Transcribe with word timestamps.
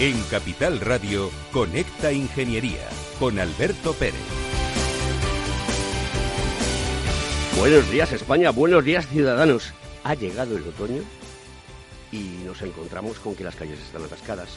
En 0.00 0.18
Capital 0.30 0.80
Radio, 0.80 1.30
Conecta 1.52 2.10
Ingeniería 2.10 2.88
con 3.18 3.38
Alberto 3.38 3.92
Pérez. 3.92 4.14
Buenos 7.58 7.90
días 7.90 8.10
España, 8.10 8.48
buenos 8.48 8.82
días 8.82 9.06
ciudadanos. 9.08 9.74
Ha 10.02 10.14
llegado 10.14 10.56
el 10.56 10.62
otoño 10.62 11.02
y 12.10 12.40
nos 12.46 12.62
encontramos 12.62 13.18
con 13.18 13.34
que 13.34 13.44
las 13.44 13.56
calles 13.56 13.78
están 13.78 14.02
atascadas. 14.02 14.48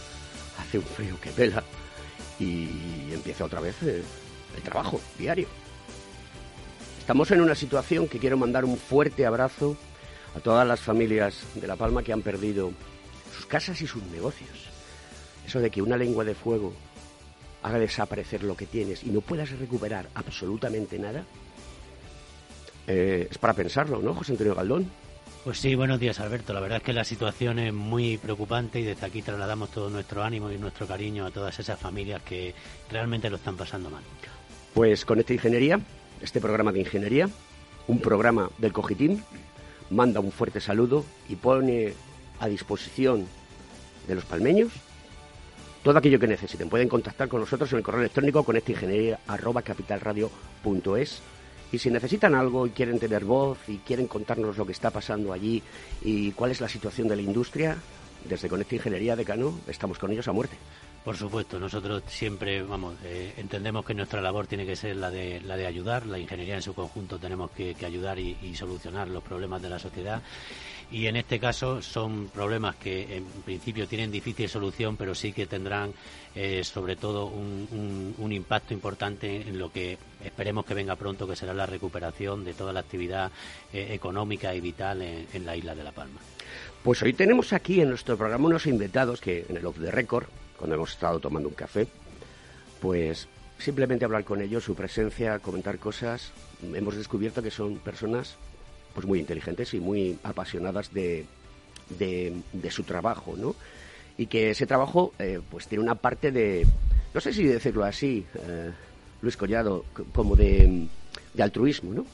Hace 0.59 0.77
un 0.77 0.85
frío 0.85 1.19
que 1.19 1.31
pela 1.31 1.61
y 2.39 3.11
empieza 3.11 3.43
otra 3.43 3.59
vez 3.59 3.75
eh, 3.83 4.01
el 4.55 4.63
trabajo 4.63 5.01
diario. 5.19 5.49
Estamos 6.99 7.29
en 7.31 7.41
una 7.41 7.55
situación 7.55 8.07
que 8.07 8.17
quiero 8.17 8.37
mandar 8.37 8.63
un 8.63 8.77
fuerte 8.77 9.25
abrazo 9.25 9.75
a 10.37 10.39
todas 10.39 10.65
las 10.65 10.79
familias 10.79 11.43
de 11.55 11.67
La 11.67 11.75
Palma 11.75 12.01
que 12.01 12.13
han 12.13 12.21
perdido 12.21 12.71
sus 13.35 13.45
casas 13.45 13.81
y 13.81 13.87
sus 13.87 14.03
negocios. 14.03 14.72
Eso 15.45 15.59
de 15.59 15.69
que 15.69 15.81
una 15.81 15.97
lengua 15.97 16.23
de 16.23 16.35
fuego 16.35 16.73
haga 17.61 17.79
desaparecer 17.79 18.43
lo 18.43 18.55
que 18.55 18.65
tienes 18.65 19.03
y 19.03 19.09
no 19.09 19.21
puedas 19.21 19.49
recuperar 19.51 20.09
absolutamente 20.15 20.99
nada, 20.99 21.23
eh, 22.87 23.27
es 23.29 23.37
para 23.37 23.53
pensarlo, 23.53 23.99
¿no, 23.99 24.13
José 24.13 24.33
Antonio 24.33 24.55
Galdón? 24.55 24.89
Pues 25.43 25.59
sí, 25.59 25.75
buenos 25.75 25.99
días 25.99 26.19
Alberto. 26.19 26.53
La 26.53 26.61
verdad 26.61 26.77
es 26.77 26.83
que 26.83 26.93
la 26.93 27.03
situación 27.03 27.59
es 27.59 27.73
muy 27.73 28.17
preocupante 28.17 28.79
y 28.79 28.83
desde 28.83 29.05
aquí 29.05 29.21
trasladamos 29.21 29.71
todo 29.71 29.89
nuestro 29.89 30.23
ánimo 30.23 30.51
y 30.51 30.57
nuestro 30.57 30.87
cariño 30.87 31.25
a 31.25 31.31
todas 31.31 31.59
esas 31.59 31.79
familias 31.79 32.21
que 32.21 32.53
realmente 32.89 33.29
lo 33.29 33.37
están 33.37 33.57
pasando 33.57 33.89
mal. 33.89 34.03
Pues 34.73 35.03
con 35.03 35.19
esta 35.19 35.33
ingeniería, 35.33 35.79
este 36.21 36.39
programa 36.39 36.71
de 36.71 36.79
ingeniería, 36.79 37.29
un 37.87 37.99
programa 37.99 38.49
del 38.57 38.71
Cogitín, 38.71 39.23
manda 39.89 40.21
un 40.21 40.31
fuerte 40.31 40.61
saludo 40.61 41.03
y 41.27 41.35
pone 41.35 41.93
a 42.39 42.47
disposición 42.47 43.27
de 44.07 44.15
los 44.15 44.25
palmeños 44.25 44.71
todo 45.83 45.97
aquello 45.97 46.19
que 46.19 46.27
necesiten. 46.27 46.69
Pueden 46.69 46.87
contactar 46.87 47.27
con 47.27 47.41
nosotros 47.41 47.71
en 47.73 47.79
el 47.79 47.83
correo 47.83 48.01
electrónico 48.01 48.43
con 48.43 48.55
arroba 49.27 49.61
capitalradio.es 49.61 51.21
y 51.71 51.79
si 51.79 51.89
necesitan 51.89 52.35
algo 52.35 52.65
y 52.65 52.69
quieren 52.69 52.99
tener 52.99 53.25
voz 53.25 53.57
y 53.67 53.77
quieren 53.79 54.07
contarnos 54.07 54.57
lo 54.57 54.65
que 54.65 54.71
está 54.71 54.91
pasando 54.91 55.33
allí 55.33 55.61
y 56.01 56.31
cuál 56.31 56.51
es 56.51 56.61
la 56.61 56.69
situación 56.69 57.07
de 57.07 57.15
la 57.17 57.21
industria, 57.21 57.77
desde 58.29 58.47
Conecta 58.47 58.75
Ingeniería 58.75 59.15
de 59.15 59.25
Cano 59.25 59.59
estamos 59.67 59.99
con 59.99 60.11
ellos 60.11 60.27
a 60.27 60.31
muerte. 60.31 60.55
Por 61.03 61.17
supuesto, 61.17 61.59
nosotros 61.59 62.03
siempre, 62.07 62.63
vamos, 62.63 62.95
eh, 63.03 63.33
entendemos 63.35 63.83
que 63.83 63.93
nuestra 63.93 64.21
labor 64.21 64.47
tiene 64.47 64.65
que 64.65 64.77
ser 64.77 64.95
la 64.95 65.11
de, 65.11 65.41
la 65.41 65.57
de 65.57 65.67
ayudar, 65.67 66.05
la 66.05 66.17
ingeniería 66.17 66.55
en 66.55 66.61
su 66.61 66.73
conjunto 66.73 67.19
tenemos 67.19 67.51
que, 67.51 67.75
ayudar 67.85 68.19
y, 68.19 68.55
solucionar 68.55 69.09
los 69.09 69.21
problemas 69.21 69.61
de 69.61 69.69
la 69.69 69.79
sociedad 69.79 70.21
y 70.91 71.07
en 71.07 71.17
este 71.17 71.39
caso 71.39 71.81
son 71.81 72.29
problemas 72.33 72.75
que 72.77 73.17
en 73.17 73.25
principio 73.43 73.85
tienen 73.85 74.11
difícil 74.11 74.47
solución, 74.47 74.95
pero 74.95 75.13
sí 75.13 75.33
que 75.33 75.45
tendrán 75.45 75.91
eh, 76.35 76.63
sobre 76.63 76.95
todo 76.95 77.25
un, 77.25 78.15
un, 78.17 78.31
impacto 78.31 78.73
importante 78.73 79.41
en 79.41 79.59
lo 79.59 79.71
que 79.71 79.97
esperemos 80.23 80.65
que 80.65 80.73
venga 80.73 80.95
pronto, 80.95 81.27
que 81.27 81.35
será 81.35 81.53
la 81.53 81.65
recuperación 81.65 82.45
de 82.45 82.53
toda 82.53 82.71
la 82.71 82.79
actividad 82.79 83.29
eh, 83.73 83.87
económica 83.91 84.55
y 84.55 84.61
vital 84.61 85.01
en, 85.01 85.45
la 85.45 85.57
isla 85.57 85.75
de 85.75 85.83
La 85.83 85.91
Palma. 85.91 86.21
Pues 86.81 87.01
hoy 87.01 87.13
tenemos 87.13 87.51
aquí 87.51 87.81
en 87.81 87.89
nuestro 87.89 88.15
programa 88.15 88.47
unos 88.47 88.67
invitados 88.67 89.19
que 89.19 89.45
en 89.49 89.57
el 89.57 89.65
Off 89.65 89.79
the 89.79 89.91
Record 89.91 90.27
cuando 90.57 90.75
hemos 90.75 90.91
estado 90.91 91.19
tomando 91.19 91.49
un 91.49 91.55
café, 91.55 91.87
pues 92.81 93.27
simplemente 93.57 94.05
hablar 94.05 94.23
con 94.23 94.41
ellos, 94.41 94.63
su 94.63 94.75
presencia, 94.75 95.39
comentar 95.39 95.77
cosas, 95.79 96.31
hemos 96.73 96.95
descubierto 96.95 97.41
que 97.41 97.51
son 97.51 97.77
personas 97.77 98.35
pues 98.93 99.07
muy 99.07 99.19
inteligentes 99.19 99.73
y 99.73 99.79
muy 99.79 100.17
apasionadas 100.23 100.93
de, 100.93 101.25
de, 101.89 102.71
su 102.71 102.83
trabajo, 102.83 103.35
¿no? 103.37 103.55
Y 104.17 104.27
que 104.27 104.51
ese 104.51 104.67
trabajo 104.67 105.13
eh, 105.17 105.39
pues 105.49 105.67
tiene 105.67 105.83
una 105.83 105.95
parte 105.95 106.31
de, 106.31 106.65
no 107.13 107.21
sé 107.21 107.33
si 107.33 107.43
decirlo 107.43 107.83
así, 107.83 108.25
eh, 108.35 108.71
Luis 109.21 109.35
Collado, 109.35 109.85
como 110.13 110.35
de, 110.35 110.87
de 111.33 111.43
altruismo, 111.43 111.93
¿no? 111.93 112.05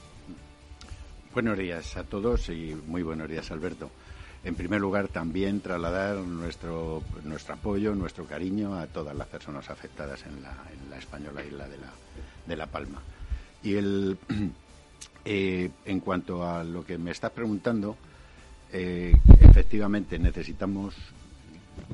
Buenos 1.34 1.58
días 1.58 1.98
a 1.98 2.04
todos 2.04 2.50
y 2.50 2.76
muy 2.88 3.04
buenos 3.04 3.30
días, 3.30 3.52
Alberto 3.52 3.90
en 4.44 4.56
primer 4.56 4.80
lugar, 4.80 5.08
también 5.10 5.60
trasladar 5.60 6.18
nuestro, 6.18 7.04
nuestro 7.24 7.56
apoyo, 7.56 7.94
nuestro 7.96 8.26
cariño 8.26 8.76
a 8.76 8.88
todas 8.88 9.16
las 9.16 9.28
personas 9.28 9.70
afectadas 9.70 10.26
en 10.26 10.42
la, 10.42 10.56
en 10.72 10.90
la 10.90 10.98
española 10.98 11.44
isla 11.44 11.68
de 11.68 11.78
la, 11.78 11.92
de 12.46 12.56
la 12.56 12.68
Palma. 12.68 13.02
Y 13.64 13.76
el, 13.76 14.18
eh, 15.26 15.70
en 15.86 16.00
cuanto 16.00 16.48
a 16.48 16.64
lo 16.64 16.86
que 16.86 16.98
me 16.98 17.12
estás 17.12 17.32
preguntando, 17.32 17.98
eh, 18.72 19.14
efectivamente 19.42 20.18
necesitamos. 20.20 20.96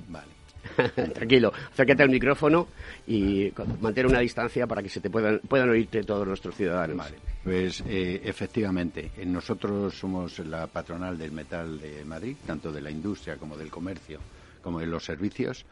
Vale. 0.10 0.35
Tranquilo, 1.14 1.54
acércate 1.72 2.04
al 2.04 2.10
micrófono 2.10 2.68
y 3.08 3.52
mantener 3.82 4.08
una 4.08 4.20
distancia 4.20 4.68
para 4.68 4.82
que 4.82 4.90
se 4.90 5.00
te 5.00 5.10
puedan, 5.10 5.40
puedan 5.40 5.70
oírte 5.70 6.04
todos 6.04 6.28
nuestros 6.28 6.56
ciudadanos. 6.56 6.98
Vale. 6.98 7.18
Pues 7.44 7.84
eh, 7.88 8.22
efectivamente, 8.24 9.12
nosotros 9.26 9.94
somos 9.94 10.40
la 10.40 10.68
patronal 10.68 11.18
del 11.18 11.32
metal 11.32 11.80
de 11.80 12.04
Madrid, 12.04 12.36
tanto 12.46 12.72
de 12.72 12.82
la 12.82 12.90
industria 12.90 13.38
como 13.38 13.56
del 13.56 13.70
comercio, 13.70 14.20
como 14.62 14.80
de 14.80 14.88
los 14.88 15.06
servicios. 15.06 15.66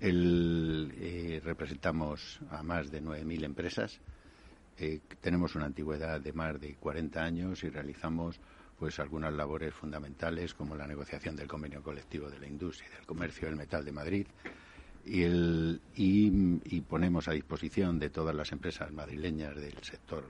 Eh, 0.00 1.40
representamos 1.44 2.38
a 2.50 2.62
más 2.62 2.90
de 2.90 3.02
9.000 3.02 3.44
empresas. 3.44 4.00
Eh, 4.78 5.00
tenemos 5.20 5.54
una 5.56 5.66
antigüedad 5.66 6.20
de 6.20 6.32
más 6.32 6.60
de 6.60 6.74
40 6.74 7.22
años 7.22 7.64
y 7.64 7.68
realizamos 7.68 8.40
pues 8.78 8.98
algunas 9.00 9.32
labores 9.32 9.74
fundamentales 9.74 10.54
como 10.54 10.76
la 10.76 10.86
negociación 10.86 11.36
del 11.36 11.48
convenio 11.48 11.82
colectivo 11.82 12.30
de 12.30 12.38
la 12.38 12.46
industria 12.46 12.88
y 12.90 12.96
del 12.96 13.06
comercio 13.06 13.48
del 13.48 13.56
metal 13.56 13.84
de 13.84 13.92
Madrid 13.92 14.26
y, 15.04 15.24
y, 15.94 16.80
ponemos 16.82 17.28
a 17.28 17.32
disposición 17.32 17.98
de 17.98 18.10
todas 18.10 18.34
las 18.34 18.52
empresas 18.52 18.92
madrileñas 18.92 19.56
del 19.56 19.82
sector 19.82 20.24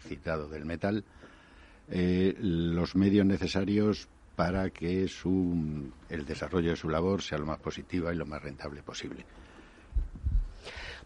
citado 0.00 0.48
del 0.48 0.64
metal 0.64 1.04
eh, 1.90 2.34
los 2.40 2.96
medios 2.96 3.26
necesarios 3.26 4.08
para 4.36 4.70
que 4.70 5.06
su, 5.08 5.92
el 6.08 6.24
desarrollo 6.24 6.70
de 6.70 6.76
su 6.76 6.88
labor 6.88 7.22
sea 7.22 7.38
lo 7.38 7.46
más 7.46 7.60
positiva 7.60 8.12
y 8.12 8.16
lo 8.16 8.26
más 8.26 8.42
rentable 8.42 8.82
posible. 8.82 9.24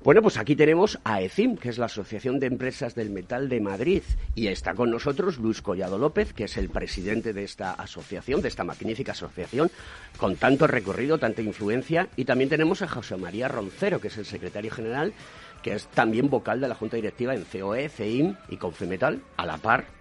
Bueno, 0.05 0.23
pues 0.23 0.39
aquí 0.39 0.55
tenemos 0.55 1.01
a 1.03 1.21
ECIM, 1.21 1.57
que 1.57 1.69
es 1.69 1.77
la 1.77 1.87
Asociación 1.87 2.39
de 2.39 2.47
Empresas 2.47 2.95
del 2.95 3.11
Metal 3.11 3.49
de 3.49 3.61
Madrid, 3.61 4.03
y 4.37 4.47
está 4.47 4.75
con 4.75 4.93
nosotros 4.93 5.39
Luis 5.39 5.61
Collado 5.61 5.99
López, 5.99 6.33
que 6.33 6.45
es 6.45 6.57
el 6.57 6.69
presidente 6.69 7.33
de 7.33 7.43
esta 7.43 7.73
asociación, 7.73 8.41
de 8.41 8.47
esta 8.47 8.63
magnífica 8.63 9.11
asociación, 9.11 9.73
con 10.17 10.37
tanto 10.37 10.69
recorrido, 10.69 11.19
tanta 11.19 11.43
influencia, 11.43 12.09
y 12.15 12.27
también 12.27 12.49
tenemos 12.49 12.81
a 12.81 12.89
José 12.89 13.17
María 13.17 13.49
Roncero, 13.49 14.01
que 14.01 14.07
es 14.07 14.17
el 14.19 14.25
secretario 14.25 14.71
general, 14.71 15.15
que 15.65 15.73
es 15.73 15.89
también 15.89 16.31
vocal 16.31 16.61
de 16.61 16.69
la 16.69 16.77
Junta 16.77 16.95
Directiva 16.95 17.35
en 17.35 17.43
COE, 17.43 17.89
CEIM 17.89 18.37
y 18.51 18.57
Confemetal, 18.57 19.21
a 19.37 19.47
la 19.47 19.59
par 19.59 19.98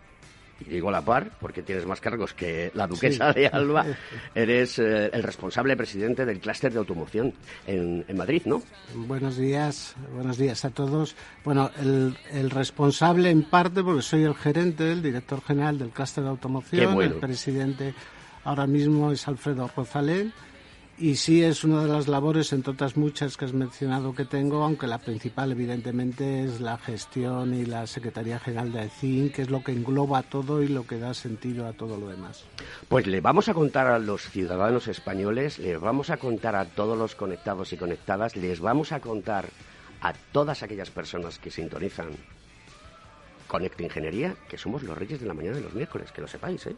y 0.60 0.66
digo 0.66 0.92
la 0.92 1.02
par 1.02 1.32
porque 1.40 1.62
tienes 1.62 1.86
más 1.86 2.02
cargos 2.02 2.34
que 2.34 2.72
la 2.74 2.88
duquesa 2.88 3.34
de 3.34 3.48
Alba, 3.48 3.86
eres 4.36 4.80
eh, 4.80 5.10
el 5.14 5.24
responsable 5.24 5.76
presidente 5.76 6.26
del 6.26 6.40
clúster 6.40 6.72
de 6.72 6.80
automoción 6.80 7.34
en, 7.66 8.06
Madrid, 8.16 8.44
¿no? 8.46 8.64
Buenos 8.96 9.38
días, 9.38 9.96
buenos 10.14 10.38
días 10.38 10.66
a 10.66 10.72
todos. 10.72 11.16
Bueno, 11.44 11.70
el, 11.80 12.18
el, 12.32 12.50
responsable 12.50 13.30
en 13.30 13.44
parte 13.44 13.84
porque 13.84 14.02
soy 14.02 14.24
el 14.24 14.34
gerente, 14.34 14.92
el 14.92 15.04
director 15.04 15.42
general 15.44 15.78
del 15.78 15.90
clúster 15.90 16.24
de 16.24 16.30
automoción, 16.32 17.02
el 17.02 17.14
presidente 17.16 17.94
ahora 18.44 18.66
mismo 18.66 19.12
es 19.12 19.28
Alfredo 19.28 19.70
Rosalén 19.76 20.34
y 21.00 21.16
sí 21.16 21.44
es 21.44 21.64
una 21.64 21.84
de 21.84 21.90
las 21.90 22.08
labores, 22.08 22.52
entre 22.54 22.74
otras 22.74 22.98
muchas 22.98 23.38
que 23.38 23.46
has 23.46 23.54
mencionado 23.54 24.16
que 24.16 24.26
tengo, 24.26 24.64
aunque 24.64 24.88
la 24.88 24.98
principal 24.98 25.52
evidentemente 25.52 26.44
es 26.44 26.60
la 26.60 26.78
gestión 26.78 27.54
y 27.54 27.66
la 27.66 27.86
Secretaría 27.86 28.40
General 28.40 28.72
de 28.72 28.82
ACIN, 28.82 29.32
que 29.32 29.44
es 29.44 29.50
lo 29.50 29.64
que 29.64 29.74
engloba 29.74 30.24
todo 30.24 30.64
y 30.64 30.68
lo 30.68 30.88
que 30.88 30.98
da 30.98 31.14
sentido 31.14 31.68
a 31.68 31.74
todo 31.74 31.98
lo 31.98 32.08
demás. 32.08 32.46
Pues 32.88 33.06
le 33.06 33.22
vamos 33.22 33.48
a 33.48 33.54
contar 33.54 33.88
a 33.88 34.00
los 34.00 34.24
ciudadanos 34.30 34.88
españoles, 34.88 35.60
les 35.60 35.80
vamos 35.80 36.10
a 36.10 36.18
contar 36.18 36.56
a 36.56 36.66
todos 36.66 36.98
los 36.98 37.14
conectados 37.16 37.74
y 37.74 37.78
conectadas, 37.78 38.36
les 38.36 38.60
vamos 38.60 38.92
a 38.92 39.00
contar 39.00 39.50
a 40.02 40.14
todas 40.32 40.64
aquellas 40.64 40.90
personas 40.90 41.38
que 41.38 41.52
sintonizan 41.52 42.10
Conecta 43.48 43.84
Ingeniería, 43.84 44.36
que 44.50 44.58
somos 44.58 44.84
los 44.84 44.98
reyes 44.98 45.22
de 45.22 45.26
la 45.26 45.34
mañana 45.34 45.56
de 45.56 45.64
los 45.64 45.74
miércoles, 45.74 46.12
que 46.12 46.22
lo 46.22 46.28
sepáis, 46.28 46.68
¿eh? 46.68 46.76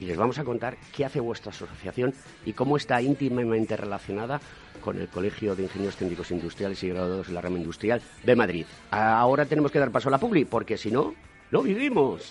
Y 0.00 0.06
les 0.06 0.16
vamos 0.16 0.38
a 0.38 0.44
contar 0.44 0.76
qué 0.94 1.04
hace 1.04 1.20
vuestra 1.20 1.50
asociación 1.50 2.14
y 2.44 2.52
cómo 2.52 2.76
está 2.76 3.00
íntimamente 3.00 3.76
relacionada 3.76 4.40
con 4.80 5.00
el 5.00 5.08
Colegio 5.08 5.56
de 5.56 5.64
Ingenieros 5.64 5.96
Técnicos 5.96 6.30
Industriales 6.30 6.82
y 6.82 6.88
Graduados 6.88 7.28
de 7.28 7.32
la 7.32 7.40
Rama 7.40 7.58
Industrial 7.58 8.00
de 8.22 8.36
Madrid. 8.36 8.66
Ahora 8.90 9.44
tenemos 9.46 9.72
que 9.72 9.78
dar 9.78 9.90
paso 9.90 10.08
a 10.08 10.12
la 10.12 10.18
publi, 10.18 10.44
porque 10.44 10.76
si 10.76 10.90
no, 10.90 11.14
no 11.50 11.62
vivimos. 11.62 12.30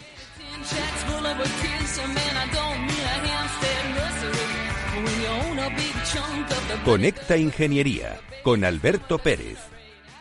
Conecta 6.86 7.36
Ingeniería 7.36 8.20
con 8.44 8.64
Alberto 8.64 9.18
Pérez. 9.18 9.75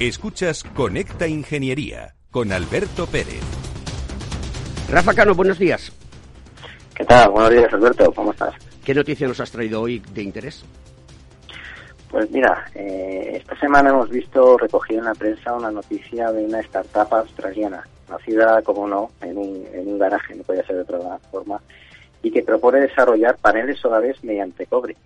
Escuchas 0.00 0.64
Conecta 0.64 1.28
Ingeniería 1.28 2.16
con 2.32 2.50
Alberto 2.50 3.06
Pérez. 3.06 3.44
Rafa 4.90 5.14
Cano, 5.14 5.36
buenos 5.36 5.56
días. 5.56 5.92
¿Qué 6.96 7.04
tal? 7.04 7.30
Buenos 7.30 7.50
días, 7.50 7.72
Alberto. 7.72 8.10
¿Cómo 8.12 8.32
estás? 8.32 8.54
¿Qué 8.84 8.92
noticia 8.92 9.28
nos 9.28 9.38
has 9.38 9.52
traído 9.52 9.80
hoy 9.80 10.00
de 10.12 10.22
interés? 10.24 10.64
Pues 12.10 12.28
mira, 12.32 12.64
eh, 12.74 13.34
esta 13.36 13.56
semana 13.60 13.90
hemos 13.90 14.10
visto 14.10 14.58
recogida 14.58 14.98
en 14.98 15.04
la 15.04 15.14
prensa 15.14 15.54
una 15.54 15.70
noticia 15.70 16.32
de 16.32 16.44
una 16.44 16.58
startup 16.58 17.14
australiana, 17.14 17.86
nacida, 18.10 18.62
como 18.62 18.88
no, 18.88 19.10
en 19.20 19.38
un, 19.38 19.64
en 19.72 19.86
un 19.86 19.98
garaje, 20.00 20.34
no 20.34 20.42
podía 20.42 20.66
ser 20.66 20.74
de 20.74 20.82
otra 20.82 21.18
forma, 21.30 21.60
y 22.20 22.32
que 22.32 22.42
propone 22.42 22.80
desarrollar 22.80 23.36
paneles 23.36 23.78
solares 23.78 24.24
mediante 24.24 24.66
cobre. 24.66 24.96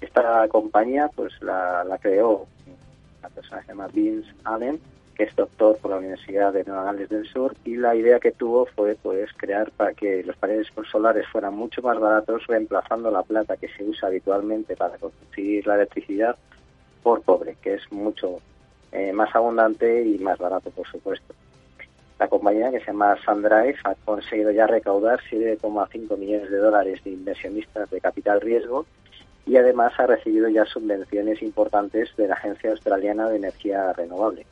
Esta 0.00 0.46
compañía 0.46 1.10
pues 1.16 1.32
la, 1.40 1.82
la 1.82 1.98
creó 1.98 2.46
la 3.22 3.28
persona 3.28 3.62
se 3.62 3.68
llama 3.68 3.88
Vince 3.88 4.30
Allen, 4.44 4.80
que 5.14 5.24
es 5.24 5.36
doctor 5.36 5.76
por 5.78 5.90
la 5.90 5.98
Universidad 5.98 6.52
de 6.52 6.64
Nueva 6.64 6.84
Gales 6.84 7.08
del 7.08 7.26
Sur, 7.26 7.54
y 7.64 7.76
la 7.76 7.94
idea 7.94 8.18
que 8.18 8.32
tuvo 8.32 8.66
fue 8.66 8.96
pues 9.02 9.30
crear 9.36 9.70
para 9.72 9.92
que 9.92 10.22
los 10.24 10.36
paneles 10.36 10.68
solares 10.90 11.26
fueran 11.28 11.54
mucho 11.54 11.82
más 11.82 11.98
baratos, 11.98 12.46
reemplazando 12.46 13.10
la 13.10 13.22
plata 13.22 13.56
que 13.56 13.68
se 13.68 13.84
usa 13.84 14.08
habitualmente 14.08 14.76
para 14.76 14.96
conseguir 14.98 15.66
la 15.66 15.74
electricidad 15.74 16.36
por 17.02 17.22
cobre, 17.22 17.56
que 17.60 17.74
es 17.74 17.92
mucho 17.92 18.38
eh, 18.92 19.12
más 19.12 19.34
abundante 19.34 20.04
y 20.04 20.18
más 20.18 20.38
barato, 20.38 20.70
por 20.70 20.86
supuesto. 20.86 21.34
La 22.18 22.28
compañía, 22.28 22.70
que 22.70 22.80
se 22.80 22.86
llama 22.86 23.16
Sandrive, 23.24 23.76
ha 23.84 23.94
conseguido 23.94 24.50
ya 24.50 24.66
recaudar 24.66 25.20
7,5 25.30 26.18
millones 26.18 26.50
de 26.50 26.58
dólares 26.58 27.02
de 27.02 27.10
inversionistas 27.10 27.88
de 27.90 28.00
capital 28.00 28.40
riesgo 28.40 28.84
y 29.46 29.56
además 29.56 29.92
ha 29.98 30.06
recibido 30.06 30.48
ya 30.48 30.64
subvenciones 30.64 31.42
importantes 31.42 32.14
de 32.16 32.28
la 32.28 32.34
Agencia 32.34 32.70
Australiana 32.70 33.28
de 33.28 33.36
Energía 33.36 33.92
Renovable. 33.92 34.46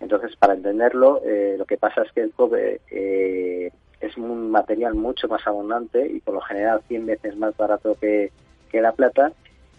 Entonces, 0.00 0.36
para 0.36 0.54
entenderlo, 0.54 1.22
eh, 1.24 1.56
lo 1.58 1.64
que 1.64 1.76
pasa 1.76 2.02
es 2.02 2.12
que 2.12 2.22
el 2.22 2.32
cobre 2.32 2.80
eh, 2.90 3.70
es 4.00 4.16
un 4.16 4.50
material 4.50 4.94
mucho 4.94 5.28
más 5.28 5.46
abundante 5.46 6.06
y 6.06 6.20
por 6.20 6.34
lo 6.34 6.40
general 6.40 6.82
100 6.88 7.06
veces 7.06 7.36
más 7.36 7.56
barato 7.56 7.96
que, 8.00 8.30
la 8.72 8.90
plata 8.90 9.30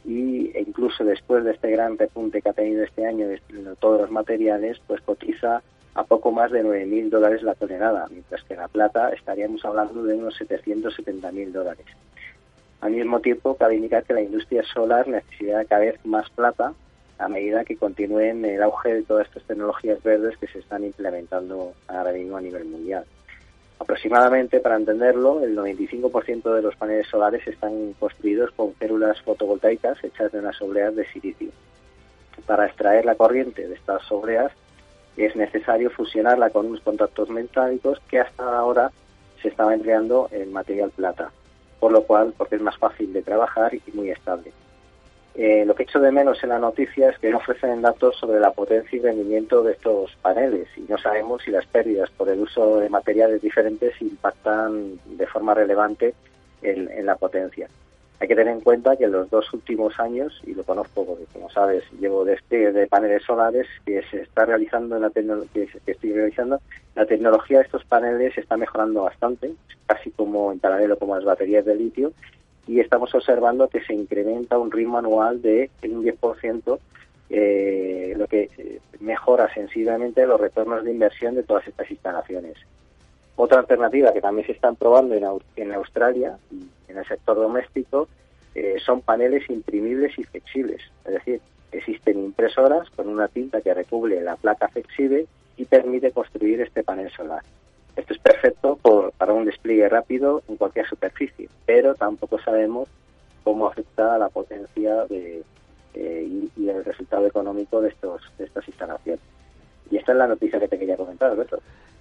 y 0.06 0.52
e 0.56 0.62
incluso 0.62 1.04
después 1.04 1.44
de 1.44 1.52
este 1.52 1.70
gran 1.70 1.98
repunte 1.98 2.42
que 2.42 2.48
ha 2.48 2.54
tenido 2.54 2.82
este 2.82 3.06
año 3.06 3.28
de 3.28 3.42
todos 3.78 4.00
los 4.00 4.10
materiales, 4.10 4.80
pues 4.88 5.02
cotiza 5.02 5.62
a 5.96 6.04
poco 6.04 6.32
más 6.32 6.50
de 6.52 6.64
9.000 6.64 7.10
dólares 7.10 7.42
la 7.44 7.56
tonelada, 7.56 8.08
mientras 8.10 8.42
que 8.44 8.56
la 8.56 8.70
plata 8.70 9.10
estaríamos 9.10 9.66
hablando 9.66 10.04
de 10.04 10.16
unos 10.16 10.40
770.000 10.40 11.52
dólares. 11.52 11.86
Al 12.86 12.92
mismo 12.92 13.20
tiempo, 13.20 13.56
cabe 13.56 13.78
indicar 13.78 14.04
que 14.04 14.14
la 14.14 14.22
industria 14.22 14.62
solar 14.62 15.08
necesita 15.08 15.66
cada 15.66 15.82
vez 15.82 16.06
más 16.06 16.30
plata 16.30 16.72
a 17.18 17.28
medida 17.28 17.66
que 17.66 17.78
continúen 17.78 18.46
el 18.46 18.62
auge 18.62 18.94
de 18.94 19.02
todas 19.02 19.26
estas 19.26 19.42
tecnologías 19.42 20.04
verdes 20.04 20.38
que 20.38 20.46
se 20.46 20.60
están 20.60 20.84
implementando 20.84 21.74
ahora 21.88 22.12
mismo 22.12 22.38
a 22.38 22.42
nivel 22.42 22.66
mundial. 22.66 23.04
Aproximadamente, 23.80 24.60
para 24.60 24.76
entenderlo, 24.76 25.44
el 25.44 25.58
95% 25.58 26.54
de 26.54 26.62
los 26.62 26.76
paneles 26.76 27.08
solares 27.08 27.48
están 27.48 27.94
construidos 27.94 28.52
con 28.52 28.76
células 28.78 29.20
fotovoltaicas 29.24 30.04
hechas 30.04 30.32
de 30.32 30.38
unas 30.38 30.62
obleas 30.62 30.96
de 30.96 31.08
silicio. 31.08 31.50
Para 32.46 32.68
extraer 32.68 33.04
la 33.04 33.16
corriente 33.16 33.68
de 33.68 33.74
estas 33.74 34.12
obleas 34.12 34.52
es 35.18 35.36
necesario 35.36 35.90
fusionarla 35.90 36.52
con 36.52 36.68
unos 36.68 36.82
contactos 36.82 37.32
metálicos 37.32 38.00
que 38.08 38.20
hasta 38.20 38.56
ahora 38.56 38.92
se 39.42 39.48
estaba 39.48 39.74
empleando 39.74 40.30
en 40.32 40.54
material 40.54 40.92
plata 40.92 41.32
por 41.80 41.92
lo 41.92 42.04
cual, 42.04 42.34
porque 42.38 42.56
es 42.56 42.62
más 42.62 42.78
fácil 42.78 43.14
de 43.14 43.22
trabajar 43.22 43.74
y 43.74 43.82
muy 43.94 44.10
estable. 44.10 44.52
Eh, 45.36 45.66
lo 45.66 45.76
que 45.76 45.84
echo 45.84 46.00
de 46.00 46.14
menos 46.14 46.42
en 46.44 46.50
la 46.50 46.60
noticia 46.60 47.10
es 47.10 47.20
que 47.20 47.30
no 47.30 47.38
ofrecen 47.38 47.82
datos 47.82 48.16
sobre 48.16 48.40
la 48.40 48.52
potencia 48.52 48.98
y 48.98 49.02
rendimiento 49.02 49.64
de 49.64 49.74
estos 49.74 50.16
paneles 50.22 50.70
y 50.78 50.82
no 50.82 50.98
sabemos 50.98 51.44
si 51.44 51.52
las 51.52 51.66
pérdidas 51.66 52.10
por 52.12 52.30
el 52.30 52.40
uso 52.40 52.80
de 52.80 52.90
materiales 52.90 53.42
diferentes 53.42 54.02
impactan 54.02 54.98
de 55.04 55.28
forma 55.28 55.54
relevante 55.54 56.14
en 56.62 57.06
la 57.06 57.16
potencia. 57.16 57.68
Hay 58.20 58.30
que 58.30 58.36
tener 58.36 58.54
en 58.54 58.62
cuenta 58.62 58.96
que 58.96 59.04
en 59.06 59.12
los 59.12 59.30
dos 59.30 59.52
últimos 59.54 60.00
años, 60.00 60.42
y 60.46 60.54
lo 60.54 60.64
conozco 60.64 61.06
porque 61.06 61.26
como 61.34 61.50
sabes 61.50 61.84
llevo 62.00 62.24
despliegue 62.24 62.72
de 62.72 62.88
paneles 62.88 63.24
solares 63.24 63.68
que 63.86 64.04
se 64.04 64.22
está 64.22 64.46
realizando 64.46 64.96
en 64.96 65.02
la 65.02 65.10
que, 65.10 65.68
estoy 65.86 66.14
realizando, 66.14 66.62
la 66.96 67.06
tecnología 67.06 67.58
de 67.58 67.66
estos 67.66 67.84
paneles 67.84 68.38
está 68.38 68.56
mejorando 68.56 69.04
bastante, 69.04 69.54
casi 69.86 70.12
como 70.12 70.54
en 70.54 70.60
paralelo 70.60 70.98
como 70.98 71.16
las 71.16 71.26
baterías 71.26 71.66
de 71.66 71.76
litio, 71.76 72.14
y 72.68 72.80
estamos 72.80 73.14
observando 73.14 73.68
que 73.68 73.84
se 73.84 73.94
incrementa 73.94 74.58
un 74.58 74.72
ritmo 74.72 74.98
anual 74.98 75.42
de 75.42 75.70
un 75.84 76.04
10%, 76.04 76.80
eh, 77.30 78.14
lo 78.18 78.28
que 78.28 78.50
eh, 78.58 78.80
mejora 79.02 79.54
sensiblemente 79.54 80.26
los 80.26 80.40
retornos 80.40 80.84
de 80.86 80.92
inversión 80.92 81.36
de 81.36 81.44
todas 81.44 81.68
estas 81.68 81.92
instalaciones. 81.92 82.56
Otra 83.36 83.60
alternativa 83.60 84.14
que 84.14 84.22
también 84.22 84.48
se 84.48 84.54
están 84.54 84.78
probando 84.78 85.16
en 85.58 85.74
Australia, 85.74 86.38
en 86.88 86.98
el 86.98 87.06
sector 87.06 87.36
doméstico, 87.36 88.08
eh, 88.54 88.78
son 88.84 89.02
paneles 89.02 89.50
imprimibles 89.50 90.18
y 90.18 90.24
flexibles. 90.24 90.82
Es 91.06 91.14
decir, 91.14 91.42
existen 91.72 92.20
impresoras 92.20 92.90
con 92.92 93.10
una 93.10 93.28
tinta 93.28 93.62
que 93.62 93.74
recubre 93.74 94.22
la 94.22 94.36
placa 94.36 94.68
flexible 94.70 95.28
y 95.58 95.66
permite 95.66 96.12
construir 96.12 96.62
este 96.62 96.84
panel 96.84 97.12
solar. 97.12 97.44
Esto 97.96 98.14
es 98.14 98.20
perfecto 98.20 98.78
para 99.18 99.34
un 99.34 99.46
despliegue 99.46 99.88
rápido 99.88 100.44
en 100.50 100.58
cualquier 100.58 100.88
superficie, 100.88 101.50
pero 101.66 101.96
tampoco 101.96 102.40
sabemos 102.40 102.90
cómo 103.44 103.68
afecta 103.68 104.16
a 104.16 104.18
la 104.18 104.30
potencia 104.30 105.06
de, 105.06 105.44
eh, 105.94 106.50
y, 106.58 106.68
el 106.68 106.84
resultado 106.84 107.26
económico 107.28 107.80
de, 107.80 107.90
estos, 107.90 108.22
de 108.38 108.46
estas 108.46 108.68
instalaciones. 108.68 109.22
Y 109.92 109.98
esta 109.98 110.12
es 110.12 110.18
la 110.18 110.28
noticia 110.28 110.60
que 110.60 110.68
te 110.68 110.78
quería 110.78 110.98
comentar, 110.98 111.32
Alberto. 111.32 111.60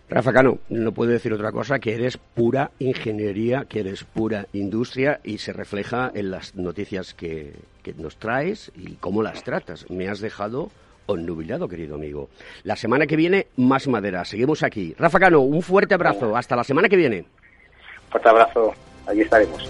Rafa 0.09 0.33
Cano, 0.33 0.59
no 0.69 0.93
puedo 0.93 1.11
decir 1.11 1.33
otra 1.33 1.51
cosa 1.51 1.79
que 1.79 1.95
eres 1.95 2.19
pura 2.19 2.71
ingeniería, 2.79 3.65
que 3.69 3.81
eres 3.81 4.05
pura 4.05 4.47
industria 4.53 5.21
y 5.25 5.39
se 5.39 5.53
refleja 5.53 6.11
en 6.15 6.31
las 6.31 6.55
noticias 6.55 7.15
que, 7.15 7.55
nos 7.97 8.17
traes 8.17 8.71
y 8.77 8.95
cómo 8.97 9.23
las 9.23 9.43
tratas. 9.45 9.91
Me 9.91 10.09
has 10.09 10.21
dejado 10.21 10.71
onnubilado, 11.07 11.69
querido 11.69 11.95
amigo. 11.95 12.29
La 12.65 12.77
semana 12.77 13.07
que 13.07 13.17
viene, 13.17 13.47
más 13.57 13.89
madera. 13.89 14.25
Seguimos 14.25 14.63
aquí. 14.63 14.95
Rafa 14.99 15.19
Cano, 15.19 15.41
un 15.41 15.63
fuerte 15.63 15.95
abrazo. 15.95 16.37
Hasta 16.37 16.57
la 16.57 16.65
semana 16.65 16.89
que 16.89 16.97
viene. 16.97 17.25
Fuerte 18.11 18.29
abrazo. 18.29 18.75
Allí 19.07 19.23
estaremos. 19.23 19.69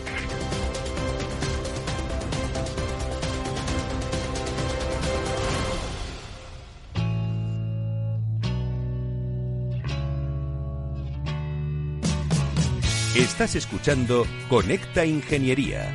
Estás 13.15 13.55
escuchando 13.55 14.27
Conecta 14.49 15.07
Ingeniería. 15.07 15.95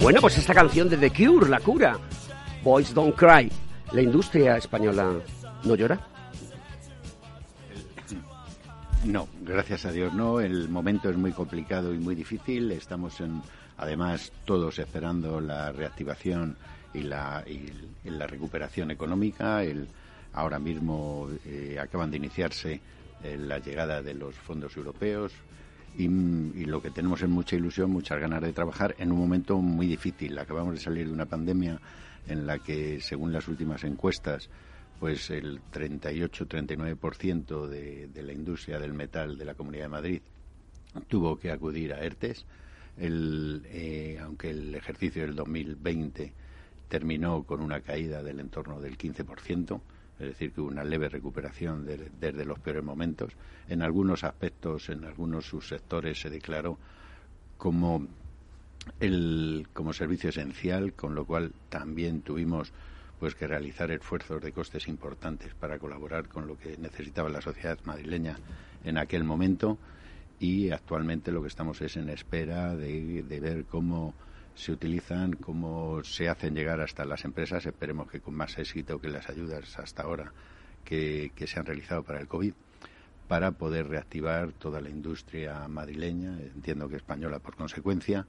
Bueno, 0.00 0.20
pues 0.20 0.38
esta 0.38 0.52
canción 0.52 0.88
de 0.88 0.96
The 0.96 1.10
Cure, 1.10 1.48
La 1.48 1.60
Cura, 1.60 1.96
Boys 2.64 2.92
Don't 2.92 3.14
Cry, 3.14 3.52
la 3.92 4.02
industria 4.02 4.56
española 4.56 5.12
no 5.62 5.76
llora. 5.76 6.15
No, 9.06 9.28
gracias 9.42 9.86
a 9.86 9.92
Dios 9.92 10.12
no. 10.14 10.40
El 10.40 10.68
momento 10.68 11.08
es 11.08 11.16
muy 11.16 11.30
complicado 11.30 11.94
y 11.94 11.98
muy 11.98 12.16
difícil. 12.16 12.72
Estamos 12.72 13.20
en, 13.20 13.40
además 13.76 14.32
todos 14.44 14.80
esperando 14.80 15.40
la 15.40 15.70
reactivación 15.70 16.56
y 16.92 17.02
la, 17.02 17.44
la 18.04 18.26
recuperación 18.26 18.90
económica. 18.90 19.62
El, 19.62 19.86
ahora 20.32 20.58
mismo 20.58 21.28
eh, 21.44 21.78
acaban 21.80 22.10
de 22.10 22.16
iniciarse 22.16 22.80
eh, 23.22 23.36
la 23.38 23.60
llegada 23.60 24.02
de 24.02 24.14
los 24.14 24.34
fondos 24.34 24.76
europeos 24.76 25.32
y, 25.96 26.08
lo 26.66 26.82
que 26.82 26.90
tenemos 26.90 27.22
es 27.22 27.28
mucha 27.28 27.54
ilusión, 27.54 27.90
muchas 27.92 28.18
ganas 28.18 28.42
de 28.42 28.52
trabajar 28.52 28.96
en 28.98 29.12
un 29.12 29.18
momento 29.18 29.56
muy 29.58 29.86
difícil. 29.86 30.36
Acabamos 30.36 30.74
de 30.74 30.80
salir 30.80 31.06
de 31.06 31.12
una 31.12 31.26
pandemia 31.26 31.78
en 32.26 32.44
la 32.44 32.58
que, 32.58 33.00
según 33.00 33.32
las 33.32 33.46
últimas 33.46 33.84
encuestas, 33.84 34.50
pues 34.98 35.30
el 35.30 35.60
38-39% 35.72 37.66
de, 37.66 38.08
de 38.08 38.22
la 38.22 38.32
industria 38.32 38.78
del 38.78 38.94
metal 38.94 39.36
de 39.36 39.44
la 39.44 39.54
Comunidad 39.54 39.84
de 39.84 39.88
Madrid 39.88 40.20
tuvo 41.08 41.38
que 41.38 41.50
acudir 41.50 41.92
a 41.92 42.00
ERTES. 42.00 42.44
Eh, 42.98 44.18
aunque 44.22 44.50
el 44.50 44.74
ejercicio 44.74 45.22
del 45.22 45.34
2020 45.34 46.32
terminó 46.88 47.42
con 47.42 47.60
una 47.60 47.80
caída 47.80 48.22
del 48.22 48.40
entorno 48.40 48.80
del 48.80 48.96
15%, 48.96 49.80
es 50.18 50.26
decir, 50.28 50.52
que 50.52 50.62
hubo 50.62 50.68
una 50.68 50.84
leve 50.84 51.10
recuperación 51.10 51.84
desde 51.84 52.44
los 52.44 52.58
peores 52.58 52.82
momentos. 52.82 53.32
En 53.68 53.82
algunos 53.82 54.24
aspectos, 54.24 54.88
en 54.88 55.04
algunos 55.04 55.44
subsectores 55.46 56.18
se 56.18 56.30
declaró 56.30 56.78
como, 57.58 58.06
el, 58.98 59.68
como 59.74 59.92
servicio 59.92 60.30
esencial, 60.30 60.94
con 60.94 61.14
lo 61.14 61.26
cual 61.26 61.52
también 61.68 62.22
tuvimos 62.22 62.72
pues 63.26 63.34
que 63.34 63.48
realizar 63.48 63.90
esfuerzos 63.90 64.40
de 64.40 64.52
costes 64.52 64.86
importantes 64.86 65.52
para 65.52 65.80
colaborar 65.80 66.28
con 66.28 66.46
lo 66.46 66.56
que 66.56 66.76
necesitaba 66.78 67.28
la 67.28 67.40
sociedad 67.40 67.76
madrileña 67.82 68.38
en 68.84 68.98
aquel 68.98 69.24
momento 69.24 69.78
y 70.38 70.70
actualmente 70.70 71.32
lo 71.32 71.42
que 71.42 71.48
estamos 71.48 71.82
es 71.82 71.96
en 71.96 72.08
espera 72.08 72.76
de, 72.76 73.24
de 73.24 73.40
ver 73.40 73.64
cómo 73.64 74.14
se 74.54 74.70
utilizan, 74.70 75.32
cómo 75.32 76.04
se 76.04 76.28
hacen 76.28 76.54
llegar 76.54 76.80
hasta 76.80 77.04
las 77.04 77.24
empresas, 77.24 77.66
esperemos 77.66 78.08
que 78.08 78.20
con 78.20 78.34
más 78.34 78.56
éxito 78.58 79.00
que 79.00 79.08
las 79.08 79.28
ayudas 79.28 79.76
hasta 79.76 80.04
ahora 80.04 80.32
que, 80.84 81.32
se 81.48 81.58
han 81.58 81.66
realizado 81.66 82.04
para 82.04 82.20
el 82.20 82.28
COVID, 82.28 82.54
para 83.26 83.50
poder 83.50 83.88
reactivar 83.88 84.52
toda 84.52 84.80
la 84.80 84.88
industria 84.88 85.66
madrileña, 85.66 86.38
entiendo 86.54 86.88
que 86.88 86.94
española 86.94 87.40
por 87.40 87.56
consecuencia, 87.56 88.24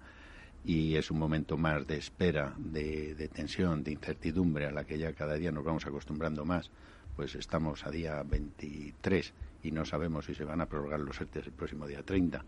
y 0.65 0.95
es 0.95 1.11
un 1.11 1.19
momento 1.19 1.57
más 1.57 1.87
de 1.87 1.97
espera, 1.97 2.53
de, 2.57 3.15
de, 3.15 3.27
tensión, 3.27 3.83
de 3.83 3.91
incertidumbre 3.91 4.65
a 4.65 4.71
la 4.71 4.83
que 4.83 4.97
ya 4.97 5.13
cada 5.13 5.35
día 5.35 5.51
nos 5.51 5.63
vamos 5.63 5.85
acostumbrando 5.85 6.43
más, 6.43 6.69
pues 7.15 7.35
estamos 7.35 7.85
a 7.85 7.89
día 7.89 8.21
23 8.23 9.33
y 9.63 9.71
no 9.71 9.85
sabemos 9.85 10.25
si 10.25 10.35
se 10.35 10.43
van 10.43 10.61
a 10.61 10.65
prorrogar 10.65 10.99
los 10.99 11.19
ERTE 11.19 11.39
el 11.39 11.51
próximo 11.51 11.87
día 11.87 12.03
30. 12.03 12.43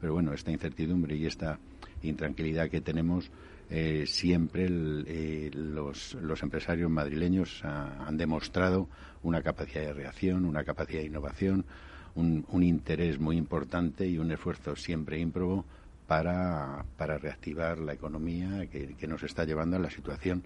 Pero 0.00 0.12
bueno, 0.12 0.32
esta 0.32 0.50
incertidumbre 0.50 1.16
y 1.16 1.26
esta 1.26 1.58
intranquilidad 2.02 2.70
que 2.70 2.80
tenemos, 2.80 3.30
eh, 3.70 4.04
siempre 4.06 4.66
eh, 4.68 5.50
los, 5.54 6.14
los, 6.14 6.42
empresarios 6.42 6.90
madrileños 6.90 7.64
han 7.64 8.16
demostrado 8.16 8.88
una 9.22 9.42
capacidad 9.42 9.84
de 9.84 9.92
reacción, 9.92 10.44
una 10.44 10.64
capacidad 10.64 11.00
de 11.00 11.06
innovación, 11.06 11.64
un, 12.14 12.44
un 12.48 12.62
interés 12.62 13.18
muy 13.18 13.36
importante 13.36 14.06
y 14.06 14.18
un 14.18 14.32
esfuerzo 14.32 14.74
siempre 14.76 15.18
ímprobo 15.18 15.64
para, 16.10 16.84
para 16.96 17.18
reactivar 17.18 17.78
la 17.78 17.92
economía 17.92 18.66
que, 18.66 19.06
nos 19.06 19.22
está 19.22 19.44
llevando 19.44 19.76
a 19.76 19.78
la 19.78 19.90
situación 19.90 20.42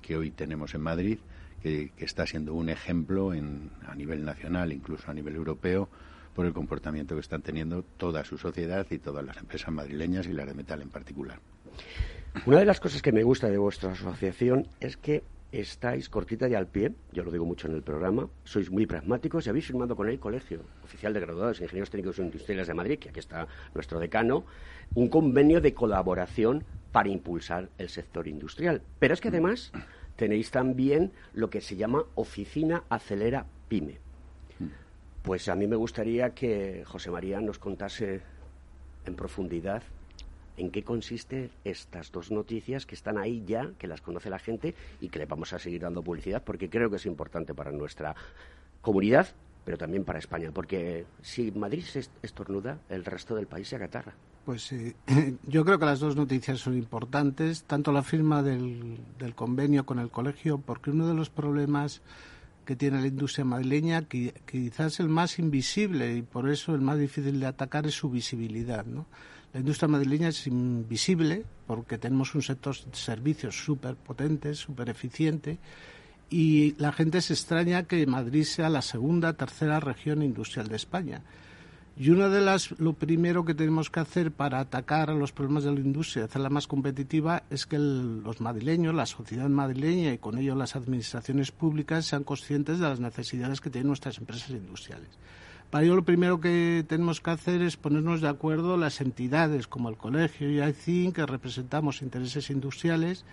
que 0.00 0.16
hoy 0.16 0.30
tenemos 0.30 0.74
en 0.74 0.80
Madrid, 0.80 1.18
que, 1.62 1.92
que 1.94 2.06
está 2.06 2.26
siendo 2.26 2.54
un 2.54 2.70
ejemplo 2.70 3.34
en, 3.34 3.68
a 3.86 3.94
nivel 3.94 4.24
nacional, 4.24 4.72
incluso 4.72 5.10
a 5.10 5.12
nivel 5.12 5.36
europeo, 5.36 5.90
por 6.34 6.46
el 6.46 6.54
comportamiento 6.54 7.14
que 7.14 7.20
están 7.20 7.42
teniendo 7.42 7.82
toda 7.82 8.24
su 8.24 8.38
sociedad 8.38 8.86
y 8.88 8.96
todas 8.96 9.22
las 9.22 9.36
empresas 9.36 9.70
madrileñas 9.70 10.26
y 10.28 10.32
las 10.32 10.46
de 10.46 10.54
metal 10.54 10.80
en 10.80 10.88
particular. 10.88 11.40
Una 12.46 12.60
de 12.60 12.64
las 12.64 12.80
cosas 12.80 13.02
que 13.02 13.12
me 13.12 13.22
gusta 13.22 13.50
de 13.50 13.58
vuestra 13.58 13.92
asociación 13.92 14.66
es 14.80 14.96
que 14.96 15.24
estáis 15.52 16.08
cortita 16.08 16.48
y 16.48 16.54
al 16.54 16.66
pie, 16.66 16.92
yo 17.12 17.22
lo 17.22 17.30
digo 17.30 17.44
mucho 17.44 17.68
en 17.68 17.74
el 17.74 17.82
programa, 17.82 18.28
sois 18.42 18.70
muy 18.70 18.86
pragmáticos 18.86 19.46
y 19.46 19.50
habéis 19.50 19.66
firmado 19.66 19.94
con 19.94 20.08
el 20.08 20.18
Colegio 20.18 20.62
Oficial 20.82 21.12
de 21.12 21.20
Graduados 21.20 21.58
de 21.58 21.66
Ingenieros 21.66 21.90
Técnicos 21.90 22.18
Industriales 22.18 22.66
de 22.66 22.74
Madrid, 22.74 22.98
que 22.98 23.10
aquí 23.10 23.20
está 23.20 23.46
nuestro 23.74 24.00
decano, 24.00 24.44
un 24.94 25.08
convenio 25.08 25.60
de 25.60 25.74
colaboración 25.74 26.64
para 26.90 27.10
impulsar 27.10 27.68
el 27.76 27.90
sector 27.90 28.26
industrial. 28.26 28.80
Pero 28.98 29.12
es 29.12 29.20
que 29.20 29.28
además 29.28 29.72
tenéis 30.16 30.50
también 30.50 31.12
lo 31.34 31.50
que 31.50 31.60
se 31.60 31.76
llama 31.76 32.04
Oficina 32.14 32.84
Acelera 32.88 33.46
Pyme. 33.68 33.98
Pues 35.22 35.48
a 35.48 35.54
mí 35.54 35.66
me 35.66 35.76
gustaría 35.76 36.30
que 36.30 36.82
José 36.86 37.10
María 37.10 37.40
nos 37.40 37.58
contase 37.58 38.22
en 39.04 39.14
profundidad 39.14 39.82
en 40.56 40.70
qué 40.70 40.82
consiste 40.82 41.50
estas 41.64 42.12
dos 42.12 42.30
noticias 42.30 42.86
que 42.86 42.94
están 42.94 43.18
ahí 43.18 43.44
ya, 43.46 43.70
que 43.78 43.86
las 43.86 44.00
conoce 44.00 44.30
la 44.30 44.38
gente 44.38 44.74
y 45.00 45.08
que 45.08 45.18
le 45.18 45.26
vamos 45.26 45.52
a 45.52 45.58
seguir 45.58 45.82
dando 45.82 46.02
publicidad 46.02 46.42
porque 46.44 46.68
creo 46.68 46.90
que 46.90 46.96
es 46.96 47.06
importante 47.06 47.54
para 47.54 47.72
nuestra 47.72 48.14
comunidad, 48.80 49.28
pero 49.64 49.78
también 49.78 50.04
para 50.04 50.18
España, 50.18 50.50
porque 50.52 51.06
si 51.22 51.50
Madrid 51.52 51.82
se 51.82 52.04
estornuda, 52.22 52.78
el 52.88 53.04
resto 53.04 53.34
del 53.34 53.46
país 53.46 53.68
se 53.68 53.76
acatarra. 53.76 54.14
Pues 54.44 54.62
sí, 54.62 54.94
yo 55.46 55.64
creo 55.64 55.78
que 55.78 55.86
las 55.86 56.00
dos 56.00 56.16
noticias 56.16 56.58
son 56.58 56.76
importantes, 56.76 57.62
tanto 57.64 57.92
la 57.92 58.02
firma 58.02 58.42
del, 58.42 58.98
del 59.18 59.34
convenio 59.34 59.86
con 59.86 59.98
el 59.98 60.10
colegio, 60.10 60.58
porque 60.58 60.90
uno 60.90 61.06
de 61.06 61.14
los 61.14 61.30
problemas 61.30 62.02
que 62.64 62.76
tiene 62.76 63.00
la 63.00 63.06
industria 63.06 63.44
madrileña, 63.44 64.02
que, 64.02 64.34
quizás 64.46 65.00
el 65.00 65.08
más 65.08 65.38
invisible 65.38 66.16
y 66.16 66.22
por 66.22 66.48
eso 66.48 66.74
el 66.74 66.80
más 66.80 66.98
difícil 66.98 67.40
de 67.40 67.46
atacar 67.46 67.86
es 67.86 67.94
su 67.94 68.10
visibilidad. 68.10 68.84
¿no? 68.84 69.06
La 69.52 69.60
industria 69.60 69.88
madrileña 69.88 70.28
es 70.28 70.46
invisible 70.46 71.44
porque 71.66 71.98
tenemos 71.98 72.34
un 72.34 72.42
sector 72.42 72.74
de 72.74 72.96
servicios 72.96 73.54
súper 73.54 73.96
potente, 73.96 74.54
súper 74.54 74.88
eficiente 74.88 75.58
y 76.30 76.74
la 76.78 76.92
gente 76.92 77.20
se 77.20 77.34
extraña 77.34 77.82
que 77.82 78.06
Madrid 78.06 78.44
sea 78.44 78.70
la 78.70 78.80
segunda, 78.80 79.34
tercera 79.34 79.80
región 79.80 80.22
industrial 80.22 80.68
de 80.68 80.76
España. 80.76 81.22
Y 81.94 82.08
una 82.08 82.30
de 82.30 82.40
las, 82.40 82.70
lo 82.80 82.94
primero 82.94 83.44
que 83.44 83.54
tenemos 83.54 83.90
que 83.90 84.00
hacer 84.00 84.32
para 84.32 84.60
atacar 84.60 85.10
a 85.10 85.14
los 85.14 85.32
problemas 85.32 85.64
de 85.64 85.72
la 85.72 85.80
industria, 85.80 86.24
hacerla 86.24 86.48
más 86.48 86.66
competitiva, 86.66 87.42
es 87.50 87.66
que 87.66 87.78
los 87.78 88.40
madrileños, 88.40 88.94
la 88.94 89.04
sociedad 89.04 89.50
madrileña 89.50 90.14
y 90.14 90.18
con 90.18 90.38
ello 90.38 90.54
las 90.54 90.74
administraciones 90.74 91.52
públicas 91.52 92.06
sean 92.06 92.24
conscientes 92.24 92.78
de 92.78 92.88
las 92.88 92.98
necesidades 92.98 93.60
que 93.60 93.68
tienen 93.68 93.88
nuestras 93.88 94.16
empresas 94.16 94.50
industriales. 94.50 95.10
Para 95.72 95.86
ello 95.86 95.96
lo 95.96 96.04
primero 96.04 96.38
que 96.38 96.84
tenemos 96.86 97.22
que 97.22 97.30
hacer 97.30 97.62
es 97.62 97.78
ponernos 97.78 98.20
de 98.20 98.28
acuerdo 98.28 98.76
las 98.76 99.00
entidades 99.00 99.66
como 99.66 99.88
el 99.88 99.96
colegio 99.96 100.50
y 100.50 100.62
ICIN, 100.62 101.12
que 101.12 101.24
representamos 101.24 102.02
intereses 102.02 102.50
industriales 102.50 103.24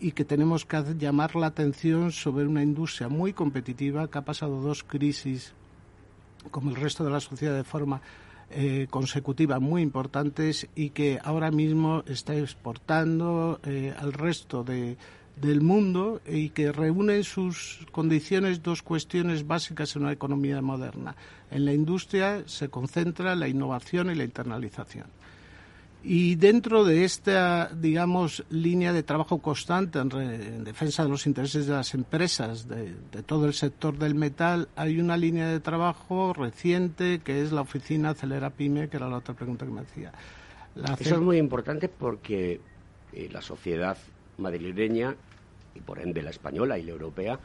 y 0.00 0.10
que 0.10 0.24
tenemos 0.24 0.66
que 0.66 0.82
llamar 0.98 1.36
la 1.36 1.46
atención 1.46 2.10
sobre 2.10 2.44
una 2.44 2.64
industria 2.64 3.08
muy 3.08 3.32
competitiva 3.32 4.10
que 4.10 4.18
ha 4.18 4.24
pasado 4.24 4.60
dos 4.60 4.82
crisis 4.82 5.54
como 6.50 6.70
el 6.70 6.76
resto 6.76 7.04
de 7.04 7.10
la 7.12 7.20
sociedad 7.20 7.54
de 7.54 7.62
forma 7.62 8.00
eh, 8.50 8.88
consecutiva 8.90 9.60
muy 9.60 9.82
importantes 9.82 10.66
y 10.74 10.90
que 10.90 11.20
ahora 11.22 11.52
mismo 11.52 12.02
está 12.08 12.34
exportando 12.34 13.60
eh, 13.62 13.94
al 13.96 14.12
resto 14.12 14.64
de, 14.64 14.96
del 15.36 15.60
mundo 15.60 16.20
y 16.26 16.50
que 16.50 16.72
reúne 16.72 17.16
en 17.16 17.24
sus 17.24 17.86
condiciones 17.92 18.62
dos 18.62 18.82
cuestiones 18.82 19.46
básicas 19.46 19.94
en 19.94 20.02
una 20.02 20.12
economía 20.12 20.60
moderna. 20.62 21.14
En 21.50 21.64
la 21.64 21.72
industria 21.72 22.42
se 22.46 22.68
concentra 22.68 23.36
la 23.36 23.48
innovación 23.48 24.10
y 24.10 24.14
la 24.14 24.24
internalización. 24.24 25.06
Y 26.08 26.36
dentro 26.36 26.84
de 26.84 27.04
esta, 27.04 27.68
digamos, 27.74 28.44
línea 28.48 28.92
de 28.92 29.02
trabajo 29.02 29.38
constante 29.38 29.98
en, 29.98 30.62
defensa 30.62 31.02
de 31.02 31.08
los 31.08 31.26
intereses 31.26 31.66
de 31.66 31.72
las 31.72 31.94
empresas, 31.94 32.68
de, 32.68 32.94
todo 33.26 33.46
el 33.46 33.54
sector 33.54 33.98
del 33.98 34.14
metal, 34.14 34.68
hay 34.76 35.00
una 35.00 35.16
línea 35.16 35.48
de 35.48 35.58
trabajo 35.58 36.32
reciente 36.32 37.18
que 37.24 37.42
es 37.42 37.50
la 37.50 37.62
oficina 37.62 38.10
Acelera 38.10 38.50
Pyme, 38.50 38.88
que 38.88 38.98
era 38.98 39.08
la 39.08 39.16
otra 39.16 39.34
pregunta 39.34 39.66
que 39.66 39.72
me 39.72 39.80
hacía. 39.80 40.12
Eso 41.00 41.16
es 41.16 41.20
muy 41.20 41.38
importante 41.38 41.88
porque 41.88 42.60
eh, 43.12 43.28
la 43.32 43.42
sociedad 43.42 43.98
madrileña, 44.38 45.16
y 45.76 45.80
por 45.80 46.00
ende 46.00 46.22
la 46.22 46.30
española 46.30 46.78
y 46.78 46.84
la 46.84 46.92
europea, 46.92 47.38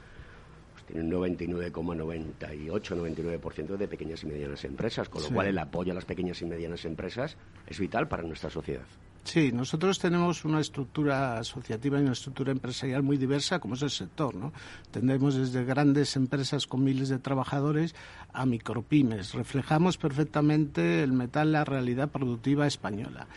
tiene 0.91 1.03
un 1.03 1.11
99,98-99% 1.11 3.77
de 3.77 3.87
pequeñas 3.87 4.23
y 4.23 4.25
medianas 4.27 4.63
empresas, 4.65 5.07
con 5.09 5.23
lo 5.23 5.29
cual 5.29 5.47
el 5.47 5.57
apoyo 5.57 5.91
a 5.91 5.95
las 5.95 6.05
pequeñas 6.05 6.39
y 6.41 6.45
medianas 6.45 6.85
empresas 6.85 7.35
es 7.67 7.79
vital 7.79 8.07
para 8.07 8.21
nuestra 8.23 8.49
sociedad. 8.49 8.85
Sí, 9.23 9.51
nosotros 9.51 9.99
tenemos 9.99 10.45
una 10.45 10.59
estructura 10.59 11.37
asociativa 11.37 11.99
y 11.99 12.01
una 12.01 12.13
estructura 12.13 12.51
empresarial 12.51 13.03
muy 13.03 13.17
diversa, 13.17 13.59
como 13.59 13.75
es 13.75 13.83
el 13.83 13.91
sector, 13.91 14.33
¿no? 14.33 14.51
Tendremos 14.89 15.35
desde 15.35 15.63
grandes 15.63 16.15
empresas 16.15 16.65
con 16.65 16.83
miles 16.83 17.09
de 17.09 17.19
trabajadores 17.19 17.93
a 18.33 18.47
micropymes. 18.47 19.35
Reflejamos 19.35 19.97
perfectamente 19.97 21.03
el 21.03 21.13
metal, 21.13 21.51
la 21.51 21.63
realidad 21.63 22.09
productiva 22.09 22.65
española. 22.65 23.27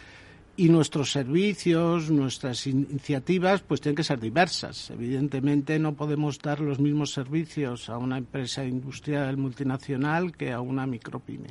Y 0.56 0.68
nuestros 0.68 1.10
servicios, 1.10 2.10
nuestras 2.10 2.66
iniciativas, 2.66 3.62
pues 3.62 3.80
tienen 3.80 3.96
que 3.96 4.04
ser 4.04 4.20
diversas. 4.20 4.90
Evidentemente 4.90 5.78
no 5.78 5.94
podemos 5.94 6.38
dar 6.38 6.60
los 6.60 6.78
mismos 6.78 7.12
servicios 7.12 7.88
a 7.88 7.98
una 7.98 8.18
empresa 8.18 8.64
industrial 8.64 9.36
multinacional 9.36 10.36
que 10.36 10.52
a 10.52 10.60
una 10.60 10.86
micropyme. 10.86 11.48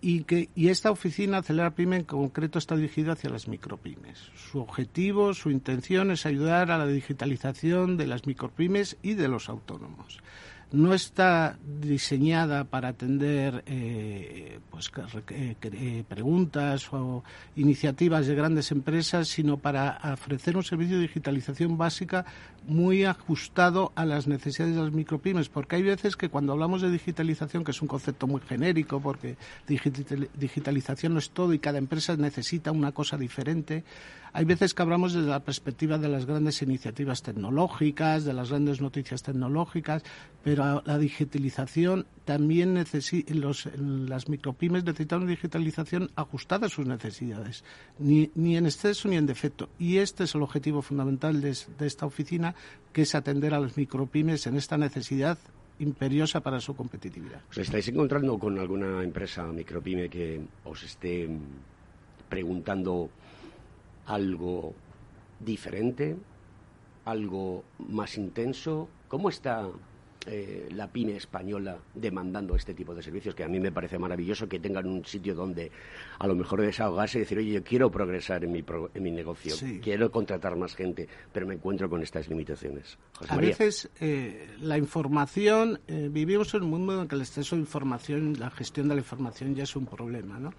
Y, 0.00 0.22
que, 0.24 0.48
y 0.54 0.68
esta 0.68 0.92
oficina 0.92 1.38
Acelera 1.38 1.74
Pyme 1.74 1.96
en 1.96 2.04
concreto 2.04 2.58
está 2.60 2.76
dirigida 2.76 3.12
hacia 3.12 3.30
las 3.30 3.48
micropymes. 3.48 4.30
Su 4.36 4.60
objetivo, 4.60 5.34
su 5.34 5.50
intención 5.50 6.12
es 6.12 6.24
ayudar 6.24 6.70
a 6.70 6.78
la 6.78 6.86
digitalización 6.86 7.96
de 7.96 8.06
las 8.06 8.26
micropymes 8.26 8.96
y 9.02 9.14
de 9.14 9.26
los 9.26 9.48
autónomos 9.48 10.20
no 10.70 10.92
está 10.92 11.58
diseñada 11.80 12.64
para 12.64 12.88
atender 12.88 13.62
eh, 13.66 14.60
pues, 14.70 14.90
eh, 15.30 15.56
eh, 15.62 16.04
preguntas 16.06 16.92
o 16.92 17.24
iniciativas 17.56 18.26
de 18.26 18.34
grandes 18.34 18.70
empresas, 18.70 19.28
sino 19.28 19.56
para 19.56 19.98
ofrecer 20.12 20.56
un 20.56 20.64
servicio 20.64 20.96
de 20.96 21.02
digitalización 21.02 21.78
básica 21.78 22.26
muy 22.66 23.04
ajustado 23.04 23.92
a 23.94 24.04
las 24.04 24.26
necesidades 24.26 24.74
de 24.74 24.82
las 24.82 24.92
micropymes, 24.92 25.48
porque 25.48 25.76
hay 25.76 25.82
veces 25.82 26.16
que 26.16 26.28
cuando 26.28 26.52
hablamos 26.52 26.82
de 26.82 26.90
digitalización, 26.90 27.64
que 27.64 27.70
es 27.70 27.80
un 27.80 27.88
concepto 27.88 28.26
muy 28.26 28.42
genérico, 28.42 29.00
porque 29.00 29.36
digitalización 29.66 31.14
no 31.14 31.18
es 31.18 31.30
todo 31.30 31.54
y 31.54 31.58
cada 31.58 31.78
empresa 31.78 32.14
necesita 32.16 32.72
una 32.72 32.92
cosa 32.92 33.16
diferente, 33.16 33.84
hay 34.32 34.44
veces 34.44 34.74
que 34.74 34.82
hablamos 34.82 35.12
desde 35.12 35.28
la 35.28 35.40
perspectiva 35.40 35.98
de 35.98 36.08
las 36.08 36.26
grandes 36.26 36.62
iniciativas 36.62 37.22
tecnológicas, 37.22 38.24
de 38.24 38.32
las 38.32 38.50
grandes 38.50 38.80
noticias 38.80 39.22
tecnológicas, 39.22 40.02
pero 40.42 40.82
la 40.84 40.98
digitalización 40.98 42.06
también 42.24 42.74
necesita, 42.74 43.34
las 43.76 44.28
micropymes 44.28 44.84
necesitan 44.84 45.22
una 45.22 45.30
digitalización 45.30 46.10
ajustada 46.16 46.66
a 46.66 46.70
sus 46.70 46.86
necesidades, 46.86 47.64
ni, 47.98 48.30
ni, 48.34 48.56
en 48.56 48.66
exceso 48.66 49.08
ni 49.08 49.16
en 49.16 49.26
defecto. 49.26 49.68
Y 49.78 49.98
este 49.98 50.24
es 50.24 50.34
el 50.34 50.42
objetivo 50.42 50.82
fundamental 50.82 51.40
de, 51.40 51.56
de 51.78 51.86
esta 51.86 52.06
oficina, 52.06 52.54
que 52.92 53.02
es 53.02 53.14
atender 53.14 53.54
a 53.54 53.60
las 53.60 53.76
micropymes 53.76 54.46
en 54.46 54.56
esta 54.56 54.76
necesidad 54.76 55.38
imperiosa 55.78 56.40
para 56.40 56.60
su 56.60 56.74
competitividad. 56.74 57.40
¿Os 57.50 57.58
estáis 57.58 57.88
encontrando 57.88 58.38
con 58.38 58.58
alguna 58.58 59.02
empresa 59.02 59.44
micropyme 59.44 60.08
que 60.08 60.40
os 60.64 60.82
esté 60.82 61.28
preguntando 62.28 63.10
algo 64.08 64.74
diferente, 65.38 66.16
algo 67.04 67.64
más 67.78 68.18
intenso? 68.18 68.88
¿Cómo 69.06 69.28
está 69.28 69.68
eh, 70.26 70.68
la 70.72 70.88
pyme 70.88 71.16
española 71.16 71.78
demandando 71.94 72.56
este 72.56 72.74
tipo 72.74 72.94
de 72.94 73.02
servicios? 73.02 73.34
Que 73.34 73.44
a 73.44 73.48
mí 73.48 73.60
me 73.60 73.70
parece 73.70 73.98
maravilloso 73.98 74.48
que 74.48 74.58
tengan 74.58 74.86
un 74.86 75.04
sitio 75.04 75.34
donde 75.34 75.70
a 76.18 76.26
lo 76.26 76.34
mejor 76.34 76.62
desahogarse 76.62 77.18
y 77.18 77.20
decir, 77.20 77.38
oye, 77.38 77.52
yo 77.52 77.62
quiero 77.62 77.90
progresar 77.90 78.44
en 78.44 78.52
mi, 78.52 78.64
en 78.94 79.02
mi 79.02 79.10
negocio, 79.10 79.54
quiero 79.82 80.10
contratar 80.10 80.56
más 80.56 80.74
gente, 80.74 81.06
pero 81.32 81.46
me 81.46 81.54
encuentro 81.54 81.88
con 81.88 82.02
estas 82.02 82.28
limitaciones. 82.28 82.98
a 83.28 83.36
veces 83.36 83.90
eh, 84.00 84.48
la 84.60 84.78
información, 84.78 85.80
eh, 85.86 86.08
vivimos 86.10 86.52
en 86.54 86.62
un 86.62 86.70
mundo 86.70 87.02
en 87.02 87.08
que 87.08 87.14
el 87.14 87.22
exceso 87.22 87.56
de 87.56 87.60
información, 87.60 88.38
la 88.38 88.50
gestión 88.50 88.88
de 88.88 88.94
la 88.94 89.00
información 89.00 89.54
ya 89.54 89.64
es 89.64 89.76
un 89.76 89.86
problema, 89.86 90.38
¿no? 90.38 90.52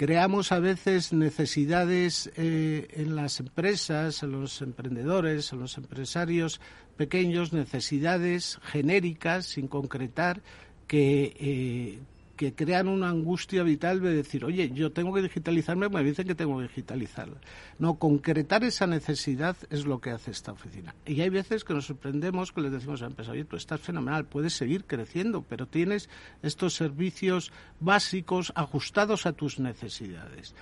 Creamos 0.00 0.50
a 0.50 0.60
veces 0.60 1.12
necesidades 1.12 2.32
eh, 2.34 2.88
en 2.92 3.16
las 3.16 3.38
empresas, 3.38 4.22
en 4.22 4.32
los 4.32 4.62
emprendedores, 4.62 5.52
en 5.52 5.60
los 5.60 5.76
empresarios 5.76 6.58
pequeños, 6.96 7.52
necesidades 7.52 8.58
genéricas 8.62 9.44
sin 9.44 9.68
concretar 9.68 10.40
que, 10.86 11.36
eh, 11.38 11.98
que 12.40 12.54
crean 12.54 12.88
una 12.88 13.10
angustia 13.10 13.62
vital 13.62 14.00
de 14.00 14.14
decir, 14.14 14.46
oye, 14.46 14.70
yo 14.70 14.92
tengo 14.92 15.12
que 15.12 15.20
digitalizarme, 15.20 15.90
me 15.90 16.02
dicen 16.02 16.26
que 16.26 16.34
tengo 16.34 16.56
que 16.56 16.68
digitalizarla. 16.68 17.38
No, 17.78 17.98
concretar 17.98 18.64
esa 18.64 18.86
necesidad 18.86 19.58
es 19.68 19.84
lo 19.84 20.00
que 20.00 20.08
hace 20.08 20.30
esta 20.30 20.52
oficina. 20.52 20.94
Y 21.04 21.20
hay 21.20 21.28
veces 21.28 21.64
que 21.64 21.74
nos 21.74 21.84
sorprendemos 21.84 22.52
que 22.52 22.62
les 22.62 22.72
decimos 22.72 23.02
a 23.02 23.04
la 23.04 23.10
empresa, 23.10 23.32
oye, 23.32 23.44
tú 23.44 23.56
estás 23.56 23.82
fenomenal, 23.82 24.24
puedes 24.24 24.54
seguir 24.54 24.86
creciendo, 24.86 25.44
pero 25.46 25.66
tienes 25.66 26.08
estos 26.42 26.72
servicios 26.72 27.52
básicos 27.78 28.54
ajustados 28.56 29.26
a 29.26 29.34
tus 29.34 29.60
necesidades. 29.60 30.54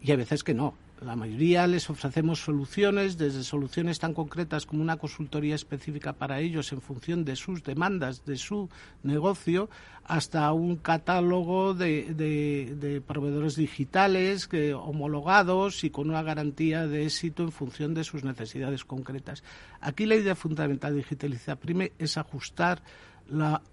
Y 0.00 0.12
hay 0.12 0.18
veces 0.18 0.44
que 0.44 0.54
no 0.54 0.74
la 1.00 1.16
mayoría 1.16 1.66
les 1.66 1.90
ofrecemos 1.90 2.40
soluciones, 2.40 3.18
desde 3.18 3.44
soluciones 3.44 3.98
tan 3.98 4.14
concretas 4.14 4.66
como 4.66 4.82
una 4.82 4.96
consultoría 4.96 5.54
específica 5.54 6.12
para 6.12 6.40
ellos 6.40 6.72
en 6.72 6.80
función 6.80 7.24
de 7.24 7.36
sus 7.36 7.62
demandas, 7.62 8.24
de 8.24 8.36
su 8.36 8.68
negocio, 9.02 9.68
hasta 10.04 10.52
un 10.52 10.76
catálogo 10.76 11.74
de, 11.74 13.02
proveedores 13.06 13.56
digitales 13.56 14.48
homologados 14.74 15.84
y 15.84 15.90
con 15.90 16.10
una 16.10 16.22
garantía 16.22 16.86
de 16.86 17.04
éxito 17.04 17.42
en 17.42 17.52
función 17.52 17.94
de 17.94 18.04
sus 18.04 18.24
necesidades 18.24 18.84
concretas. 18.84 19.42
Aquí 19.80 20.06
la 20.06 20.16
idea 20.16 20.34
fundamental 20.34 20.92
de 20.92 20.98
Digitaliza 20.98 21.58
es 21.98 22.16
ajustar 22.16 22.82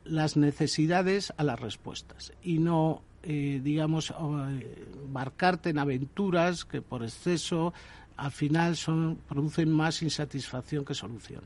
las 0.05 0.37
necesidades 0.37 1.33
a 1.37 1.43
las 1.43 1.59
respuestas 1.59 2.33
y 2.41 2.59
no 2.59 3.01
eh, 3.23 3.59
digamos, 3.63 4.13
marcarte 5.09 5.69
en 5.69 5.79
aventuras 5.79 6.65
que 6.65 6.81
por 6.81 7.03
exceso 7.03 7.73
al 8.17 8.31
final 8.31 8.75
son, 8.75 9.17
producen 9.27 9.71
más 9.71 10.01
insatisfacción 10.01 10.85
que 10.85 10.93
solución. 10.93 11.41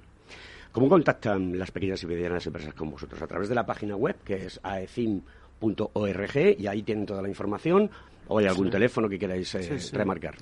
¿Cómo 0.71 0.89
contactan 0.89 1.57
las 1.57 1.71
pequeñas 1.71 2.03
y 2.03 2.07
medianas 2.07 2.45
empresas 2.45 2.73
con 2.73 2.91
vosotros? 2.91 3.21
A 3.21 3.27
través 3.27 3.47
de 3.47 3.55
la 3.55 3.65
página 3.65 3.95
web, 3.95 4.17
que 4.25 4.45
es 4.45 4.59
aecim.org, 4.61 6.35
y 6.59 6.67
ahí 6.67 6.83
tienen 6.83 7.05
toda 7.05 7.21
la 7.21 7.29
información, 7.29 7.89
o 8.27 8.39
hay 8.39 8.47
algún 8.47 8.69
teléfono 8.69 9.07
que 9.07 9.17
queráis 9.17 9.55
eh, 9.55 9.79
remarcar. 9.93 10.35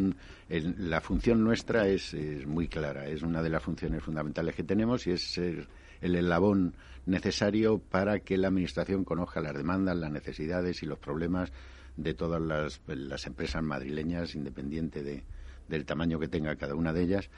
la 0.48 1.02
función 1.02 1.44
nuestra 1.44 1.86
es, 1.86 2.14
es, 2.14 2.48
muy 2.48 2.70
clara. 2.70 3.10
Es 3.10 3.24
una 3.24 3.44
de 3.44 3.50
las 3.50 3.62
funciones 3.62 4.02
fundamentales 4.02 4.56
que 4.56 4.64
tenemos 4.64 5.06
y 5.06 5.12
es 5.12 5.34
ser 5.34 5.68
el 6.02 6.16
eslabón 6.16 6.76
necesario 7.06 7.80
para 7.80 8.20
que 8.20 8.38
la 8.38 8.48
Administración 8.48 9.04
conozca 9.04 9.42
las 9.42 9.56
demandas, 9.56 9.98
las 9.98 10.12
necesidades 10.12 10.82
y 10.84 10.86
los 10.86 11.00
problemas 11.00 11.52
de 11.98 12.14
todas 12.14 12.42
las, 12.42 13.28
empresas 13.28 13.64
madrileñas, 13.64 14.36
independiente 14.36 15.04
de, 15.04 15.24
del 15.68 15.86
tamaño 15.86 16.20
que 16.20 16.28
tenga 16.28 16.56
cada 16.56 16.76
una 16.76 16.94
de 16.94 17.04
ellas, 17.04 17.30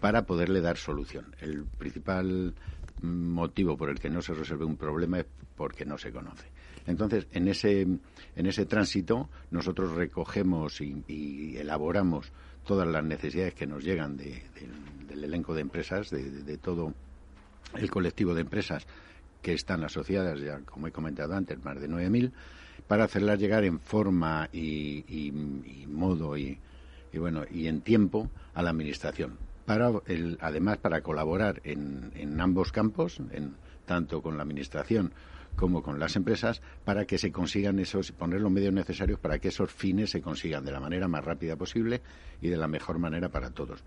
para 0.00 0.24
poderle 0.24 0.60
dar 0.60 0.76
solución. 0.78 1.34
El 1.40 1.64
principal 1.64 2.54
motivo 3.02 3.76
por 3.76 3.90
el 3.90 3.98
que 3.98 4.10
no 4.10 4.22
se 4.22 4.34
resuelve 4.34 4.64
un 4.64 4.76
problema 4.76 5.20
es 5.20 5.26
porque 5.56 5.84
no 5.84 5.98
se 5.98 6.10
conoce. 6.10 6.46
Entonces, 6.86 7.26
en 7.32 7.48
ese, 7.48 7.82
en 7.82 8.46
ese 8.46 8.66
tránsito, 8.66 9.28
nosotros 9.50 9.92
recogemos 9.92 10.80
y, 10.80 11.56
elaboramos 11.56 12.32
todas 12.66 12.88
las 12.88 13.04
necesidades 13.04 13.54
que 13.54 13.66
nos 13.66 13.84
llegan 13.84 14.16
del 14.16 15.24
elenco 15.24 15.54
de 15.54 15.60
empresas, 15.60 16.10
de 16.10 16.58
todo 16.58 16.94
el 17.74 17.90
colectivo 17.90 18.34
de 18.34 18.42
empresas 18.42 18.86
que 19.42 19.52
están 19.52 19.84
asociadas, 19.84 20.40
ya 20.40 20.60
como 20.60 20.86
he 20.86 20.92
comentado 20.92 21.34
antes, 21.34 21.62
más 21.64 21.80
de 21.80 21.88
9.000, 21.88 22.32
para 22.86 23.04
hacerlas 23.04 23.38
llegar 23.38 23.64
en 23.64 23.80
forma 23.80 24.48
y, 24.52 25.32
modo 25.88 26.36
y, 26.36 26.58
bueno 27.14 27.44
y 27.50 27.66
en 27.66 27.80
tiempo 27.80 28.30
a 28.54 28.62
la 28.62 28.70
administración. 28.70 29.38
Para 29.64 29.92
el, 30.06 30.36
además 30.40 30.78
para 30.78 31.00
colaborar 31.00 31.60
en, 31.64 32.12
en 32.16 32.40
ambos 32.40 32.72
campos, 32.72 33.20
en, 33.30 33.54
tanto 33.86 34.22
con 34.22 34.36
la 34.36 34.42
administración 34.42 35.12
como 35.56 35.82
con 35.82 35.98
las 35.98 36.16
empresas, 36.16 36.62
para 36.84 37.04
que 37.04 37.18
se 37.18 37.32
consigan 37.32 37.78
esos, 37.78 38.12
poner 38.12 38.40
los 38.40 38.52
medios 38.52 38.72
necesarios 38.72 39.18
para 39.18 39.38
que 39.38 39.48
esos 39.48 39.70
fines 39.70 40.10
se 40.10 40.22
consigan 40.22 40.64
de 40.64 40.72
la 40.72 40.80
manera 40.80 41.08
más 41.08 41.24
rápida 41.24 41.56
posible 41.56 42.00
y 42.40 42.48
de 42.48 42.56
la 42.56 42.68
mejor 42.68 42.98
manera 42.98 43.28
para 43.28 43.50
todos. 43.50 43.82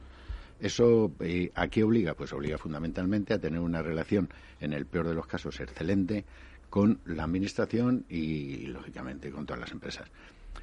¿Eso 0.63 1.11
eh, 1.19 1.51
a 1.55 1.67
qué 1.67 1.83
obliga? 1.83 2.13
Pues 2.13 2.31
obliga 2.31 2.57
fundamentalmente 2.57 3.33
a 3.33 3.37
tener 3.37 3.59
una 3.59 3.81
relación, 3.81 4.29
en 4.61 4.71
el 4.71 4.85
peor 4.85 5.09
de 5.09 5.13
los 5.13 5.27
casos, 5.27 5.59
excelente 5.59 6.23
con 6.69 7.01
la 7.03 7.25
Administración 7.25 8.05
y, 8.07 8.67
lógicamente, 8.67 9.29
con 9.29 9.45
todas 9.45 9.59
las 9.59 9.71
empresas. 9.73 10.09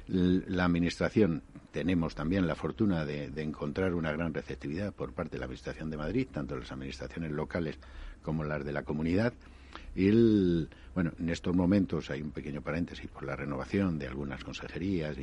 La 0.07 0.65
Administración 0.65 1.43
tenemos 1.71 2.15
también 2.15 2.47
la 2.47 2.55
fortuna 2.55 3.05
de, 3.05 3.25
encontrar 3.43 3.93
una 3.93 4.11
gran 4.11 4.33
receptividad 4.33 4.91
por 4.91 5.13
parte 5.13 5.33
de 5.33 5.37
la 5.37 5.45
Administración 5.45 5.91
de 5.91 5.97
Madrid, 5.97 6.27
tanto 6.31 6.57
las 6.57 6.71
administraciones 6.71 7.31
locales 7.31 7.77
como 8.23 8.43
las 8.43 8.65
de 8.65 8.71
la 8.71 8.81
comunidad. 8.81 9.33
Y 9.95 10.07
el, 10.07 10.69
bueno, 10.95 11.11
en 11.19 11.29
estos 11.29 11.55
momentos 11.55 12.09
hay 12.09 12.23
un 12.23 12.31
pequeño 12.31 12.63
paréntesis 12.63 13.07
por 13.07 13.23
la 13.23 13.35
renovación 13.35 13.99
de 13.99 14.07
algunas 14.07 14.43
consejerías, 14.43 15.15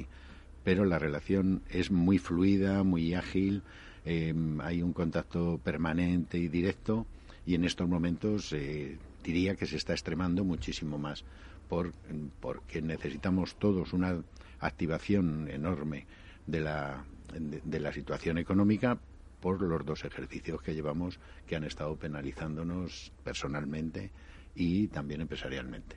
pero 0.63 0.85
la 0.85 1.01
relación 1.01 1.63
es 1.69 1.91
muy 1.91 2.19
fluida, 2.19 2.85
muy 2.85 3.15
ágil, 3.15 3.65
em, 4.05 4.61
hay 4.61 4.83
un 4.83 4.93
contacto 4.93 5.59
permanente 5.63 6.39
y 6.39 6.49
directo 6.49 7.07
y 7.47 7.55
en 7.55 7.65
estos 7.65 7.89
momentos 7.89 8.53
eh, 8.53 8.99
diría 9.23 9.57
que 9.57 9.67
se 9.67 9.77
está 9.77 9.93
extremando 9.93 10.45
muchísimo 10.45 10.99
más 10.99 11.25
por, 11.69 11.93
porque 12.41 12.83
necesitamos 12.83 13.57
todos 13.57 13.93
una 13.93 14.23
activación 14.61 15.49
enorme 15.51 16.07
de 16.47 16.61
la, 16.61 17.05
de, 17.33 17.81
la 17.81 17.93
situación 17.93 18.39
económica 18.39 18.99
por 19.41 19.63
los 19.63 19.85
dos 19.85 20.05
ejercicios 20.05 20.63
que 20.63 20.75
llevamos 20.75 21.21
que 21.47 21.57
han 21.57 21.65
estado 21.65 21.97
penalizándonos 21.97 23.13
personalmente 23.23 24.11
y 24.55 24.89
también 24.89 25.21
empresarialmente. 25.21 25.97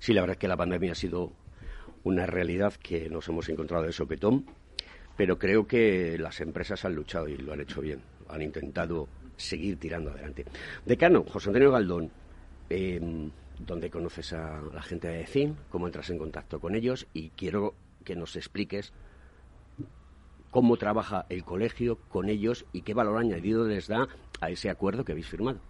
Sí, 0.00 0.12
la 0.12 0.22
verdad 0.22 0.34
es 0.34 0.40
que 0.40 0.48
la 0.48 0.56
pandemia 0.56 0.92
ha 0.92 0.96
sido 0.96 1.32
una 2.04 2.26
realidad 2.26 2.74
que 2.74 3.08
nos 3.08 3.28
hemos 3.28 3.48
encontrado 3.48 3.84
de 3.84 3.92
sopetón, 3.92 4.46
pero 5.16 5.38
creo 5.38 5.66
que 5.66 6.16
las 6.18 6.40
empresas 6.40 6.84
han 6.84 6.94
luchado 6.94 7.28
y 7.28 7.36
lo 7.36 7.52
han 7.52 7.60
hecho 7.60 7.80
bien, 7.80 8.00
han 8.28 8.42
intentado 8.42 9.08
seguir 9.36 9.78
tirando 9.78 10.10
adelante. 10.10 10.44
Decano, 10.84 11.24
José 11.24 11.50
Antonio 11.50 11.70
Galdón, 11.70 12.10
eh, 12.70 13.30
¿dónde 13.58 13.90
conoces 13.90 14.32
a 14.32 14.60
la 14.72 14.82
gente 14.82 15.08
de 15.08 15.26
CIN? 15.26 15.56
¿Cómo 15.70 15.86
entras 15.86 16.10
en 16.10 16.18
contacto 16.18 16.60
con 16.60 16.74
ellos? 16.74 17.06
Y 17.12 17.30
quiero 17.30 17.74
que 18.04 18.16
nos 18.16 18.36
expliques 18.36 18.92
cómo 20.50 20.76
trabaja 20.76 21.26
el 21.30 21.44
colegio 21.44 21.96
con 22.08 22.28
ellos 22.28 22.66
y 22.72 22.82
qué 22.82 22.94
valor 22.94 23.18
añadido 23.18 23.66
les 23.66 23.88
da 23.88 24.08
a 24.40 24.50
ese 24.50 24.70
acuerdo 24.70 25.04
que 25.04 25.12
habéis 25.12 25.28
firmado. 25.28 25.60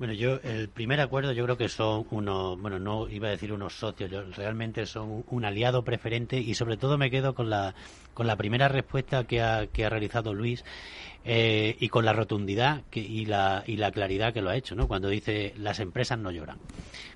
Bueno, 0.00 0.14
yo 0.14 0.40
el 0.44 0.70
primer 0.70 0.98
acuerdo 0.98 1.32
yo 1.32 1.44
creo 1.44 1.58
que 1.58 1.68
son 1.68 2.06
unos, 2.10 2.58
bueno, 2.58 2.78
no 2.78 3.06
iba 3.10 3.28
a 3.28 3.32
decir 3.32 3.52
unos 3.52 3.74
socios, 3.74 4.10
realmente 4.34 4.86
son 4.86 5.24
un 5.28 5.44
aliado 5.44 5.84
preferente 5.84 6.38
y 6.38 6.54
sobre 6.54 6.78
todo 6.78 6.96
me 6.96 7.10
quedo 7.10 7.34
con 7.34 7.50
la 7.50 7.74
con 8.14 8.26
la 8.26 8.36
primera 8.36 8.68
respuesta 8.68 9.24
que 9.24 9.42
ha, 9.42 9.66
que 9.66 9.84
ha 9.84 9.90
realizado 9.90 10.32
Luis 10.32 10.64
eh, 11.26 11.76
y 11.78 11.90
con 11.90 12.06
la 12.06 12.14
rotundidad 12.14 12.82
y, 12.94 13.26
la, 13.26 13.62
y 13.66 13.76
la 13.76 13.90
claridad 13.92 14.32
que 14.32 14.40
lo 14.40 14.48
ha 14.48 14.56
hecho, 14.56 14.74
¿no? 14.74 14.88
Cuando 14.88 15.10
dice 15.10 15.52
las 15.58 15.80
empresas 15.80 16.18
no 16.18 16.30
lloran. 16.30 16.56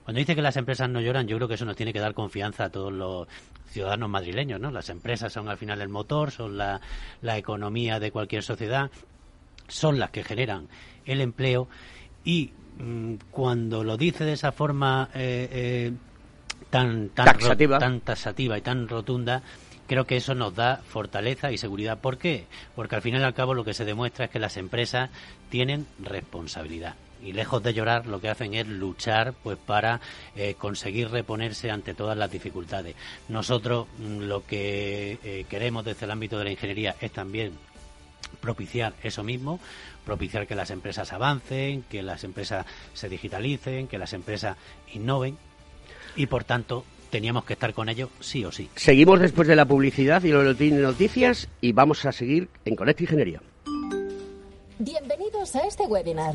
Cuando 0.04 0.18
dice 0.18 0.34
que 0.34 0.42
las 0.42 0.58
empresas 0.58 0.90
no 0.90 1.00
lloran, 1.00 1.26
yo 1.26 1.36
creo 1.36 1.48
que 1.48 1.54
eso 1.54 1.64
nos 1.64 1.76
tiene 1.76 1.94
que 1.94 2.00
dar 2.00 2.12
confianza 2.12 2.64
a 2.64 2.70
todos 2.70 2.92
los 2.92 3.26
ciudadanos 3.64 4.10
madrileños, 4.10 4.60
¿no? 4.60 4.70
Las 4.70 4.90
empresas 4.90 5.32
son 5.32 5.48
al 5.48 5.56
final 5.56 5.80
el 5.80 5.88
motor, 5.88 6.30
son 6.30 6.58
la, 6.58 6.82
la 7.22 7.38
economía 7.38 7.98
de 7.98 8.10
cualquier 8.10 8.42
sociedad, 8.42 8.90
son 9.68 9.98
las 9.98 10.10
que 10.10 10.22
generan 10.22 10.68
el 11.06 11.22
empleo 11.22 11.66
y 12.26 12.52
cuando 13.30 13.84
lo 13.84 13.96
dice 13.96 14.24
de 14.24 14.32
esa 14.32 14.52
forma 14.52 15.08
eh, 15.14 15.48
eh, 15.50 15.92
tan, 16.70 17.10
tan, 17.10 17.38
tan 17.78 18.00
taxativa 18.00 18.58
y 18.58 18.60
tan 18.62 18.88
rotunda, 18.88 19.42
creo 19.87 20.06
que 20.06 20.16
eso 20.16 20.34
nos 20.34 20.54
da 20.54 20.76
fortaleza 20.76 21.52
y 21.52 21.58
seguridad. 21.58 21.98
¿Por 22.00 22.18
qué? 22.18 22.46
Porque 22.74 22.96
al 22.96 23.02
final 23.02 23.20
y 23.20 23.24
al 23.24 23.34
cabo 23.34 23.54
lo 23.54 23.64
que 23.64 23.74
se 23.74 23.84
demuestra 23.84 24.26
es 24.26 24.30
que 24.30 24.38
las 24.38 24.56
empresas 24.56 25.10
tienen 25.50 25.87
responsabilidad 26.00 26.96
y 27.24 27.32
lejos 27.32 27.62
de 27.62 27.72
llorar 27.72 28.06
lo 28.06 28.20
que 28.20 28.28
hacen 28.28 28.54
es 28.54 28.66
luchar 28.68 29.34
pues 29.42 29.56
para 29.56 30.00
eh, 30.37 30.54
conseguir 30.58 31.10
reponerse 31.10 31.70
ante 31.70 31.94
todas 31.94 32.16
las 32.16 32.30
dificultades. 32.30 32.94
Nosotros 33.28 33.87
mm, 33.98 34.20
lo 34.20 34.44
que 34.44 35.18
eh, 35.24 35.46
queremos 35.48 35.84
desde 35.84 36.04
el 36.04 36.12
ámbito 36.12 36.38
de 36.38 36.44
la 36.44 36.50
ingeniería 36.50 36.94
es 37.00 37.12
también 37.12 37.52
propiciar 38.34 38.94
eso 39.02 39.22
mismo, 39.22 39.60
propiciar 40.04 40.46
que 40.46 40.54
las 40.54 40.70
empresas 40.70 41.12
avancen, 41.12 41.82
que 41.82 42.02
las 42.02 42.24
empresas 42.24 42.66
se 42.92 43.08
digitalicen, 43.08 43.88
que 43.88 43.98
las 43.98 44.12
empresas 44.12 44.56
innoven 44.92 45.36
y 46.16 46.26
por 46.26 46.44
tanto 46.44 46.84
teníamos 47.10 47.44
que 47.44 47.52
estar 47.52 47.72
con 47.74 47.88
ello 47.88 48.10
sí 48.20 48.44
o 48.44 48.52
sí. 48.52 48.68
Seguimos 48.74 49.20
después 49.20 49.46
de 49.46 49.56
la 49.56 49.64
publicidad 49.64 50.22
y 50.24 50.30
los 50.30 50.58
noticias 50.58 51.48
y 51.60 51.72
vamos 51.72 52.04
a 52.04 52.12
seguir 52.12 52.48
en 52.64 52.74
Conecta 52.74 53.04
Ingeniería. 53.04 53.40
Bienvenidos 54.78 55.54
a 55.54 55.66
este 55.66 55.84
webinar. 55.84 56.34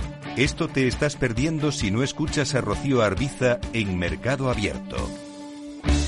Esto 0.37 0.69
te 0.69 0.87
estás 0.87 1.17
perdiendo 1.17 1.73
si 1.73 1.91
no 1.91 2.03
escuchas 2.03 2.55
a 2.55 2.61
Rocío 2.61 3.01
Arbiza 3.01 3.59
en 3.73 3.99
Mercado 3.99 4.49
Abierto. 4.49 4.95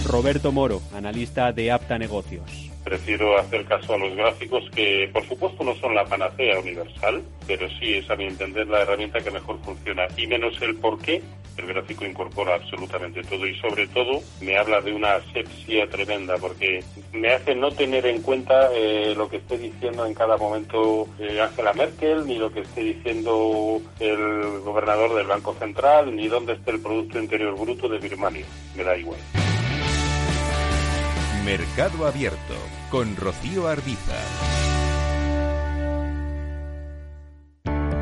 Roberto 0.07 0.53
Moro, 0.53 0.81
analista 0.95 1.51
de 1.51 1.71
Apta 1.73 1.97
Negocios. 1.97 2.71
Prefiero 2.86 3.38
hacer 3.38 3.65
caso 3.65 3.95
a 3.95 3.97
los 3.97 4.15
gráficos 4.15 4.63
que, 4.73 5.09
por 5.12 5.27
supuesto, 5.27 5.65
no 5.65 5.75
son 5.75 5.93
la 5.93 6.05
panacea 6.05 6.57
universal, 6.57 7.21
pero 7.45 7.67
sí 7.79 7.95
es, 7.95 8.09
a 8.09 8.15
mi 8.15 8.23
entender, 8.23 8.65
la 8.67 8.83
herramienta 8.83 9.19
que 9.19 9.29
mejor 9.29 9.59
funciona. 9.62 10.07
Y 10.15 10.25
menos 10.25 10.53
el 10.62 10.75
por 10.77 10.99
qué, 10.99 11.21
el 11.57 11.67
gráfico 11.67 12.05
incorpora 12.05 12.55
absolutamente 12.55 13.23
todo 13.23 13.47
y, 13.47 13.55
sobre 13.59 13.87
todo, 13.87 14.21
me 14.41 14.57
habla 14.57 14.81
de 14.81 14.93
una 14.93 15.15
asepsia 15.15 15.87
tremenda, 15.89 16.37
porque 16.37 16.83
me 17.11 17.33
hace 17.33 17.55
no 17.55 17.71
tener 17.71 18.05
en 18.05 18.21
cuenta 18.21 18.69
eh, 18.73 19.13
lo 19.15 19.29
que 19.29 19.37
esté 19.37 19.57
diciendo 19.57 20.05
en 20.05 20.13
cada 20.13 20.37
momento 20.37 21.07
eh, 21.19 21.39
Angela 21.41 21.73
Merkel, 21.73 22.25
ni 22.25 22.37
lo 22.37 22.51
que 22.51 22.61
esté 22.61 22.81
diciendo 22.81 23.81
el 23.99 24.59
gobernador 24.61 25.15
del 25.15 25.27
Banco 25.27 25.53
Central, 25.59 26.15
ni 26.15 26.27
dónde 26.27 26.53
esté 26.53 26.71
el 26.71 26.81
Producto 26.81 27.19
Interior 27.19 27.55
Bruto 27.57 27.87
de 27.87 27.99
Birmania. 27.99 28.45
Me 28.75 28.83
da 28.83 28.97
igual. 28.97 29.19
Mercado 31.45 32.07
Abierto 32.07 32.55
con 32.89 33.15
Rocío 33.15 33.67
Arbiza. 33.67 34.17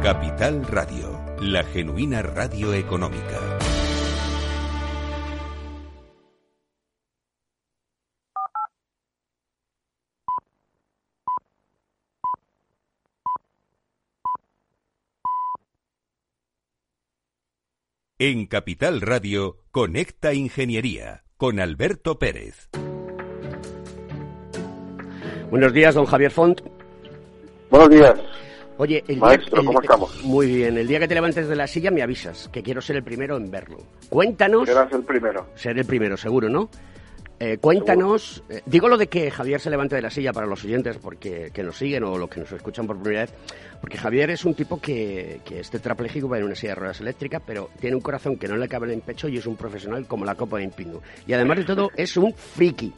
Capital 0.03 0.65
Radio, 0.65 1.20
la 1.41 1.63
genuina 1.63 2.21
radio 2.21 2.71
económica. 2.71 3.57
En 18.19 18.45
Capital 18.45 19.01
Radio, 19.01 19.63
Conecta 19.71 20.35
Ingeniería 20.35 21.23
con 21.37 21.59
Alberto 21.59 22.19
Pérez. 22.19 22.69
Buenos 25.49 25.73
días, 25.73 25.95
don 25.95 26.05
Javier 26.05 26.29
Font. 26.29 26.61
Buenos 27.71 27.89
días. 27.89 28.13
Oye, 28.81 29.03
el 29.07 29.17
Maestro, 29.17 29.63
¿cómo 29.63 29.79
estamos? 29.79 30.23
Muy 30.23 30.47
bien. 30.47 30.75
El 30.75 30.87
día 30.87 30.97
que 30.97 31.07
te 31.07 31.13
levantes 31.13 31.47
de 31.47 31.55
la 31.55 31.67
silla 31.67 31.91
me 31.91 32.01
avisas, 32.01 32.49
que 32.51 32.63
quiero 32.63 32.81
ser 32.81 32.95
el 32.95 33.03
primero 33.03 33.37
en 33.37 33.51
verlo. 33.51 33.77
Cuéntanos... 34.09 34.67
Serás 34.67 34.91
el 34.91 35.03
primero. 35.03 35.45
Ser 35.53 35.77
el 35.77 35.85
primero, 35.85 36.17
seguro, 36.17 36.49
¿no? 36.49 36.67
Eh, 37.39 37.59
cuéntanos, 37.59 38.43
eh, 38.49 38.63
digo 38.65 38.87
lo 38.87 38.97
de 38.97 39.05
que 39.05 39.29
Javier 39.29 39.61
se 39.61 39.69
levante 39.69 39.95
de 39.95 40.01
la 40.01 40.09
silla 40.09 40.33
para 40.33 40.47
los 40.47 40.63
oyentes 40.63 40.97
porque 40.97 41.51
que 41.53 41.61
nos 41.61 41.77
siguen 41.77 42.03
o 42.05 42.17
los 42.17 42.27
que 42.27 42.39
nos 42.39 42.51
escuchan 42.51 42.87
por 42.87 42.99
primera 42.99 43.21
vez, 43.21 43.33
porque 43.79 43.99
Javier 43.99 44.31
es 44.31 44.45
un 44.45 44.55
tipo 44.55 44.81
que, 44.81 45.41
que 45.45 45.59
es 45.59 45.69
tetrapléjico, 45.69 46.27
va 46.27 46.39
en 46.39 46.45
una 46.45 46.55
silla 46.55 46.73
de 46.73 46.79
ruedas 46.79 47.01
eléctricas, 47.01 47.41
pero 47.45 47.69
tiene 47.79 47.95
un 47.95 48.01
corazón 48.01 48.35
que 48.37 48.47
no 48.47 48.57
le 48.57 48.67
cabe 48.67 48.87
en 48.87 48.93
el 48.93 49.01
pecho 49.01 49.27
y 49.27 49.37
es 49.37 49.45
un 49.45 49.57
profesional 49.57 50.07
como 50.07 50.25
la 50.25 50.33
copa 50.33 50.57
de 50.57 50.65
un 50.65 51.01
Y 51.27 51.33
además 51.33 51.57
de 51.57 51.65
todo, 51.65 51.89
es 51.95 52.17
un 52.17 52.33
friki 52.33 52.91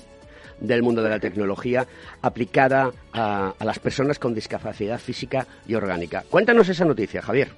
del 0.64 0.82
mundo 0.82 1.04
de 1.04 1.10
la 1.10 1.20
tecnología 1.20 1.86
aplicada 2.22 2.92
a, 3.14 3.54
las 3.64 3.78
personas 3.78 4.18
con 4.18 4.34
discapacidad 4.34 4.98
física 4.98 5.46
y 5.68 5.76
orgánica. 5.76 6.24
Cuéntanos 6.30 6.68
esa 6.70 6.86
noticia, 6.86 7.22
Javier. 7.22 7.50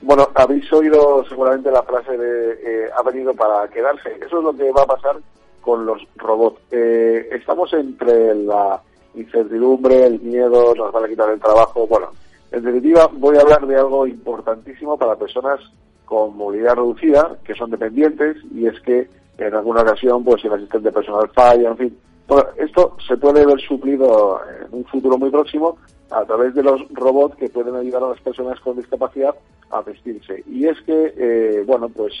Bueno, 0.00 0.28
habéis 0.34 0.72
oído 0.72 1.24
seguramente 1.28 1.70
la 1.70 1.82
frase 1.82 2.16
de 2.16 2.52
eh, 2.52 2.90
ha 2.96 3.02
venido 3.02 3.34
para 3.34 3.68
quedarse. 3.68 4.14
Eso 4.24 4.38
es 4.38 4.44
lo 4.44 4.56
que 4.56 4.70
va 4.70 4.82
a 4.82 4.86
pasar 4.86 5.16
con 5.60 5.84
los 5.84 6.00
robots. 6.16 6.60
Eh, 6.70 7.28
estamos 7.32 7.72
entre 7.72 8.34
la 8.34 8.80
incertidumbre, 9.14 10.06
el 10.06 10.20
miedo, 10.20 10.74
nos 10.74 10.92
van 10.92 11.04
a 11.04 11.08
quitar 11.08 11.30
el 11.30 11.40
trabajo. 11.40 11.86
Bueno, 11.86 12.10
en 12.52 12.62
definitiva, 12.62 13.10
voy 13.12 13.36
a 13.36 13.40
hablar 13.40 13.66
de 13.66 13.76
algo 13.76 14.06
importantísimo 14.06 14.96
para 14.96 15.16
personas 15.16 15.60
con 16.04 16.36
movilidad 16.36 16.76
reducida, 16.76 17.36
que 17.44 17.54
son 17.54 17.70
dependientes, 17.70 18.36
y 18.54 18.66
es 18.66 18.78
que 18.80 19.08
en 19.38 19.54
alguna 19.54 19.82
ocasión, 19.82 20.24
pues 20.24 20.44
el 20.44 20.52
asistente 20.52 20.92
personal 20.92 21.28
falla, 21.34 21.70
en 21.70 21.76
fin. 21.76 21.98
Bueno, 22.28 22.48
esto 22.56 22.96
se 23.06 23.16
puede 23.16 23.46
ver 23.46 23.60
suplido 23.60 24.40
en 24.60 24.78
un 24.78 24.84
futuro 24.84 25.16
muy 25.16 25.30
próximo 25.30 25.78
a 26.10 26.24
través 26.24 26.54
de 26.54 26.62
los 26.62 26.80
robots 26.90 27.36
que 27.36 27.48
pueden 27.48 27.76
ayudar 27.76 28.02
a 28.02 28.08
las 28.08 28.20
personas 28.20 28.58
con 28.60 28.76
discapacidad 28.76 29.34
a 29.70 29.80
vestirse. 29.82 30.42
Y 30.46 30.66
es 30.66 30.80
que, 30.82 31.14
eh, 31.16 31.64
bueno, 31.66 31.88
pues 31.88 32.12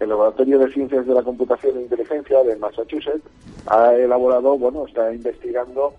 el 0.00 0.10
Laboratorio 0.10 0.58
de 0.58 0.72
Ciencias 0.72 1.06
de 1.06 1.14
la 1.14 1.22
Computación 1.22 1.78
e 1.78 1.82
Inteligencia 1.82 2.42
de 2.42 2.56
Massachusetts 2.56 3.24
ha 3.66 3.94
elaborado, 3.94 4.58
bueno, 4.58 4.86
está 4.86 5.12
investigando 5.12 5.94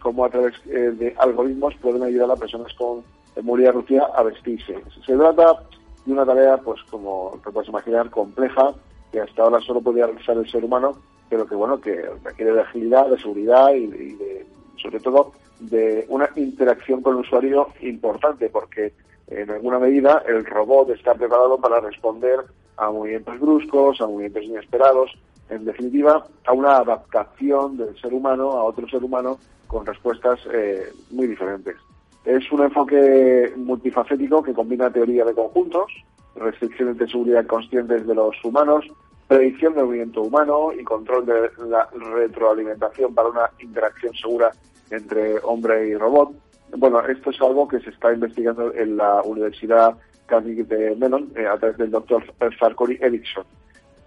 cómo 0.00 0.24
a 0.24 0.30
través 0.30 0.54
eh, 0.66 0.92
de 0.96 1.14
algoritmos 1.18 1.74
pueden 1.76 2.02
ayudar 2.02 2.30
a 2.30 2.36
personas 2.36 2.72
con 2.74 3.02
movilidad 3.42 3.72
reducida 3.72 4.10
a 4.14 4.22
vestirse. 4.22 4.76
Se 5.04 5.16
trata 5.16 5.62
de 6.04 6.12
una 6.12 6.26
tarea, 6.26 6.56
pues 6.58 6.80
como 6.90 7.38
te 7.44 7.50
puedes 7.50 7.68
imaginar, 7.68 8.10
compleja, 8.10 8.74
que 9.12 9.20
hasta 9.20 9.42
ahora 9.42 9.60
solo 9.60 9.80
podía 9.80 10.06
realizar 10.06 10.36
el 10.36 10.50
ser 10.50 10.64
humano, 10.64 10.96
pero 11.28 11.46
que 11.46 11.54
bueno, 11.54 11.80
que 11.80 12.08
requiere 12.24 12.52
de 12.52 12.60
agilidad, 12.60 13.08
de 13.08 13.18
seguridad 13.18 13.72
y, 13.72 13.86
de, 13.86 14.46
sobre 14.76 15.00
todo 15.00 15.32
de 15.60 16.06
una 16.08 16.30
interacción 16.36 17.02
con 17.02 17.14
el 17.14 17.20
usuario 17.20 17.68
importante, 17.82 18.48
porque 18.48 18.92
en 19.26 19.50
alguna 19.50 19.78
medida 19.78 20.22
el 20.26 20.44
robot 20.44 20.90
está 20.90 21.14
preparado 21.14 21.58
para 21.58 21.80
responder 21.80 22.40
a 22.76 22.90
movimientos 22.90 23.38
bruscos, 23.40 24.00
a 24.00 24.06
movimientos 24.06 24.44
inesperados, 24.44 25.10
en 25.50 25.64
definitiva, 25.64 26.26
a 26.46 26.52
una 26.52 26.76
adaptación 26.76 27.76
del 27.76 27.98
ser 28.00 28.12
humano 28.14 28.52
a 28.52 28.64
otro 28.64 28.88
ser 28.88 29.02
humano 29.02 29.38
con 29.66 29.84
respuestas 29.84 30.40
eh, 30.52 30.92
muy 31.10 31.26
diferentes. 31.26 31.76
Es 32.24 32.50
un 32.52 32.62
enfoque 32.62 33.52
multifacético 33.56 34.42
que 34.42 34.52
combina 34.52 34.90
teoría 34.90 35.24
de 35.24 35.34
conjuntos, 35.34 35.92
restricciones 36.36 36.98
de 36.98 37.08
seguridad 37.08 37.46
conscientes 37.46 38.06
de 38.06 38.14
los 38.14 38.36
humanos, 38.44 38.86
predicción 39.28 39.74
del 39.74 39.84
movimiento 39.84 40.22
humano 40.22 40.72
y 40.72 40.82
control 40.82 41.26
de 41.26 41.50
la 41.68 41.88
retroalimentación 42.14 43.14
para 43.14 43.28
una 43.28 43.50
interacción 43.60 44.14
segura 44.14 44.50
entre 44.90 45.38
hombre 45.42 45.88
y 45.88 45.94
robot. 45.94 46.32
Bueno, 46.76 47.00
esto 47.06 47.30
es 47.30 47.40
algo 47.40 47.68
que 47.68 47.80
se 47.80 47.90
está 47.90 48.12
investigando 48.12 48.72
en 48.74 48.96
la 48.96 49.22
Universidad 49.22 49.94
Carnegie 50.26 50.64
de 50.64 50.96
Mellon 50.96 51.30
eh, 51.36 51.46
a 51.46 51.58
través 51.58 51.76
del 51.76 51.90
doctor 51.90 52.22
Farquhar 52.58 52.90
Erickson. 53.00 53.44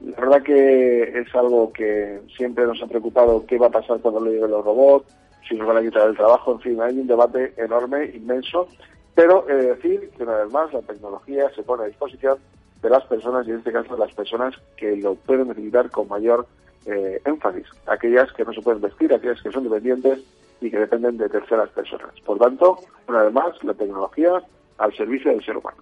La 0.01 0.19
verdad 0.19 0.43
que 0.43 1.03
es 1.03 1.35
algo 1.35 1.71
que 1.71 2.21
siempre 2.35 2.65
nos 2.65 2.81
ha 2.81 2.87
preocupado 2.87 3.45
qué 3.45 3.59
va 3.59 3.67
a 3.67 3.71
pasar 3.71 3.99
cuando 3.99 4.21
le 4.21 4.31
lleguen 4.31 4.49
los 4.49 4.65
robots, 4.65 5.15
si 5.47 5.55
nos 5.55 5.67
van 5.67 5.77
a 5.77 5.81
quitar 5.81 6.09
el 6.09 6.15
trabajo, 6.15 6.53
en 6.53 6.59
fin, 6.61 6.81
hay 6.81 6.97
un 6.97 7.07
debate 7.07 7.53
enorme, 7.57 8.05
inmenso, 8.13 8.67
pero 9.13 9.47
he 9.49 9.53
decir 9.53 10.09
que 10.17 10.23
una 10.23 10.37
vez 10.37 10.51
más 10.51 10.73
la 10.73 10.81
tecnología 10.81 11.49
se 11.55 11.61
pone 11.63 11.83
a 11.83 11.87
disposición 11.87 12.37
de 12.81 12.89
las 12.89 13.05
personas 13.05 13.47
y 13.47 13.51
en 13.51 13.57
este 13.57 13.71
caso 13.71 13.93
de 13.95 13.99
las 13.99 14.13
personas 14.13 14.55
que 14.75 14.95
lo 14.97 15.15
pueden 15.15 15.47
necesitar 15.47 15.89
con 15.89 16.07
mayor 16.07 16.47
eh, 16.85 17.21
énfasis, 17.25 17.67
aquellas 17.85 18.31
que 18.33 18.43
no 18.43 18.53
se 18.53 18.61
pueden 18.61 18.81
vestir, 18.81 19.13
aquellas 19.13 19.41
que 19.41 19.51
son 19.51 19.63
dependientes 19.63 20.19
y 20.59 20.69
que 20.69 20.79
dependen 20.79 21.17
de 21.17 21.29
terceras 21.29 21.69
personas. 21.69 22.11
Por 22.25 22.39
tanto, 22.39 22.79
una 23.07 23.23
vez 23.23 23.33
más, 23.33 23.63
la 23.63 23.73
tecnología 23.73 24.41
al 24.77 24.95
servicio 24.95 25.31
del 25.31 25.43
ser 25.43 25.57
humano. 25.57 25.77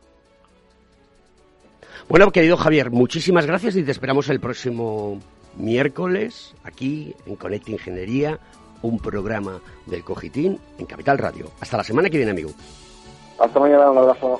Bueno, 2.09 2.31
querido 2.31 2.57
Javier, 2.57 2.89
muchísimas 2.89 3.45
gracias 3.45 3.75
y 3.75 3.83
te 3.83 3.91
esperamos 3.91 4.29
el 4.29 4.39
próximo 4.39 5.19
miércoles 5.57 6.55
aquí 6.63 7.15
en 7.25 7.35
Conecta 7.35 7.71
Ingeniería, 7.71 8.39
un 8.81 8.99
programa 8.99 9.59
del 9.85 10.03
Cogitín 10.03 10.59
en 10.77 10.85
Capital 10.85 11.17
Radio. 11.17 11.51
Hasta 11.61 11.77
la 11.77 11.83
semana 11.83 12.09
que 12.09 12.17
viene, 12.17 12.31
amigo. 12.31 12.51
Hasta 13.39 13.59
mañana, 13.59 13.91
un 13.91 13.97
abrazo. 13.99 14.39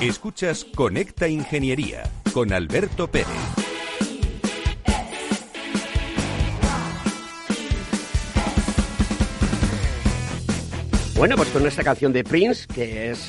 Escuchas 0.00 0.64
Conecta 0.64 1.26
Ingeniería 1.26 2.04
con 2.32 2.52
Alberto 2.52 3.10
Pérez. 3.10 3.26
Bueno, 11.16 11.34
pues 11.34 11.48
con 11.48 11.66
esta 11.66 11.82
canción 11.82 12.12
de 12.12 12.22
Prince, 12.22 12.68
que 12.72 13.10
es 13.10 13.28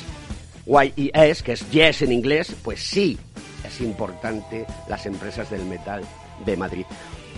YES, 0.64 1.42
que 1.42 1.54
es 1.54 1.68
Yes 1.72 2.02
en 2.02 2.12
inglés, 2.12 2.54
pues 2.62 2.80
sí, 2.80 3.18
es 3.66 3.80
importante 3.80 4.64
las 4.88 5.06
empresas 5.06 5.50
del 5.50 5.64
metal 5.64 6.04
de 6.46 6.56
Madrid. 6.56 6.84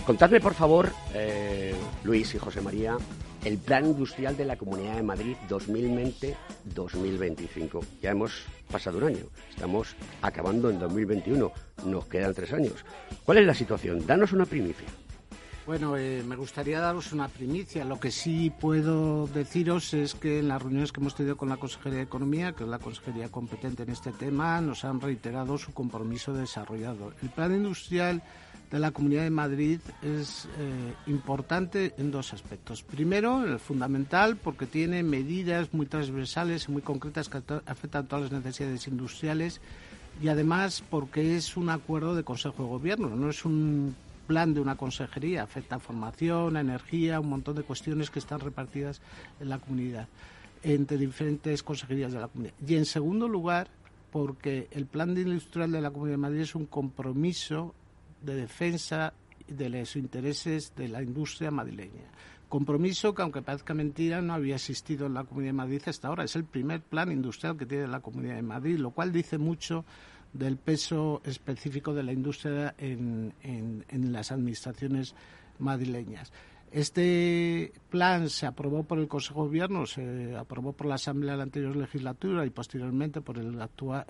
Contadme, 0.05 0.41
por 0.41 0.53
favor, 0.53 0.91
eh, 1.15 1.73
Luis 2.03 2.35
y 2.35 2.37
José 2.37 2.61
María, 2.61 2.97
el 3.45 3.57
plan 3.57 3.85
industrial 3.85 4.35
de 4.37 4.45
la 4.45 4.55
Comunidad 4.57 4.95
de 4.95 5.03
Madrid 5.03 5.35
2020-2025. 5.49 7.83
Ya 8.01 8.11
hemos 8.11 8.45
pasado 8.73 8.97
un 8.97 9.03
año, 9.03 9.25
estamos 9.51 9.95
acabando 10.23 10.71
en 10.71 10.79
2021, 10.79 11.51
nos 11.85 12.05
quedan 12.07 12.33
tres 12.33 12.51
años. 12.53 12.83
¿Cuál 13.23 13.37
es 13.37 13.45
la 13.45 13.53
situación? 13.53 14.03
Danos 14.07 14.33
una 14.33 14.47
primicia. 14.47 14.87
Bueno, 15.67 15.95
eh, 15.95 16.23
me 16.27 16.35
gustaría 16.35 16.79
daros 16.81 17.13
una 17.13 17.29
primicia. 17.29 17.85
Lo 17.85 17.99
que 17.99 18.09
sí 18.09 18.49
puedo 18.49 19.27
deciros 19.27 19.93
es 19.93 20.15
que 20.15 20.39
en 20.39 20.47
las 20.47 20.61
reuniones 20.61 20.91
que 20.91 20.99
hemos 20.99 21.15
tenido 21.15 21.37
con 21.37 21.49
la 21.49 21.57
Consejería 21.57 21.99
de 21.99 22.05
Economía, 22.05 22.53
que 22.53 22.63
es 22.63 22.69
la 22.69 22.79
consejería 22.79 23.29
competente 23.29 23.83
en 23.83 23.91
este 23.91 24.11
tema, 24.11 24.59
nos 24.59 24.83
han 24.83 24.99
reiterado 24.99 25.59
su 25.59 25.71
compromiso 25.71 26.33
desarrollado. 26.33 27.13
El 27.21 27.29
plan 27.29 27.53
industrial 27.53 28.23
de 28.73 28.79
la 28.79 28.89
Comunidad 28.89 29.21
de 29.21 29.29
Madrid 29.29 29.79
es 30.01 30.47
eh, 30.57 30.93
importante 31.05 31.93
en 31.99 32.09
dos 32.09 32.33
aspectos. 32.33 32.81
Primero, 32.81 33.45
el 33.45 33.59
fundamental, 33.59 34.35
porque 34.35 34.65
tiene 34.65 35.03
medidas 35.03 35.71
muy 35.75 35.85
transversales 35.85 36.67
y 36.67 36.71
muy 36.71 36.81
concretas 36.81 37.29
que 37.29 37.37
afectan 37.67 38.05
a 38.05 38.07
todas 38.07 38.31
las 38.31 38.43
necesidades 38.43 38.87
industriales 38.87 39.61
y 40.23 40.29
además 40.29 40.83
porque 40.89 41.37
es 41.37 41.55
un 41.55 41.69
acuerdo 41.69 42.15
de 42.15 42.23
Consejo 42.23 42.63
de 42.63 42.69
Gobierno, 42.69 43.09
no 43.09 43.29
es 43.29 43.45
un 43.45 43.95
plan 44.25 44.55
de 44.55 44.61
una 44.61 44.75
consejería, 44.75 45.43
afecta 45.43 45.75
a 45.75 45.79
formación, 45.79 46.57
a 46.57 46.61
energía, 46.61 47.19
un 47.19 47.29
montón 47.29 47.55
de 47.55 47.61
cuestiones 47.61 48.09
que 48.09 48.17
están 48.17 48.39
repartidas 48.39 49.01
en 49.39 49.49
la 49.49 49.59
comunidad, 49.59 50.07
entre 50.63 50.97
diferentes 50.97 51.61
consejerías 51.61 52.11
de 52.11 52.21
la 52.21 52.27
comunidad. 52.27 52.55
Y 52.67 52.73
en 52.73 52.85
segundo 52.85 53.27
lugar, 53.27 53.67
porque 54.11 54.67
el 54.71 54.87
plan 54.87 55.15
industrial 55.15 55.71
de 55.71 55.81
la 55.81 55.91
Comunidad 55.91 56.13
de 56.15 56.21
Madrid 56.21 56.41
es 56.41 56.55
un 56.55 56.65
compromiso 56.65 57.75
de 58.23 58.35
defensa 58.35 59.13
de 59.47 59.69
los 59.69 59.95
intereses 59.95 60.73
de 60.75 60.87
la 60.87 61.03
industria 61.03 61.51
madrileña 61.51 62.09
Compromiso 62.53 63.15
que, 63.15 63.23
aunque 63.23 63.41
parezca 63.41 63.73
mentira, 63.73 64.21
no 64.21 64.35
había 64.35 64.53
existido 64.53 65.07
en 65.07 65.15
la 65.15 65.23
Comunidad 65.23 65.53
de 65.53 65.57
Madrid 65.57 65.81
hasta 65.87 66.07
ahora. 66.07 66.23
Es 66.23 66.35
el 66.35 66.43
primer 66.43 66.81
plan 66.81 67.11
industrial 67.11 67.57
que 67.57 67.65
tiene 67.65 67.87
la 67.87 68.01
Comunidad 68.01 68.35
de 68.35 68.43
Madrid, 68.43 68.77
lo 68.77 68.91
cual 68.91 69.11
dice 69.11 69.39
mucho 69.39 69.85
del 70.33 70.57
peso 70.57 71.23
específico 71.25 71.95
de 71.95 72.03
la 72.03 72.11
industria 72.11 72.75
en, 72.77 73.33
en 73.41 74.13
las 74.13 74.31
administraciones 74.31 75.15
madrileñas. 75.57 76.31
Este 76.73 77.71
plan 77.91 78.31
se 78.31 78.47
aprobó 78.47 78.81
por 78.81 78.97
el 78.97 79.07
Consejo 79.07 79.43
de 79.43 79.47
Gobierno, 79.49 79.85
se 79.85 80.35
aprobó 80.35 80.73
por 80.73 80.87
la 80.87 80.95
Asamblea 80.95 81.33
de 81.33 81.37
la 81.37 81.43
anterior 81.43 81.75
legislatura 81.75 82.47
y 82.47 82.49
posteriormente 82.49 83.21
por 83.21 83.37
el, 83.37 83.55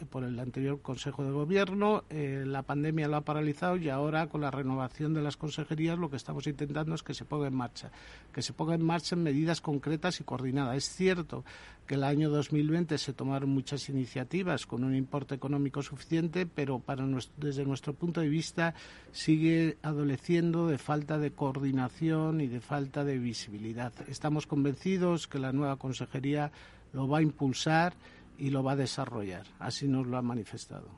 por 0.10 0.24
el 0.24 0.40
anterior 0.40 0.82
Consejo 0.82 1.26
de 1.26 1.32
Gobierno. 1.32 2.06
Eh, 2.10 2.46
la 2.48 2.62
pandemia 2.62 3.10
lo 3.10 3.18
ha 3.18 3.22
paralizado 3.22 3.76
y 3.76 3.90
ahora 3.90 4.28
con 4.28 4.40
la 4.40 4.50
renovación 4.50 5.14
de 5.14 5.22
las 5.22 5.36
consejerías 5.36 6.00
lo 6.00 6.10
que 6.10 6.16
estamos 6.16 6.48
intentando 6.48 6.96
es 6.96 7.04
que 7.04 7.14
se 7.14 7.26
ponga 7.26 7.48
en 7.48 7.54
marcha, 7.54 7.92
que 8.32 8.42
se 8.42 8.54
ponga 8.54 8.76
en 8.76 8.86
marcha 8.86 9.16
en 9.16 9.24
medidas 9.24 9.60
concretas 9.60 10.22
y 10.22 10.24
coordinadas. 10.24 10.78
Es 10.78 10.86
cierto 10.86 11.44
que 11.88 11.96
el 11.96 12.04
año 12.04 12.30
2020 12.30 12.98
se 12.98 13.14
tomaron 13.14 13.50
muchas 13.50 13.90
iniciativas 13.90 14.66
con 14.66 14.84
un 14.84 14.96
importe 14.96 15.36
económico 15.36 15.82
suficiente, 15.82 16.46
pero 16.46 16.80
para 16.80 17.06
desde 17.38 17.66
nuestro 17.66 17.94
punto 17.94 18.22
de 18.22 18.30
vista 18.30 18.74
sigue 19.12 19.78
adoleciendo 19.82 20.68
de 20.68 20.78
falta 20.78 21.18
de 21.18 21.32
coordinación 21.32 22.42
y 22.42 22.48
de 22.48 22.62
falta 22.62 23.04
de 23.04 23.18
visibilidad. 23.18 23.94
Estamos 24.08 24.48
convencidos 24.48 25.28
que 25.28 25.40
la 25.40 25.52
nueva 25.52 25.78
consejería 25.78 26.52
lo 26.94 27.08
va 27.08 27.20
a 27.20 27.22
impulsar 27.22 27.94
y 28.38 28.50
lo 28.50 28.64
va 28.64 28.74
a 28.74 28.78
desarrollar. 28.78 29.46
Así 29.60 29.88
nos 29.88 30.08
lo 30.08 30.18
ha 30.18 30.22
manifestado. 30.22 30.90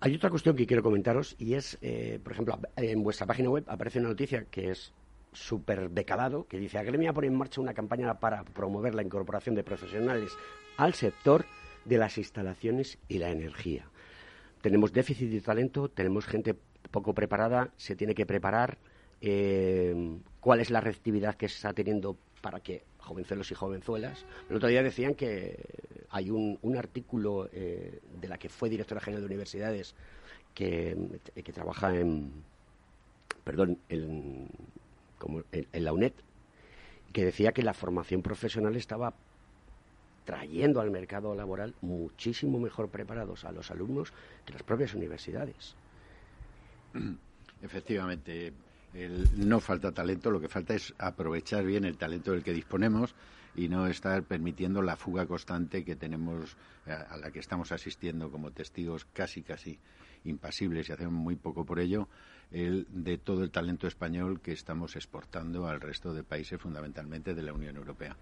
Hay 0.00 0.14
otra 0.14 0.30
cuestión 0.30 0.56
que 0.56 0.66
quiero 0.66 0.82
comentaros 0.82 1.36
y 1.38 1.54
es, 1.54 1.78
eh, 1.82 2.18
por 2.22 2.32
ejemplo, 2.32 2.58
en 2.76 3.02
vuestra 3.02 3.26
página 3.26 3.50
web 3.50 3.64
aparece 3.68 3.98
una 3.98 4.08
noticia 4.08 4.46
que 4.46 4.70
es 4.70 4.94
súper 5.32 5.90
decalado, 5.90 6.46
que 6.46 6.58
dice, 6.58 6.78
Agremia 6.78 7.12
pone 7.12 7.28
en 7.28 7.36
marcha 7.36 7.60
una 7.60 7.74
campaña 7.74 8.18
para 8.18 8.44
promover 8.44 8.94
la 8.94 9.02
incorporación 9.02 9.54
de 9.54 9.62
profesionales 9.62 10.32
al 10.76 10.94
sector 10.94 11.44
de 11.84 11.98
las 11.98 12.18
instalaciones 12.18 12.98
y 13.08 13.18
la 13.18 13.30
energía. 13.30 13.86
Tenemos 14.60 14.92
déficit 14.92 15.30
de 15.30 15.40
talento, 15.40 15.88
tenemos 15.88 16.26
gente 16.26 16.54
poco 16.90 17.14
preparada, 17.14 17.70
se 17.76 17.96
tiene 17.96 18.14
que 18.14 18.26
preparar, 18.26 18.78
eh, 19.20 20.18
cuál 20.40 20.60
es 20.60 20.70
la 20.70 20.80
reactividad 20.80 21.34
que 21.34 21.48
se 21.48 21.56
está 21.56 21.72
teniendo 21.72 22.16
para 22.40 22.60
que 22.60 22.84
jovencelos 22.98 23.50
y 23.50 23.54
jovenzuelas. 23.54 24.24
El 24.48 24.56
otro 24.56 24.68
día 24.68 24.82
decían 24.82 25.14
que 25.14 25.62
hay 26.10 26.30
un, 26.30 26.58
artículo 26.76 27.48
eh, 27.52 28.00
de 28.20 28.28
la 28.28 28.38
que 28.38 28.48
fue 28.48 28.68
directora 28.70 29.00
general 29.00 29.22
de 29.22 29.26
universidades 29.26 29.94
que, 30.54 30.96
que 31.34 31.52
trabaja 31.52 31.94
en, 31.96 32.32
perdón, 33.44 33.78
en, 33.88 34.48
como 35.20 35.44
en, 35.52 35.84
la 35.84 35.92
UNED, 35.92 36.14
que 37.12 37.24
decía 37.24 37.52
que 37.52 37.62
la 37.62 37.74
formación 37.74 38.22
profesional 38.22 38.74
estaba 38.74 39.14
trayendo 40.24 40.80
al 40.80 40.90
mercado 40.90 41.34
laboral 41.34 41.74
muchísimo 41.82 42.58
mejor 42.58 42.88
preparados 42.88 43.44
a 43.44 43.52
los 43.52 43.70
alumnos 43.70 44.12
que 44.44 44.52
las 44.52 44.62
propias 44.64 44.94
universidades. 44.94 45.76
Efectivamente, 47.62 48.52
no 49.36 49.60
falta 49.60 49.92
talento, 49.92 50.30
lo 50.30 50.40
que 50.40 50.48
falta 50.48 50.74
es 50.74 50.94
aprovechar 50.98 51.64
bien 51.64 51.84
el 51.84 51.96
talento 51.96 52.32
del 52.32 52.42
que 52.42 52.52
disponemos 52.52 53.14
y 53.54 53.68
no 53.68 53.86
estar 53.86 54.22
permitiendo 54.22 54.82
la 54.82 54.96
fuga 54.96 55.26
constante 55.26 55.84
que 55.84 55.96
tenemos, 55.96 56.56
eh, 56.86 56.92
a, 56.92 57.16
la 57.16 57.30
que 57.30 57.40
estamos 57.40 57.72
asistiendo 57.72 58.30
como 58.30 58.52
testigos 58.52 59.04
casi, 59.12 59.42
casi 59.42 59.78
impasibles 60.24 60.88
y 60.88 60.92
hacemos 60.92 61.12
muy 61.12 61.36
poco 61.36 61.64
por 61.64 61.80
ello, 61.80 62.08
el, 62.52 62.86
de 62.90 63.18
todo 63.18 63.42
el 63.42 63.50
talento 63.50 63.86
español 63.86 64.40
que 64.40 64.52
estamos 64.52 64.96
exportando 64.96 65.66
al 65.66 65.80
resto 65.80 66.12
de 66.12 66.22
países, 66.22 66.60
fundamentalmente 66.60 67.34
de 67.34 67.42
la 67.42 67.52
Unión 67.52 67.76
Europea. 67.76 68.16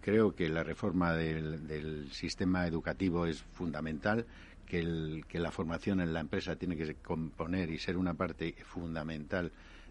Creo 0.00 0.34
que 0.34 0.48
la 0.48 0.62
reforma 0.62 1.14
del, 1.14 2.08
sistema 2.12 2.66
educativo 2.66 3.26
es 3.26 3.42
fundamental 3.42 4.24
que, 4.66 5.22
que, 5.28 5.40
la 5.40 5.50
formación 5.50 6.00
en 6.00 6.12
la 6.12 6.20
empresa 6.20 6.56
tiene 6.56 6.76
que 6.76 6.94
componer 6.94 7.70
y 7.70 7.78
ser 7.78 7.96
una 7.96 8.14
parte 8.14 8.54
fundamental 8.64 9.50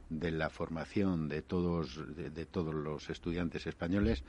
de 0.09 0.31
la 0.31 0.49
formación 0.49 1.27
de 1.27 1.41
todos, 1.41 1.99
de, 2.15 2.45
todos 2.45 2.73
los 2.73 3.09
estudiantes 3.09 3.67
españoles 3.67 4.23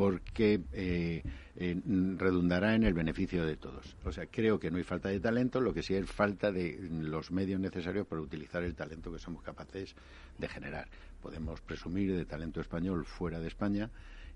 porque 0.00 0.62
eh, 0.72 1.22
eh, 1.56 1.80
redundará 2.16 2.74
en 2.74 2.84
el 2.84 2.94
beneficio 2.94 3.44
de 3.44 3.58
todos. 3.58 3.98
O 4.06 4.10
sea, 4.10 4.24
creo 4.24 4.58
que 4.58 4.70
no 4.70 4.78
hay 4.78 4.82
falta 4.82 5.10
de 5.10 5.20
talento, 5.20 5.60
lo 5.60 5.74
que 5.74 5.82
sí 5.82 5.92
es 5.92 6.10
falta 6.10 6.50
de 6.50 6.78
los 6.90 7.30
medios 7.30 7.60
necesarios 7.60 8.06
para 8.06 8.22
utilizar 8.22 8.62
el 8.62 8.74
talento 8.74 9.12
que 9.12 9.18
somos 9.18 9.42
capaces 9.42 9.94
de 10.38 10.48
generar. 10.48 10.88
Podemos 11.20 11.60
presumir 11.60 12.16
de 12.16 12.24
talento 12.24 12.62
español 12.62 13.04
fuera 13.04 13.40
de 13.40 13.48
España 13.48 13.90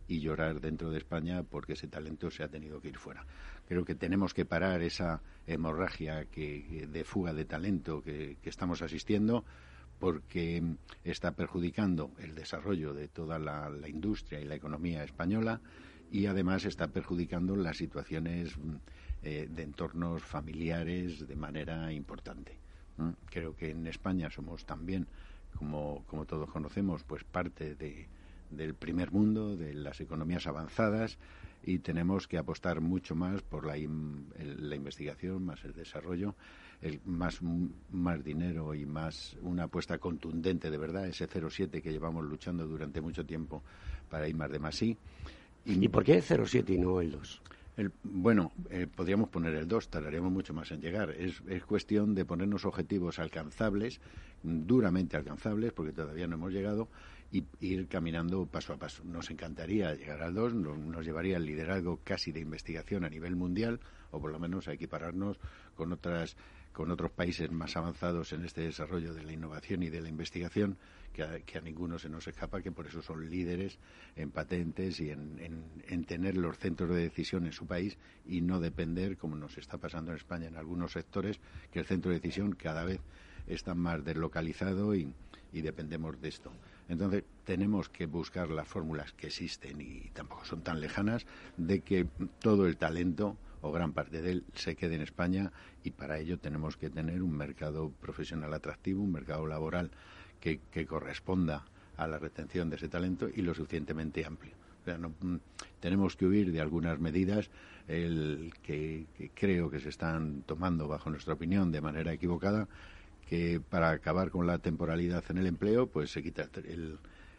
y 0.07 0.21
llorar 0.21 0.61
dentro 0.61 0.91
de 0.91 0.99
España 0.99 1.43
porque 1.45 1.73
ese 1.73 1.89
talento 1.89 2.31
se 2.31 2.43
ha 2.43 2.49
tenido 2.49 2.79
que 2.83 2.89
ir 2.89 2.99
fuera. 2.99 3.25
Creo 3.67 3.87
que 3.87 3.95
tenemos 3.95 4.35
que 4.35 4.45
parar 4.45 4.83
esa 4.83 5.23
hemorragia 5.47 6.27
que, 6.27 6.87
de 6.93 7.05
fuga 7.05 7.33
de 7.33 7.47
talento 7.47 8.03
que 8.03 8.37
estamos 8.45 8.83
asistiendo 8.83 9.47
porque 10.05 10.63
está 11.03 11.31
perjudicando 11.33 12.11
el 12.19 12.35
desarrollo 12.35 12.93
de 12.93 13.09
toda 13.09 13.39
la, 13.39 13.73
industria 13.89 14.39
y 14.39 14.45
la 14.45 14.55
economía 14.55 15.03
española 15.03 15.63
y 16.13 16.27
además 16.27 16.67
está 16.67 16.89
perjudicando 16.89 17.57
las 17.57 17.79
situaciones 17.79 18.55
eh, 19.23 19.49
de 19.51 19.63
entornos 19.63 20.23
familiares 20.23 21.27
de 21.27 21.37
manera 21.37 21.91
importante. 21.91 22.59
Creo 23.31 23.57
que 23.57 23.71
en 23.71 23.87
España 23.87 24.29
somos 24.29 24.67
también, 24.67 25.07
como, 25.57 26.05
como 26.07 26.27
todos 26.27 26.51
conocemos, 26.51 27.03
pues 27.03 27.25
parte 27.25 27.75
de, 27.75 28.07
del 28.51 28.75
primer 28.75 29.11
mundo, 29.11 29.57
de 29.57 29.73
las 29.73 30.03
economías 30.03 30.47
avanzadas 30.47 31.17
y 31.63 31.79
tenemos 31.79 32.29
que 32.29 32.37
apostar 32.37 32.83
mucho 32.83 33.15
más 33.15 33.41
por 33.41 33.65
la, 33.65 33.77
la 33.79 34.77
investigación, 34.77 35.47
más 35.47 35.65
el 35.65 35.73
desarrollo 35.73 36.35
más, 37.07 37.41
más 37.93 38.25
dinero 38.25 38.75
y 38.75 38.85
más 38.85 39.37
una 39.43 39.65
apuesta 39.65 39.99
contundente 39.99 40.71
de 40.71 40.79
verdad, 40.79 41.07
ese 41.07 41.29
0,7 41.29 41.83
que 41.83 41.93
llevamos 41.93 42.25
luchando 42.25 42.67
durante 42.67 43.01
mucho 43.01 43.25
tiempo 43.25 43.63
para 44.09 44.29
ir 44.29 44.35
más 44.35 44.51
de 44.51 44.59
más 44.59 44.75
sí. 44.75 44.97
¿Y, 45.65 45.89
por 45.89 46.05
qué 46.05 46.15
el 46.15 46.23
0,7 46.23 46.71
y 46.71 46.79
no 46.79 47.01
el 47.01 47.11
2? 47.11 47.43
El, 47.77 47.91
bueno, 48.05 48.53
eh, 48.71 48.87
podríamos 48.87 49.31
poner 49.31 49.55
el 49.55 49.67
2, 49.67 49.89
tardaríamos 49.89 50.31
mucho 50.31 50.53
más 50.55 50.71
en 50.71 50.81
llegar. 50.81 51.11
Es, 51.11 51.43
es, 51.49 51.65
cuestión 51.65 52.15
de 52.15 52.25
ponernos 52.25 52.65
objetivos 52.67 53.19
alcanzables, 53.19 54.01
duramente 54.43 55.17
alcanzables, 55.17 55.73
porque 55.73 55.93
todavía 55.93 56.27
no 56.27 56.35
hemos 56.35 56.53
llegado, 56.53 56.89
y 57.33 57.45
ir 57.61 57.89
caminando 57.89 58.47
paso 58.47 58.75
a 58.75 58.77
paso. 58.77 59.03
Nos 59.05 59.31
encantaría 59.31 59.93
llegar 59.95 60.23
al 60.23 60.35
2, 60.35 60.55
nos 60.55 61.05
llevaría 61.05 61.37
el 61.37 61.45
liderazgo 61.45 61.99
casi 62.05 62.31
de 62.31 62.41
investigación 62.41 63.05
a 63.05 63.09
nivel 63.09 63.35
mundial, 63.35 63.81
o 64.13 64.21
por 64.21 64.31
lo 64.31 64.39
menos 64.39 64.69
a 64.69 64.73
equipararnos 64.73 65.39
con 65.75 65.93
otras 65.93 66.37
con 66.75 66.91
otros 66.91 67.13
países 67.13 67.51
más 67.53 67.77
avanzados 67.77 68.33
en 68.33 68.45
este 68.45 68.63
desarrollo 68.63 69.15
de 69.15 69.23
la 69.23 69.33
innovación 69.33 69.85
y 69.85 69.91
de 69.91 70.01
la 70.01 70.09
investigación, 70.09 70.77
que 71.13 71.23
a, 71.23 71.61
ninguno 71.61 72.01
se 72.01 72.09
nos 72.09 72.27
escapa, 72.27 72.63
que 72.63 72.73
por 72.73 72.89
eso 72.89 73.01
son 73.01 73.31
líderes 73.31 73.79
en 74.17 74.33
patentes 74.33 74.99
y 74.99 75.11
en, 75.11 76.05
tener 76.07 76.37
los 76.37 76.59
centros 76.59 76.91
de 76.91 76.97
decisión 76.97 77.47
en 77.47 77.53
su 77.53 77.67
país 77.67 77.97
y 78.27 78.41
no 78.41 78.59
depender, 78.59 79.17
como 79.17 79.37
nos 79.37 79.57
está 79.57 79.79
pasando 79.79 80.11
en 80.11 80.17
España 80.17 80.49
en 80.49 80.57
algunos 80.57 80.93
sectores, 80.93 81.39
que 81.71 81.79
el 81.79 81.87
centro 81.87 82.11
de 82.11 82.19
decisión 82.19 82.53
cada 82.53 82.85
vez 82.85 83.01
está 83.47 83.77
más 83.77 84.05
deslocalizado 84.05 84.97
y, 84.97 85.15
y 85.53 85.63
dependemos 85.63 86.21
de 86.21 86.29
esto. 86.29 86.51
Entonces, 86.89 87.23
tenemos 87.45 87.89
que 87.89 88.07
buscar 88.07 88.51
las 88.51 88.67
fórmulas 88.67 89.13
que 89.13 89.29
existen 89.29 89.81
y 89.81 90.11
tampoco 90.13 90.45
son 90.45 90.63
tan 90.63 90.81
lejanas 90.81 91.25
de 91.57 91.83
que 91.83 92.09
todo 92.41 92.67
el 92.67 92.77
talento 92.77 93.39
o 93.65 93.73
gran 93.73 93.95
parte 93.95 94.21
de 94.21 94.31
él 94.31 94.45
se 94.55 94.77
quede 94.77 94.95
en 94.95 95.01
España 95.01 95.51
y 95.83 95.91
para 95.91 96.19
ello 96.19 96.39
tenemos 96.39 96.77
que 96.77 96.91
tener 96.91 97.23
un 97.23 97.35
mercado 97.35 97.91
profesional 97.91 98.53
atractivo, 98.53 99.03
un 99.03 99.13
mercado 99.13 99.47
laboral 99.47 99.91
que, 100.39 100.61
corresponda 100.87 101.65
a 101.97 102.07
la 102.07 102.19
retención 102.19 102.69
de 102.69 102.77
ese 102.77 102.91
talento 102.91 103.27
y 103.35 103.41
lo 103.41 103.55
suficientemente 103.55 104.27
amplio. 104.27 104.53
Mm, 104.87 105.37
tenemos 105.81 106.15
que 106.15 106.27
huir 106.27 106.53
de 106.53 106.61
algunas 106.61 107.01
medidas 107.01 107.49
el, 107.89 108.53
que, 108.63 109.07
creo 109.33 109.71
que 109.71 109.81
se 109.81 109.89
están 109.89 110.43
tomando, 110.43 110.87
bajo 110.87 111.09
nuestra 111.09 111.33
opinión, 111.33 111.73
de 111.73 111.81
manera 111.81 112.13
equivocada, 112.13 112.69
que 113.27 113.63
para 113.67 113.93
acabar 113.93 114.31
con 114.31 114.47
la 114.47 114.59
temporalidad 114.59 115.25
en 115.31 115.39
el 115.39 115.47
empleo, 115.47 115.87
pues 115.87 116.13
se 116.13 116.23
quita 116.23 116.51
el, 116.69 116.99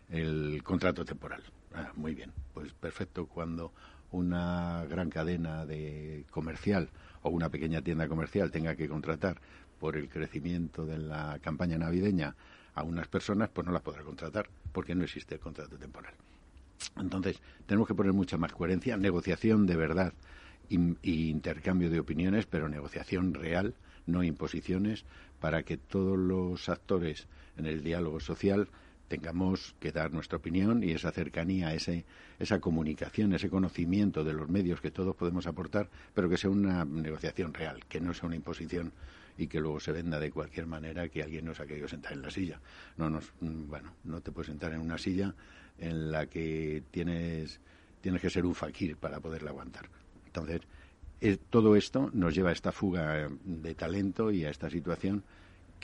el 0.09 0.63
contrato 0.63 1.05
temporal. 1.05 1.43
Ah, 1.75 1.91
muy 1.95 2.15
bien, 2.15 2.31
pues 2.55 2.73
perfecto. 2.73 3.27
Cuando 3.27 3.73
una 4.11 4.85
gran 4.89 5.09
cadena 5.09 5.65
de 5.65 6.25
comercial 6.29 6.89
o 7.21 7.29
una 7.29 7.49
pequeña 7.49 7.81
tienda 7.81 8.07
comercial 8.07 8.51
tenga 8.51 8.75
que 8.75 8.87
contratar 8.87 9.39
por 9.79 9.97
el 9.97 10.09
crecimiento 10.09 10.85
de 10.85 10.97
la 10.97 11.39
campaña 11.41 11.77
navideña 11.77 12.35
a 12.75 12.83
unas 12.83 13.07
personas, 13.07 13.49
pues 13.49 13.65
no 13.65 13.73
las 13.73 13.81
podrá 13.81 14.03
contratar 14.03 14.47
porque 14.71 14.95
no 14.95 15.03
existe 15.03 15.35
el 15.35 15.41
contrato 15.41 15.77
temporal. 15.77 16.13
Entonces, 16.97 17.41
tenemos 17.65 17.87
que 17.87 17.95
poner 17.95 18.13
mucha 18.13 18.37
más 18.37 18.51
coherencia, 18.53 18.97
negociación 18.97 19.65
de 19.65 19.75
verdad 19.75 20.13
y, 20.69 21.29
intercambio 21.29 21.89
de 21.89 21.99
opiniones, 21.99 22.45
pero 22.45 22.69
negociación 22.69 23.33
real, 23.33 23.75
no 24.05 24.23
imposiciones, 24.23 25.05
para 25.39 25.63
que 25.63 25.77
todos 25.77 26.17
los 26.17 26.69
actores 26.69 27.27
en 27.57 27.65
el 27.65 27.83
diálogo 27.83 28.19
social 28.19 28.67
tengamos 29.07 29.75
que 29.79 29.91
dar 29.91 30.11
nuestra 30.11 30.37
opinión 30.37 30.83
y 30.83 30.91
esa 30.91 31.11
cercanía, 31.11 31.73
ese, 31.73 32.05
esa 32.39 32.59
comunicación, 32.59 33.33
ese 33.33 33.49
conocimiento 33.49 34.23
de 34.23 34.33
los 34.33 34.49
medios 34.49 34.81
que 34.81 34.91
todos 34.91 35.15
podemos 35.15 35.47
aportar, 35.47 35.89
pero 36.13 36.29
que 36.29 36.37
sea 36.37 36.49
una 36.49 36.85
negociación 36.85 37.53
real, 37.53 37.85
que 37.87 37.99
no 37.99 38.13
sea 38.13 38.27
una 38.27 38.35
imposición 38.35 38.91
y 39.37 39.47
que 39.47 39.59
luego 39.59 39.79
se 39.79 39.91
venda 39.91 40.19
de 40.19 40.31
cualquier 40.31 40.65
manera 40.65 41.09
que 41.09 41.21
alguien 41.21 41.45
nos 41.45 41.59
ha 41.59 41.65
querido 41.65 41.87
sentar 41.87 42.13
en 42.13 42.21
la 42.21 42.31
silla. 42.31 42.59
No 42.97 43.09
nos, 43.09 43.31
mm, 43.41 43.67
bueno, 43.67 43.93
no 44.03 44.21
te 44.21 44.31
puedes 44.31 44.47
sentar 44.47 44.73
en 44.73 44.79
una 44.79 44.97
silla 44.97 45.35
en 45.77 46.11
la 46.11 46.27
que 46.27 46.83
tienes, 46.91 47.59
tienes 48.01 48.21
que 48.21 48.29
ser 48.29 48.45
un 48.45 48.55
fakir 48.55 48.97
para 48.97 49.19
poderla 49.19 49.51
aguantar. 49.51 49.89
Entonces, 50.25 50.61
todo 51.49 51.75
esto 51.75 52.09
nos 52.13 52.35
lleva 52.35 52.49
a 52.49 52.53
esta 52.53 52.71
fuga 52.71 53.27
de 53.43 53.75
talento 53.75 54.31
y 54.31 54.45
a 54.45 54.49
esta 54.49 54.69
situación 54.69 55.23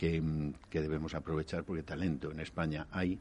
que, 0.02 0.82
debemos 0.82 1.14
aprovechar 1.14 1.64
porque 1.64 1.84
talento 1.84 2.32
en 2.32 2.40
España 2.40 2.88
hay 2.90 3.20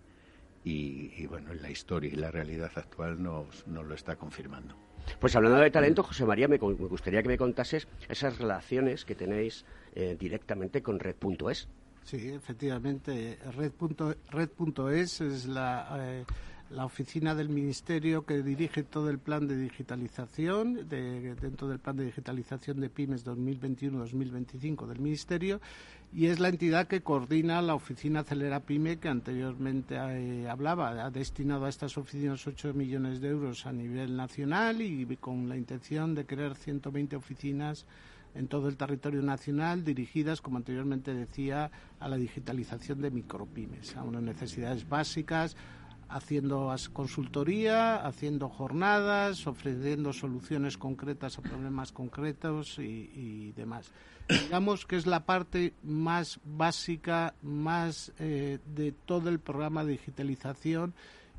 y, 0.65 1.27
bueno, 1.27 1.53
la 1.55 1.71
historia 1.71 2.11
y 2.11 2.17
la 2.17 2.31
realidad 2.31 2.71
actual 2.75 3.23
nos, 3.23 3.67
nos 3.67 3.87
lo 3.87 3.95
está 3.95 4.17
confirmando. 4.17 4.75
Pues 5.19 5.37
hablando 5.37 5.59
de 5.59 5.71
talento, 5.71 6.03
José 6.03 6.25
María, 6.25 6.49
me, 6.49 6.57
gustaría 6.59 7.23
que 7.23 7.29
me 7.29 7.37
contases 7.37 7.87
esas 8.09 8.39
relaciones 8.39 9.05
que 9.05 9.15
tenéis 9.15 9.65
eh, 9.95 10.17
directamente 10.19 10.83
con 10.83 10.99
Red.es. 10.99 11.69
Sí, 12.05 12.29
efectivamente, 12.29 13.39
Red.es 14.31 15.21
es 15.21 15.47
la, 15.47 15.99
eh, 16.01 16.25
la 16.71 16.85
oficina 16.85 17.35
del 17.35 17.49
Ministerio 17.49 18.25
que 18.25 18.43
dirige 18.43 18.85
todo 18.85 19.11
el 19.11 19.19
plan 19.19 19.49
de 19.49 19.57
digitalización, 19.57 20.89
dentro 20.89 21.69
del 21.69 21.81
plan 21.81 21.97
de 21.97 22.05
digitalización 22.05 22.81
de 22.81 22.89
pymes 22.89 23.27
2021-2025 23.27 24.87
del 24.87 25.01
Ministerio, 25.01 25.61
y 26.13 26.27
es 26.27 26.39
la 26.39 26.49
entidad 26.49 26.87
que 26.87 27.03
coordina 27.03 27.61
la 27.63 27.75
oficina 27.75 28.21
Acelera 28.21 28.61
Pyme 28.61 28.99
que 28.99 29.09
anteriormente 29.09 29.97
eh, 29.97 30.49
hablaba. 30.49 31.05
Ha 31.05 31.11
destinado 31.11 31.65
a 31.65 31.69
estas 31.69 31.97
oficinas 31.99 32.47
8 32.47 32.73
millones 32.75 33.21
de 33.21 33.29
euros 33.29 33.67
a 33.67 33.73
nivel 33.73 34.17
nacional 34.17 34.81
y 34.81 35.05
con 35.17 35.49
la 35.49 35.57
intención 35.57 36.15
de 36.15 36.27
crear 36.27 36.57
120 36.57 37.17
oficinas 37.17 37.87
en 38.35 38.49
todo 38.49 38.69
el 38.69 38.77
territorio 38.77 39.23
nacional 39.23 39.85
dirigidas, 39.85 40.41
como 40.41 40.57
anteriormente 40.57 41.15
decía, 41.15 41.71
a 41.99 42.09
la 42.09 42.17
digitalización 42.17 43.01
de 43.01 43.11
micropymes, 43.11 43.97
a 43.97 44.05
unas 44.05 44.23
necesidades 44.23 44.89
básicas, 44.89 45.57
haciendo 46.11 46.75
consultoría, 46.93 47.97
haciendo 47.97 48.49
jornadas, 48.49 49.47
ofreciendo 49.47 50.13
soluciones 50.13 50.77
concretas 50.77 51.39
a 51.39 51.43
problemas 51.43 51.93
concretos 51.93 52.79
y, 52.79 53.53
demás. 53.53 53.91
Digamos 54.29 54.87
que 54.87 54.97
es 54.97 55.07
la 55.07 55.25
parte 55.25 55.75
más 55.83 56.39
básica, 56.45 57.35
más 57.43 58.13
eh, 58.19 58.59
de 58.75 58.93
todo 58.93 59.29
el 59.29 59.41
programa 59.41 59.85
de 59.85 59.93
digitalización 59.93 60.95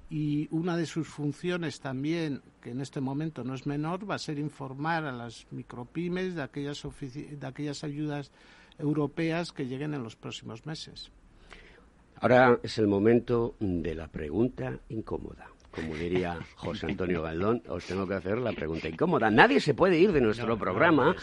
y 0.10 0.50
una 0.52 0.76
de 0.76 0.86
sus 0.86 1.08
funciones 1.08 1.80
también, 1.80 2.42
que 2.62 2.72
en 2.72 2.82
este 2.82 3.00
momento 3.00 3.46
no 3.46 3.56
es 3.56 3.66
menor, 3.66 4.10
va 4.10 4.16
a 4.16 4.20
ser 4.20 4.40
informar 4.40 5.06
a 5.06 5.14
las 5.14 5.48
micropymes 5.52 6.36
de 6.36 6.42
aquellas, 6.42 6.84
de 6.84 7.48
aquellas 7.48 7.86
ayudas 7.86 8.32
europeas 8.78 9.54
que 9.54 9.68
lleguen 9.68 9.94
en 9.94 10.04
los 10.04 10.18
próximos 10.18 10.66
meses. 10.66 11.12
Ahora 12.22 12.60
es 12.64 12.78
el 12.78 12.88
momento 12.88 13.56
de 13.60 13.96
la 13.96 14.08
pregunta 14.08 14.80
incómoda. 14.90 15.48
Como 15.72 15.96
diría 15.96 16.38
José 16.56 16.88
Antonio 16.88 17.22
Galdón, 17.22 17.64
os 17.68 17.86
tengo 17.86 18.08
que 18.08 18.14
hacer 18.14 18.38
la 18.38 18.54
pregunta 18.54 18.88
incómoda. 18.88 19.30
Nadie 19.30 19.60
se 19.60 19.74
puede 19.74 19.98
ir 19.98 20.12
de 20.12 20.22
nuestro 20.22 20.58
programa, 20.58 21.16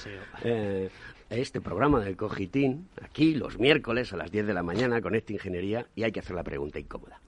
eh, 0.42 0.90
este 1.28 1.61
programa 1.61 2.01
del 2.01 2.16
Cogitín, 2.16 2.88
aquí 3.03 3.34
los 3.34 3.59
miércoles 3.59 4.12
a 4.12 4.16
las 4.16 4.30
10 4.30 4.46
de 4.46 4.55
la 4.55 4.62
mañana 4.62 5.01
con 5.01 5.14
esta 5.14 5.32
ingeniería, 5.32 5.86
y 5.94 6.03
hay 6.03 6.12
que 6.12 6.20
hacer 6.20 6.34
la 6.34 6.44
pregunta 6.44 6.78
incómoda 6.78 7.20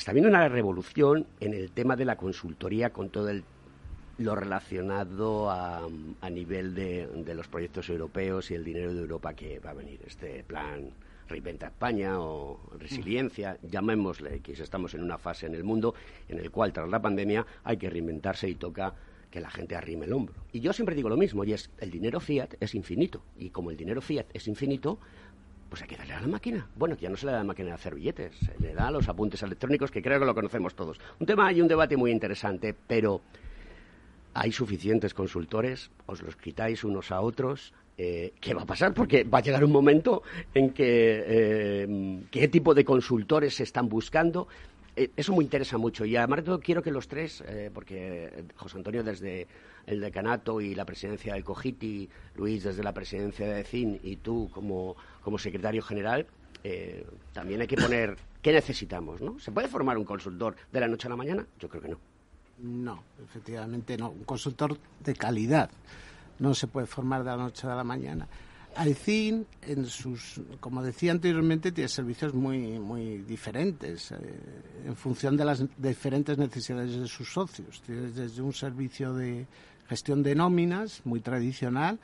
está 0.00 0.12
habiendo 0.12 0.30
una 0.30 0.48
revolución 0.48 1.26
en 1.40 1.52
el 1.52 1.72
tema 1.72 1.94
de 1.94 2.06
la 2.06 2.16
consultoría 2.16 2.90
con 2.90 3.10
todo 3.10 3.30
lo 4.18 4.34
relacionado 4.34 5.50
a, 5.50 5.86
nivel 6.30 6.74
de, 6.74 7.34
los 7.34 7.48
proyectos 7.48 7.88
europeos 7.90 8.50
y 8.50 8.54
el 8.54 8.64
dinero 8.64 8.94
de 8.94 9.00
Europa 9.00 9.34
que 9.34 9.58
va 9.58 9.70
a 9.70 9.74
venir. 9.74 10.00
Este 10.06 10.42
plan 10.44 10.90
Reinventa 11.30 11.66
España 11.66 12.20
o 12.20 12.60
Resiliencia, 12.78 13.58
llamémosle, 13.62 14.40
que 14.40 14.52
estamos 14.52 14.94
en 14.94 15.02
una 15.02 15.16
fase 15.16 15.46
en 15.46 15.54
el 15.54 15.64
mundo 15.64 15.94
en 16.28 16.38
el 16.38 16.50
cual 16.50 16.72
tras 16.72 16.88
la 16.88 17.00
pandemia 17.00 17.46
hay 17.64 17.76
que 17.76 17.88
reinventarse 17.88 18.48
y 18.48 18.56
toca 18.56 18.94
que 19.30 19.40
la 19.40 19.50
gente 19.50 19.76
arrime 19.76 20.06
el 20.06 20.12
hombro. 20.12 20.34
Y 20.52 20.60
yo 20.60 20.72
siempre 20.72 20.94
digo 20.94 21.08
lo 21.08 21.16
mismo, 21.16 21.44
y 21.44 21.52
es, 21.52 21.70
el 21.78 21.90
dinero 21.90 22.18
fiat 22.18 22.54
es 22.58 22.74
infinito. 22.74 23.22
Y 23.38 23.50
como 23.50 23.70
el 23.70 23.76
dinero 23.76 24.00
fiat 24.00 24.26
es 24.34 24.48
infinito, 24.48 24.98
pues 25.68 25.82
hay 25.82 25.88
que 25.88 25.96
darle 25.96 26.14
a 26.14 26.20
la 26.20 26.26
máquina. 26.26 26.68
Bueno, 26.74 26.96
ya 26.96 27.08
no 27.08 27.16
se 27.16 27.26
le 27.26 27.32
da 27.32 27.38
a 27.38 27.42
la 27.42 27.46
máquina 27.46 27.68
de 27.68 27.74
hacer 27.74 27.94
billetes, 27.94 28.34
se 28.36 28.60
le 28.60 28.74
da 28.74 28.88
a 28.88 28.90
los 28.90 29.08
apuntes 29.08 29.42
electrónicos, 29.44 29.92
que 29.92 30.02
creo 30.02 30.18
que 30.18 30.26
lo 30.26 30.34
conocemos 30.34 30.74
todos. 30.74 30.98
Un 31.20 31.26
tema 31.26 31.52
y 31.52 31.62
un 31.62 31.68
debate 31.68 31.96
muy 31.96 32.10
interesante, 32.10 32.74
pero 32.74 33.20
hay 34.34 34.50
suficientes 34.50 35.14
consultores, 35.14 35.90
os 36.06 36.22
los 36.22 36.36
quitáis 36.36 36.82
unos 36.82 37.12
a 37.12 37.20
otros. 37.20 37.72
Eh, 38.02 38.32
¿Qué 38.40 38.54
va 38.54 38.62
a 38.62 38.66
pasar? 38.66 38.94
Porque 38.94 39.24
va 39.24 39.40
a 39.40 39.42
llegar 39.42 39.62
un 39.62 39.72
momento 39.72 40.22
en 40.54 40.70
que 40.70 41.22
eh, 41.26 42.22
qué 42.30 42.48
tipo 42.48 42.72
de 42.72 42.82
consultores 42.82 43.56
se 43.56 43.64
están 43.64 43.90
buscando. 43.90 44.48
Eh, 44.96 45.10
eso 45.14 45.36
me 45.36 45.44
interesa 45.44 45.76
mucho 45.76 46.06
y 46.06 46.16
además 46.16 46.42
quiero 46.62 46.82
que 46.82 46.90
los 46.90 47.08
tres, 47.08 47.44
porque 47.74 48.46
José 48.56 48.78
Antonio 48.78 49.04
desde 49.04 49.46
el 49.86 50.00
decanato 50.00 50.62
y 50.62 50.74
la 50.74 50.86
presidencia 50.86 51.34
del 51.34 51.44
COGITI, 51.44 52.08
Luis 52.36 52.64
desde 52.64 52.82
la 52.82 52.94
presidencia 52.94 53.46
de 53.46 53.64
CIN 53.64 54.00
y 54.02 54.16
tú 54.16 54.48
como, 54.50 54.96
como 55.22 55.36
secretario 55.36 55.82
general, 55.82 56.26
eh, 56.64 57.04
también 57.34 57.60
hay 57.60 57.66
que 57.66 57.76
poner 57.76 58.16
qué 58.40 58.50
necesitamos, 58.54 59.20
¿no? 59.20 59.38
¿Se 59.38 59.52
puede 59.52 59.68
formar 59.68 59.98
un 59.98 60.04
consultor 60.04 60.56
de 60.72 60.80
la 60.80 60.88
noche 60.88 61.06
a 61.06 61.10
la 61.10 61.16
mañana? 61.16 61.46
Yo 61.58 61.68
creo 61.68 61.82
que 61.82 61.88
no. 61.90 61.98
No, 62.62 63.02
efectivamente 63.22 63.98
no. 63.98 64.08
Un 64.08 64.24
consultor 64.24 64.78
de 65.04 65.14
calidad 65.14 65.70
no 66.40 66.54
se 66.54 66.66
puede 66.66 66.86
formar 66.86 67.22
de 67.22 67.30
la 67.30 67.36
noche 67.36 67.66
a 67.66 67.74
la 67.74 67.84
mañana. 67.84 68.26
CIN, 68.94 69.46
en 69.62 69.86
sus, 69.86 70.40
como 70.60 70.82
decía 70.82 71.12
anteriormente, 71.12 71.72
tiene 71.72 71.88
servicios 71.88 72.34
muy, 72.34 72.78
muy 72.78 73.18
diferentes 73.18 74.12
eh, 74.12 74.16
en 74.86 74.96
función 74.96 75.36
de 75.36 75.44
las 75.44 75.64
diferentes 75.76 76.38
necesidades 76.38 76.96
de 76.96 77.08
sus 77.08 77.32
socios. 77.32 77.82
Tiene 77.82 78.10
desde 78.10 78.42
un 78.42 78.52
servicio 78.52 79.12
de 79.14 79.46
gestión 79.88 80.22
de 80.22 80.34
nóminas, 80.34 81.02
muy 81.04 81.20
tradicional, 81.20 81.98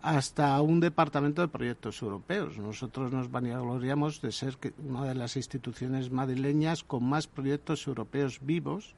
hasta 0.00 0.60
un 0.62 0.80
departamento 0.80 1.42
de 1.42 1.48
proyectos 1.48 2.02
europeos. 2.02 2.58
Nosotros 2.58 3.12
nos 3.12 3.30
vanagloriamos 3.30 4.20
de 4.20 4.32
ser 4.32 4.56
una 4.84 5.04
de 5.04 5.14
las 5.14 5.36
instituciones 5.36 6.10
madrileñas 6.10 6.82
con 6.82 7.04
más 7.04 7.26
proyectos 7.26 7.86
europeos 7.86 8.40
vivos. 8.42 8.94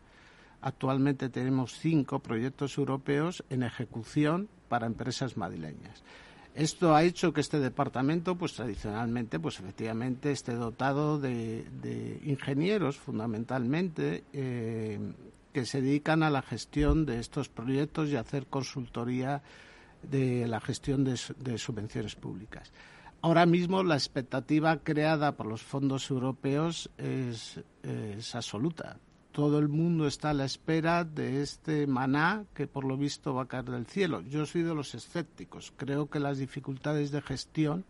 Actualmente 0.63 1.29
tenemos 1.29 1.75
cinco 1.79 2.21
proyectos 2.21 2.79
europeos 2.79 3.45
en 3.51 3.63
ejecución 3.63 4.49
para 4.69 4.87
empresas 4.87 5.37
madrileñas. 5.37 6.03
Esto 6.55 6.95
ha 6.95 7.03
hecho 7.03 7.33
que 7.33 7.41
este 7.41 7.59
departamento, 7.59 8.37
pues 8.37 8.55
tradicionalmente, 8.55 9.41
pues 9.41 9.59
efectivamente 9.59 10.31
esté 10.31 10.55
dotado 10.55 11.19
de, 11.19 12.21
ingenieros, 12.25 12.97
fundamentalmente, 12.97 14.23
eh, 14.33 15.01
que 15.53 15.67
se 15.67 15.83
dedican 15.83 16.23
a 16.23 16.31
la 16.31 16.43
gestión 16.43 17.07
de 17.07 17.19
estos 17.19 17.49
proyectos 17.49 18.09
y 18.09 18.17
a 18.17 18.21
hacer 18.21 18.47
consultoría 18.47 19.43
de 20.03 20.47
la 20.47 20.61
gestión 20.61 21.05
de, 21.05 21.17
subvenciones 21.17 22.15
públicas. 22.15 22.73
Ahora 23.21 23.47
mismo 23.47 23.83
la 23.83 23.95
expectativa 23.95 24.77
creada 24.79 25.33
por 25.33 25.47
los 25.47 25.63
fondos 25.63 26.11
europeos 26.11 26.91
es, 26.99 27.61
es, 27.83 28.35
absoluta. 28.35 28.99
Todo 29.35 29.59
el 29.59 29.69
mundo 29.69 30.07
está 30.07 30.31
a 30.31 30.33
la 30.33 30.45
espera 30.45 31.03
de 31.03 31.43
este 31.43 31.89
maná 31.89 32.45
que 32.55 32.69
por 32.69 32.85
lo 32.85 32.97
visto 32.97 33.35
va 33.35 33.43
a 33.43 33.49
caer 33.49 33.65
del 33.65 33.85
cielo. 33.85 34.21
Yo 34.21 34.47
soy 34.47 34.63
de 34.63 34.77
los 34.77 34.95
escépticos. 34.95 35.73
Creo 35.77 36.09
que 36.09 36.21
las 36.21 36.39
dificultades 36.39 37.11
de 37.11 37.21
gestión 37.21 37.85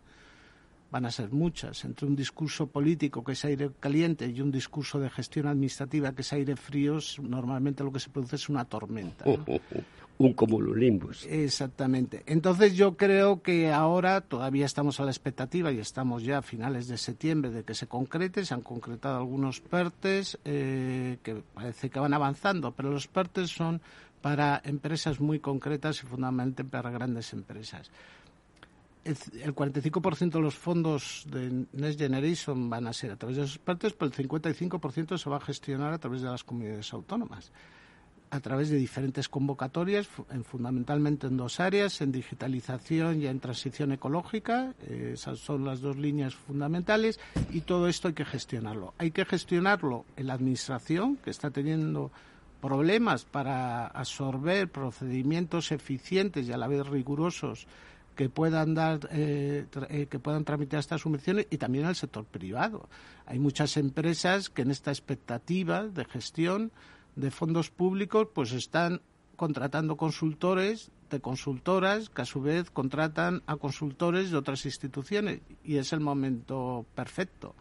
van 0.90 1.04
a 1.04 1.10
ser 1.10 1.32
muchas. 1.32 1.84
Entre 1.84 2.06
un 2.06 2.16
discurso 2.16 2.68
político 2.68 3.22
que 3.22 3.32
es 3.32 3.44
aire 3.44 3.70
caliente 3.78 4.26
y 4.26 4.40
un 4.40 4.50
discurso 4.50 4.98
de 4.98 5.10
gestión 5.10 5.46
administrativa 5.46 6.12
que 6.12 6.22
es 6.22 6.32
aire 6.32 6.56
frío, 6.56 6.98
normalmente 7.20 7.84
lo 7.84 7.92
que 7.92 8.00
se 8.00 8.08
produce 8.08 8.36
es 8.36 8.48
una 8.48 8.64
tormenta. 8.64 9.26
un 10.18 10.32
cumulonimbus. 10.32 11.26
Exactamente. 11.26 12.22
Entonces 12.26 12.74
yo 12.74 12.96
creo 12.96 13.42
que 13.42 13.72
ahora 13.72 14.20
todavía 14.20 14.66
estamos 14.66 15.00
a 15.00 15.04
la 15.04 15.10
expectativa 15.10 15.72
y 15.72 15.78
estamos 15.78 16.22
ya 16.22 16.38
a 16.38 16.42
finales 16.42 16.88
de 16.88 16.96
septiembre 16.96 17.50
de 17.50 17.64
que 17.64 17.74
se 17.74 17.86
concrete. 17.86 18.44
Se 18.44 18.54
han 18.54 18.62
concretado 18.62 19.18
algunos 19.18 19.60
PERTES 19.60 20.38
eh, 20.44 21.18
que 21.22 21.42
parece 21.54 21.90
que 21.90 21.98
van 21.98 22.14
avanzando, 22.14 22.72
pero 22.72 22.90
los 22.90 23.08
PERTES 23.08 23.50
son 23.50 23.80
para 24.22 24.62
empresas 24.64 25.20
muy 25.20 25.40
concretas 25.40 26.02
y 26.02 26.06
fundamentalmente 26.06 26.64
para 26.64 26.90
grandes 26.90 27.32
empresas 27.32 27.90
el 29.04 29.54
45% 29.54 30.30
de 30.30 30.40
los 30.40 30.54
fondos 30.54 31.26
de 31.30 31.66
Next 31.72 31.98
Generation 31.98 32.70
van 32.70 32.86
a 32.86 32.92
ser 32.92 33.12
a 33.12 33.16
través 33.16 33.36
de 33.36 33.44
esos 33.44 33.58
partes, 33.58 33.92
pero 33.92 34.10
el 34.10 34.28
55% 34.28 35.18
se 35.18 35.30
va 35.30 35.36
a 35.36 35.40
gestionar 35.40 35.92
a 35.92 35.98
través 35.98 36.22
de 36.22 36.28
las 36.28 36.42
comunidades 36.42 36.92
autónomas. 36.92 37.52
A 38.34 38.40
través 38.40 38.68
de 38.68 38.76
diferentes 38.76 39.28
convocatorias, 39.28 40.08
fundamentalmente 40.42 41.28
en 41.28 41.36
dos 41.36 41.60
áreas, 41.60 42.00
en 42.00 42.10
digitalización 42.10 43.22
y 43.22 43.28
en 43.28 43.38
transición 43.38 43.92
ecológica. 43.92 44.74
Eh, 44.88 45.12
esas 45.14 45.38
son 45.38 45.64
las 45.64 45.80
dos 45.80 45.96
líneas 45.96 46.34
fundamentales 46.34 47.20
y 47.52 47.60
todo 47.60 47.86
esto 47.86 48.08
hay 48.08 48.14
que 48.14 48.24
gestionarlo. 48.24 48.92
Hay 48.98 49.12
que 49.12 49.24
gestionarlo 49.24 50.04
en 50.16 50.26
la 50.26 50.34
Administración, 50.34 51.16
que 51.16 51.30
está 51.30 51.50
teniendo 51.52 52.10
problemas 52.60 53.24
para 53.24 53.86
absorber 53.86 54.68
procedimientos 54.68 55.70
eficientes 55.70 56.48
y 56.48 56.52
a 56.52 56.56
la 56.56 56.66
vez 56.66 56.84
rigurosos 56.88 57.68
que 58.16 58.28
puedan 58.28 58.74
dar 58.74 59.08
eh, 59.12 59.66
eh, 59.90 60.06
que 60.06 60.18
puedan 60.18 60.44
tramitar 60.44 60.80
estas 60.80 61.02
subvenciones 61.02 61.46
y 61.50 61.58
también 61.58 61.84
al 61.84 61.94
sector 61.94 62.24
privado. 62.24 62.88
Hay 63.26 63.38
muchas 63.38 63.76
empresas 63.76 64.50
que 64.50 64.62
en 64.62 64.72
esta 64.72 64.90
expectativa 64.90 65.84
de 65.84 66.04
gestión 66.04 66.72
de 67.16 67.30
fondos 67.30 67.70
públicos 67.70 68.28
pues 68.34 68.52
están 68.52 69.00
contratando 69.36 69.96
consultores 69.96 70.90
de 71.10 71.20
consultoras 71.20 72.08
que 72.08 72.22
a 72.22 72.24
su 72.24 72.40
vez 72.40 72.70
contratan 72.70 73.42
a 73.46 73.56
consultores 73.56 74.30
de 74.30 74.36
otras 74.36 74.64
instituciones 74.64 75.40
y 75.64 75.76
es 75.76 75.92
el 75.92 76.00
momento 76.00 76.86
perfecto. 76.94 77.54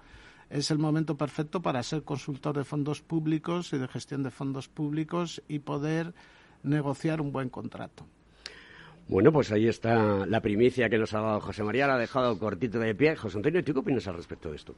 Es 0.49 0.69
el 0.69 0.77
momento 0.77 1.17
perfecto 1.17 1.61
para 1.61 1.81
ser 1.81 2.03
consultor 2.03 2.57
de 2.57 2.63
fondos 2.63 3.01
públicos 3.01 3.73
y 3.73 3.77
de 3.77 3.87
gestión 3.87 4.23
de 4.23 4.29
fondos 4.29 4.67
públicos 4.67 5.41
y 5.47 5.59
poder 5.59 6.13
negociar 6.61 7.21
un 7.21 7.31
buen 7.31 7.49
contrato. 7.49 8.05
Bueno, 9.07 9.31
pues 9.31 9.51
ahí 9.51 9.67
está 9.67 10.25
la 10.25 10.41
primicia 10.41 10.89
que 10.89 10.97
nos 10.97 11.13
ha 11.13 11.21
dado 11.21 11.41
José 11.41 11.63
María, 11.63 11.87
la 11.87 11.95
ha 11.95 11.99
dejado 11.99 12.37
cortito 12.39 12.79
de 12.79 12.95
pie. 12.95 13.15
José 13.15 13.37
Antonio, 13.37 13.63
¿tú 13.63 13.73
qué 13.73 13.79
opinas 13.79 14.07
al 14.07 14.15
respecto 14.15 14.49
de 14.49 14.55
esto? 14.55 14.75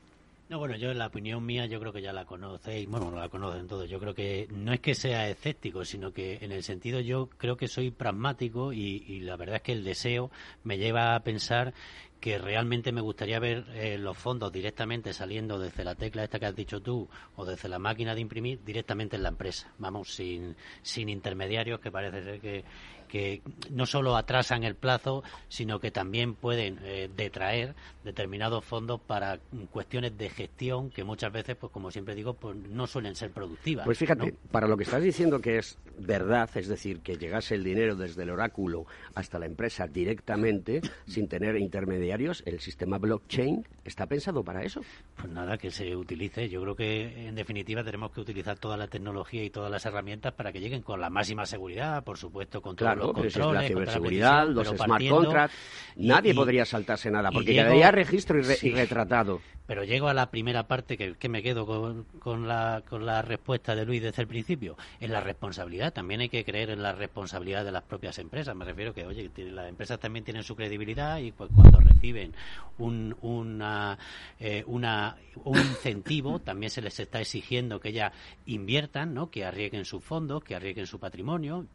No, 0.48 0.60
bueno, 0.60 0.76
yo 0.76 0.93
la 0.93 1.08
opinión 1.08 1.43
mía 1.43 1.66
yo 1.66 1.80
creo 1.80 1.91
que 1.91 2.04
ya 2.04 2.14
la 2.14 2.26
conocéis, 2.26 2.88
bueno, 2.88 3.10
la 3.10 3.30
conocen 3.30 3.68
todos. 3.68 3.89
Yo 3.89 4.00
creo 4.00 4.14
que 4.14 4.48
no 4.52 4.74
es 4.74 4.80
que 4.80 4.93
sea 4.93 5.28
escéptico, 5.28 5.84
sino 5.86 6.14
que 6.14 6.38
en 6.41 6.52
el 6.52 6.62
sentido 6.62 7.00
yo 7.00 7.30
creo 7.38 7.58
que 7.58 7.68
soy 7.68 7.89
pragmático 7.89 8.72
y, 8.72 9.22
la 9.22 9.38
verdad 9.38 9.56
es 9.56 9.62
que 9.64 9.72
el 9.72 9.84
deseo 9.84 10.30
me 10.64 10.78
lleva 10.78 11.16
a 11.16 11.24
pensar 11.24 11.74
que 12.20 12.38
realmente 12.38 12.91
me 12.91 13.02
gustaría 13.02 13.39
ver 13.39 13.66
eh, 13.74 13.98
los 13.98 14.18
fondos 14.18 14.52
directamente 14.52 15.14
saliendo 15.14 15.58
desde 15.58 15.84
la 15.84 15.96
tecla 15.96 16.24
esta 16.24 16.39
que 16.39 16.46
has 16.46 16.56
dicho 16.56 16.80
tú 16.80 17.10
o 17.36 17.46
desde 17.46 17.68
la 17.68 17.80
máquina 17.80 18.14
de 18.14 18.22
imprimir 18.22 18.64
directamente 18.64 19.16
en 19.16 19.24
la 19.24 19.30
empresa, 19.30 19.74
vamos, 19.80 20.14
sin, 20.14 20.56
sin 20.84 21.10
intermediarios 21.10 21.80
que 21.80 21.91
parece 21.91 22.24
ser 22.24 22.39
que, 22.39 22.64
que 23.16 23.41
no 23.72 23.86
solo 23.86 24.18
atrasan 24.18 24.66
el 24.66 24.76
plazo, 24.76 25.24
sino 25.47 25.80
que 25.80 25.89
también 25.89 26.36
pueden 26.36 26.80
eh, 26.84 27.09
detraer 27.16 27.74
determinados 28.03 28.66
fondos 28.66 28.99
para 28.99 29.39
cuestiones 29.72 30.18
de 30.18 30.30
gestión 30.30 30.89
que 30.89 31.05
muchas 31.05 31.32
veces, 31.32 31.55
pues 31.55 31.72
como 31.72 31.91
siempre 31.91 32.13
digo, 32.13 32.34
pues 32.34 32.57
no 32.57 32.88
suelen 32.88 33.16
ser 33.16 33.32
productivas. 33.32 33.86
Pues 33.86 33.97
fíjate, 33.97 34.36
para 34.51 34.68
lo 34.68 34.76
que 34.76 34.84
estás 34.84 35.01
diciendo 35.01 35.39
que 35.39 35.59
es 35.59 35.78
verdad, 35.97 36.49
es 36.55 36.68
decir, 36.68 36.99
que 36.99 37.16
llegase 37.16 37.55
el 37.55 37.63
dinero 37.63 37.95
desde 37.95 38.24
el 38.24 38.32
oráculo 38.32 38.86
hasta 39.13 39.39
la 39.39 39.45
empresa 39.45 39.88
directamente, 39.88 40.82
sin 41.07 41.30
tener 41.30 41.55
intermediarios, 41.55 42.43
el 42.45 42.59
sistema 42.59 42.97
blockchain 42.97 43.66
está 43.86 44.08
pensado 44.08 44.44
para 44.44 44.64
eso. 44.64 44.82
Pues 45.16 45.32
nada, 45.32 45.58
que 45.58 45.72
se 45.72 45.96
utilice. 45.96 46.50
Yo 46.50 46.62
creo 46.62 46.76
que 46.76 47.28
en 47.28 47.36
definitiva 47.36 47.84
tenemos 47.84 48.12
que 48.12 48.22
utilizar 48.22 48.58
toda 48.58 48.76
la 48.78 48.88
tecnología 48.88 49.44
y 49.44 49.50
todas 49.50 49.72
las 49.72 49.86
herramientas 49.86 50.34
para 50.34 50.52
que 50.52 50.60
lleguen 50.60 50.82
con 50.82 51.00
la 51.00 51.10
máxima 51.10 51.46
seguridad, 51.46 52.04
por 52.04 52.18
supuesto, 52.18 52.62
con 52.62 52.76
todos 52.76 52.98
los 52.98 53.06
controles, 53.14 53.34
pero 53.34 53.54
la 53.54 53.64
ciberseguridad, 53.64 54.48
los 54.48 54.68
smart 54.68 55.08
contracts, 55.08 55.56
nadie 55.96 56.34
podría 56.34 56.66
saltarse 56.66 57.12
nada, 57.12 57.32
porque 57.32 57.54
quedaría 57.54 57.92
registro 57.92 58.40
y, 58.40 58.72
retratado. 58.72 59.42
Pero 59.68 59.84
llego 59.84 60.10
a 60.10 60.14
la 60.14 60.30
primera 60.30 60.68
parte 60.68 60.96
que, 60.96 61.16
que 61.16 61.28
me 61.28 61.42
quedo 61.42 61.66
con, 61.66 62.04
con, 62.20 62.48
la, 62.48 62.84
con 62.88 63.06
la 63.06 63.24
respuesta 63.24 63.76
de 63.76 63.86
Luis 63.86 64.02
desde 64.02 64.22
el 64.22 64.28
principio. 64.28 64.78
En 65.00 65.12
la 65.12 65.22
responsabilidad, 65.22 65.92
también 65.92 66.22
hay 66.22 66.30
que 66.30 66.46
creer 66.46 66.70
en 66.70 66.84
la 66.84 66.94
responsabilidad 66.94 67.66
de 67.66 67.72
las 67.72 67.82
propias 67.82 68.20
empresas. 68.20 68.56
Me 68.56 68.64
refiero 68.64 68.94
que, 68.94 69.06
oye, 69.06 69.32
las 69.36 69.68
empresas 69.68 70.00
también 70.00 70.24
tienen 70.24 70.44
su 70.44 70.56
credibilidad 70.56 71.18
y 71.18 71.32
pues, 71.32 71.50
cuando 71.56 71.80
reciben 71.80 72.34
un, 72.78 73.16
una, 73.22 73.74
eh, 74.39 74.63
un 74.67 74.86
incentivo, 75.57 76.39
también 76.39 76.69
se 76.69 76.82
les 76.82 76.99
está 76.99 77.21
exigiendo 77.21 77.80
que 77.80 77.91
ya 77.91 78.11
inviertan, 78.45 79.13
¿no? 79.13 79.30
que 79.30 79.45
arriesguen 79.45 79.86
sus 79.86 80.03
fondos, 80.03 80.43
que 80.43 80.55
arriesguen 80.55 80.88
su 80.88 80.99
patrimonio 80.99 81.67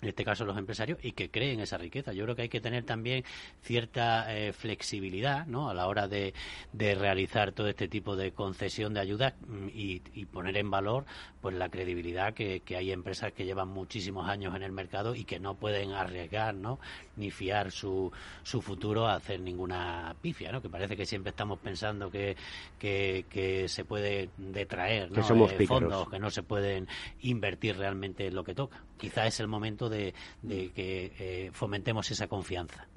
en 0.00 0.08
este 0.08 0.24
caso 0.24 0.44
los 0.44 0.56
empresarios, 0.56 0.98
y 1.02 1.12
que 1.12 1.30
creen 1.30 1.60
esa 1.60 1.76
riqueza. 1.76 2.12
Yo 2.12 2.24
creo 2.24 2.36
que 2.36 2.42
hay 2.42 2.48
que 2.48 2.60
tener 2.60 2.84
también 2.84 3.24
cierta 3.62 4.34
eh, 4.34 4.52
flexibilidad 4.52 5.46
¿no? 5.46 5.68
a 5.68 5.74
la 5.74 5.88
hora 5.88 6.06
de, 6.06 6.34
de, 6.72 6.94
realizar 6.94 7.52
todo 7.52 7.68
este 7.68 7.88
tipo 7.88 8.14
de 8.14 8.32
concesión 8.32 8.94
de 8.94 9.00
ayuda 9.00 9.34
mm, 9.46 9.68
y, 9.74 9.98
poner 10.26 10.56
en 10.58 10.70
valor 10.70 11.04
pues 11.40 11.54
la 11.54 11.68
credibilidad 11.68 12.34
que, 12.34 12.60
que, 12.60 12.76
hay 12.76 12.92
empresas 12.92 13.32
que 13.32 13.44
llevan 13.44 13.68
muchísimos 13.68 14.28
años 14.28 14.54
en 14.56 14.62
el 14.62 14.72
mercado 14.72 15.14
y 15.14 15.24
que 15.24 15.38
no 15.38 15.54
pueden 15.54 15.92
arriesgar 15.92 16.54
¿no? 16.54 16.78
ni 17.16 17.30
fiar 17.30 17.70
su, 17.70 18.10
su 18.42 18.60
futuro 18.60 19.06
a 19.06 19.14
hacer 19.14 19.40
ninguna 19.40 20.16
pifia, 20.20 20.50
¿no? 20.52 20.60
que 20.60 20.68
parece 20.68 20.96
que 20.96 21.06
siempre 21.06 21.30
estamos 21.30 21.58
pensando 21.58 22.10
que, 22.10 22.36
que, 22.78 23.66
se 23.68 23.84
puede 23.84 24.30
detraer 24.36 25.10
¿no? 25.10 25.20
Eh, 25.20 25.66
fondos, 25.66 26.08
que 26.08 26.18
no 26.18 26.30
se 26.30 26.42
pueden 26.42 26.88
invertir 27.20 27.76
realmente 27.76 28.26
en 28.26 28.34
lo 28.34 28.44
que 28.44 28.54
toca. 28.54 28.82
Quizá 28.96 29.26
es 29.26 29.38
el 29.40 29.46
momento 29.46 29.88
de, 29.88 30.12
que 30.42 31.12
eh, 31.18 31.50
fomentemos 31.52 32.10
esa 32.10 32.26
confianza. 32.26 32.87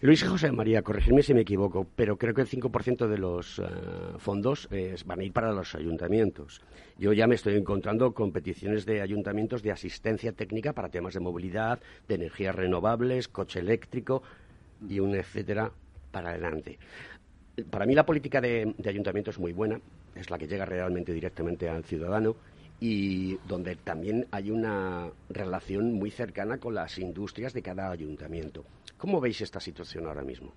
Luis 0.00 0.22
José 0.22 0.50
María, 0.52 0.82
corregirme 0.82 1.22
si 1.22 1.34
me 1.34 1.42
equivoco, 1.42 1.86
pero 1.94 2.16
creo 2.16 2.34
que 2.34 2.40
el 2.40 2.48
5% 2.48 3.06
de 3.06 3.18
los 3.18 3.58
eh, 3.58 3.62
fondos 4.18 4.68
van 5.04 5.20
a 5.20 5.24
ir 5.24 5.32
para 5.32 5.52
los 5.52 5.74
ayuntamientos. 5.74 6.60
Yo 6.98 7.12
ya 7.12 7.26
me 7.26 7.34
estoy 7.34 7.56
encontrando 7.56 8.12
competiciones 8.12 8.86
de 8.86 9.00
ayuntamientos 9.00 9.62
de 9.62 9.72
asistencia 9.72 10.32
técnica 10.32 10.72
para 10.72 10.88
temas 10.88 11.14
de 11.14 11.20
movilidad, 11.20 11.80
de 12.08 12.14
energías 12.14 12.54
renovables, 12.54 13.28
coche 13.28 13.60
eléctrico 13.60 14.22
y 14.88 15.00
un 15.00 15.14
etcétera 15.14 15.70
para 16.10 16.30
adelante. 16.30 16.78
Para 17.70 17.86
mí 17.86 17.94
la 17.94 18.06
política 18.06 18.40
de, 18.40 18.74
de 18.76 18.90
ayuntamiento 18.90 19.30
es 19.30 19.38
muy 19.38 19.52
buena, 19.52 19.80
es 20.14 20.30
la 20.30 20.38
que 20.38 20.46
llega 20.46 20.64
realmente 20.64 21.12
directamente 21.12 21.68
al 21.68 21.84
ciudadano 21.84 22.36
y 22.80 23.36
donde 23.46 23.76
también 23.76 24.26
hay 24.30 24.50
una 24.50 25.10
relación 25.28 25.92
muy 25.92 26.10
cercana 26.10 26.58
con 26.58 26.74
las 26.74 26.98
industrias 26.98 27.52
de 27.52 27.62
cada 27.62 27.90
ayuntamiento. 27.90 28.64
¿Cómo 28.96 29.20
veis 29.20 29.40
esta 29.42 29.60
situación 29.60 30.06
ahora 30.06 30.22
mismo? 30.22 30.52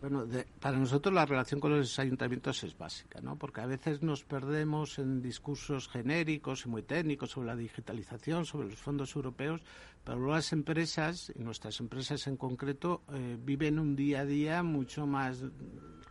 Bueno, 0.00 0.26
para 0.60 0.76
nosotros 0.76 1.14
la 1.14 1.24
relación 1.24 1.58
con 1.58 1.76
los 1.76 1.98
ayuntamientos 1.98 2.62
es 2.64 2.76
básica, 2.76 3.20
¿no? 3.22 3.36
Porque 3.36 3.62
a 3.62 3.66
veces 3.66 4.02
nos 4.02 4.24
perdemos 4.24 4.98
en 4.98 5.22
discursos 5.22 5.88
genéricos 5.88 6.66
y 6.66 6.68
muy 6.68 6.82
técnicos 6.82 7.30
sobre 7.30 7.46
la 7.46 7.56
digitalización, 7.56 8.44
sobre 8.44 8.68
los 8.68 8.78
fondos 8.78 9.16
europeos, 9.16 9.62
pero 10.04 10.26
las 10.26 10.52
empresas, 10.52 11.32
y 11.34 11.42
nuestras 11.42 11.80
empresas 11.80 12.26
en 12.26 12.36
concreto, 12.36 13.02
eh, 13.14 13.38
viven 13.40 13.78
un 13.78 13.96
día 13.96 14.20
a 14.20 14.26
día 14.26 14.62
mucho 14.62 15.06
más 15.06 15.42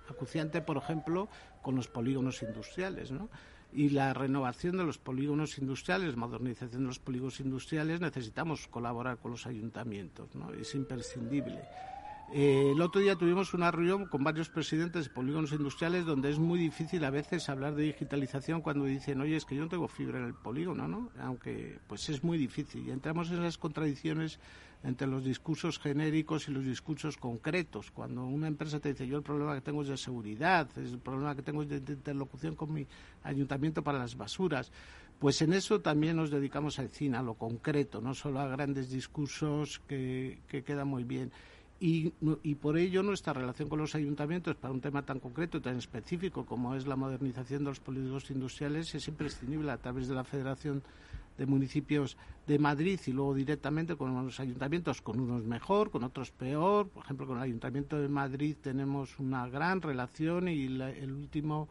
acuciante, 0.09 0.61
por 0.61 0.77
ejemplo, 0.77 1.29
con 1.61 1.75
los 1.75 1.87
polígonos 1.87 2.41
industriales, 2.41 3.11
¿no? 3.11 3.29
Y 3.75 3.89
la 3.89 4.13
renovación 4.13 4.77
de 4.77 4.85
los 4.85 4.97
polígonos 4.97 5.57
industriales, 5.57 6.15
modernización 6.15 6.83
de 6.83 6.87
los 6.87 6.99
polígonos 6.99 7.39
industriales, 7.41 7.99
necesitamos 7.99 8.67
colaborar 8.67 9.17
con 9.17 9.31
los 9.31 9.45
ayuntamientos, 9.45 10.33
¿no? 10.33 10.51
Es 10.53 10.73
imprescindible. 10.75 11.61
Eh, 12.33 12.71
el 12.71 12.81
otro 12.81 13.01
día 13.01 13.15
tuvimos 13.15 13.53
una 13.53 13.69
reunión 13.69 14.05
con 14.07 14.23
varios 14.23 14.49
presidentes 14.49 15.05
de 15.05 15.09
polígonos 15.11 15.51
industriales 15.51 16.05
donde 16.05 16.31
es 16.31 16.39
muy 16.39 16.57
difícil 16.57 17.03
a 17.03 17.11
veces 17.11 17.49
hablar 17.49 17.75
de 17.75 17.83
digitalización 17.83 18.61
cuando 18.61 18.85
dicen, 18.85 19.21
oye, 19.21 19.35
es 19.35 19.45
que 19.45 19.55
yo 19.55 19.63
no 19.63 19.69
tengo 19.69 19.87
fibra 19.87 20.19
en 20.19 20.25
el 20.25 20.33
polígono, 20.33 20.87
¿no? 20.87 21.09
Aunque 21.19 21.77
pues 21.87 22.09
es 22.09 22.23
muy 22.23 22.37
difícil 22.37 22.87
y 22.87 22.91
entramos 22.91 23.29
en 23.29 23.39
esas 23.39 23.57
contradicciones 23.57 24.39
entre 24.85 25.07
los 25.07 25.23
discursos 25.23 25.79
genéricos 25.79 26.47
y 26.47 26.51
los 26.51 26.63
discursos 26.63 27.17
concretos. 27.17 27.91
Cuando 27.91 28.25
una 28.25 28.47
empresa 28.47 28.79
te 28.79 28.89
dice, 28.89 29.07
yo 29.07 29.17
el 29.17 29.23
problema 29.23 29.55
que 29.55 29.61
tengo 29.61 29.81
es 29.81 29.87
de 29.87 29.97
seguridad, 29.97 30.69
el 30.77 30.99
problema 30.99 31.35
que 31.35 31.41
tengo 31.41 31.63
es 31.63 31.69
de, 31.69 31.77
interlocución 31.77 32.55
con 32.55 32.71
mi 32.71 32.85
ayuntamiento 33.23 33.83
para 33.83 33.97
las 33.97 34.15
basuras, 34.15 34.71
pues 35.19 35.41
en 35.41 35.53
eso 35.53 35.81
también 35.81 36.17
nos 36.17 36.29
dedicamos 36.29 36.77
al 36.77 36.89
cine, 36.89 37.17
a 37.17 37.23
lo 37.23 37.33
concreto, 37.33 37.99
no 37.99 38.13
solo 38.13 38.39
a 38.39 38.47
grandes 38.47 38.89
discursos 38.89 39.81
que, 39.87 40.39
que 40.47 40.63
quedan 40.63 40.87
muy 40.87 41.03
bien. 41.03 41.31
Y, 41.79 42.13
y, 42.43 42.55
por 42.55 42.77
ello 42.77 43.03
nuestra 43.03 43.33
relación 43.33 43.67
con 43.67 43.79
los 43.79 43.95
ayuntamientos 43.95 44.55
para 44.55 44.73
un 44.73 44.79
tema 44.79 45.03
tan 45.03 45.19
concreto, 45.19 45.61
tan 45.61 45.77
específico 45.77 46.45
como 46.45 46.73
es 46.73 46.87
la 46.87 46.95
modernización 46.95 47.63
de 47.63 47.71
los 47.71 47.81
polígonos 47.81 48.31
industriales 48.31 48.95
es 48.95 49.07
imprescindible 49.09 49.69
a 49.71 49.77
través 49.77 50.07
de 50.07 50.15
la 50.15 50.23
Federación 50.23 50.83
de 51.37 51.45
municipios 51.45 52.17
de 52.47 52.59
Madrid 52.59 52.99
y 53.05 53.11
luego 53.11 53.33
directamente 53.33 53.95
con 53.95 54.13
los 54.25 54.39
ayuntamientos, 54.39 55.01
con 55.01 55.19
unos 55.19 55.43
mejor, 55.43 55.91
con 55.91 56.03
otros 56.03 56.31
peor. 56.31 56.89
Por 56.89 57.03
ejemplo, 57.03 57.27
con 57.27 57.37
el 57.37 57.43
Ayuntamiento 57.43 57.99
de 57.99 58.07
Madrid 58.07 58.55
tenemos 58.61 59.19
una 59.19 59.47
gran 59.49 59.81
relación 59.81 60.47
y 60.47 60.65
el 60.65 61.11
último 61.11 61.67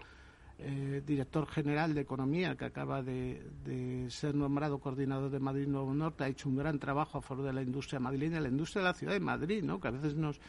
eh, 0.58 1.02
director 1.04 1.46
general 1.48 1.94
de 1.94 2.02
Economía, 2.02 2.56
que 2.56 2.64
acaba 2.64 3.02
de, 3.02 3.42
de, 3.64 4.08
ser 4.08 4.36
nombrado 4.36 4.78
coordinador 4.78 5.28
de 5.28 5.40
Madrid 5.40 5.66
Nuevo 5.66 5.92
Norte, 5.92 6.22
ha 6.22 6.28
hecho 6.28 6.48
un 6.48 6.56
gran 6.56 6.78
trabajo 6.78 7.18
a 7.18 7.22
favor 7.22 7.44
de 7.44 7.52
la 7.52 7.62
industria 7.62 7.98
madrileña, 7.98 8.38
la 8.40 8.48
industria 8.48 8.82
de 8.82 8.88
la 8.88 8.94
ciudad 8.94 9.12
de 9.14 9.20
Madrid, 9.20 9.64
¿no? 9.64 9.80
que 9.80 9.88
a 9.88 9.90
veces 9.90 10.14
nos 10.14 10.40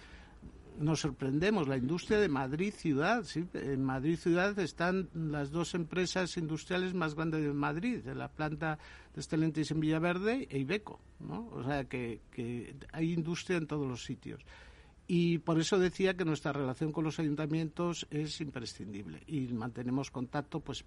nos 0.79 1.01
sorprendemos. 1.01 1.67
La 1.67 1.77
industria 1.77 2.19
de 2.19 2.29
Madrid 2.29 2.73
ciudad, 2.73 3.23
¿sí? 3.23 3.45
en 3.53 3.83
Madrid 3.83 4.17
ciudad 4.17 4.57
están 4.59 5.09
las 5.13 5.51
dos 5.51 5.75
empresas 5.75 6.37
industriales 6.37 6.93
más 6.93 7.15
grandes 7.15 7.43
de 7.43 7.53
Madrid, 7.53 7.99
de 8.03 8.15
la 8.15 8.27
planta 8.27 8.77
de 9.13 9.21
Stellantis 9.21 9.71
en 9.71 9.79
Villaverde 9.79 10.47
e 10.49 10.59
Ibeco, 10.59 10.99
¿no? 11.19 11.47
O 11.53 11.63
sea 11.63 11.85
que, 11.85 12.21
que 12.31 12.75
hay 12.91 13.13
industria 13.13 13.57
en 13.57 13.67
todos 13.67 13.87
los 13.87 14.03
sitios. 14.03 14.41
Y 15.07 15.37
por 15.37 15.59
eso 15.59 15.77
decía 15.77 16.15
que 16.15 16.25
nuestra 16.25 16.51
relación 16.51 16.91
con 16.91 17.03
los 17.03 17.19
ayuntamientos 17.19 18.07
es 18.09 18.41
imprescindible 18.41 19.21
y 19.27 19.41
mantenemos 19.53 20.09
contacto 20.09 20.61
pues 20.61 20.83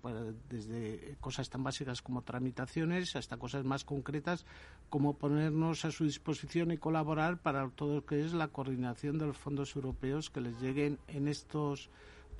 desde 0.51 1.17
cosas 1.21 1.49
tan 1.49 1.63
básicas 1.63 2.03
como 2.03 2.23
tramitaciones 2.23 3.15
hasta 3.15 3.37
cosas 3.37 3.65
más 3.65 3.85
concretas 3.85 4.45
como 4.91 5.17
ponernos 5.17 5.85
a 5.85 5.93
su 5.93 6.05
disposición 6.05 6.73
y 6.73 6.79
colaborar 6.79 7.39
para 7.39 7.69
todo 7.71 7.97
lo 7.97 8.07
que 8.07 8.25
es 8.25 8.33
la 8.33 8.49
coordinación 8.49 9.19
de 9.19 9.27
los 9.27 9.37
fondos 9.37 9.77
europeos 9.77 10.31
que 10.31 10.41
les 10.41 10.61
lleguen 10.61 10.99
en 11.07 11.29
estos 11.29 11.89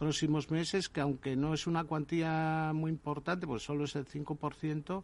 próximos 0.01 0.51
meses, 0.51 0.89
que 0.89 1.01
aunque 1.01 1.37
no 1.37 1.55
es 1.55 1.67
una 1.67 1.85
cuantía 1.85 2.73
muy 2.75 2.91
importante, 2.91 3.47
pues 3.47 3.63
solo 3.63 3.85
es 3.85 3.95
el 3.97 4.07
5%, 4.07 5.03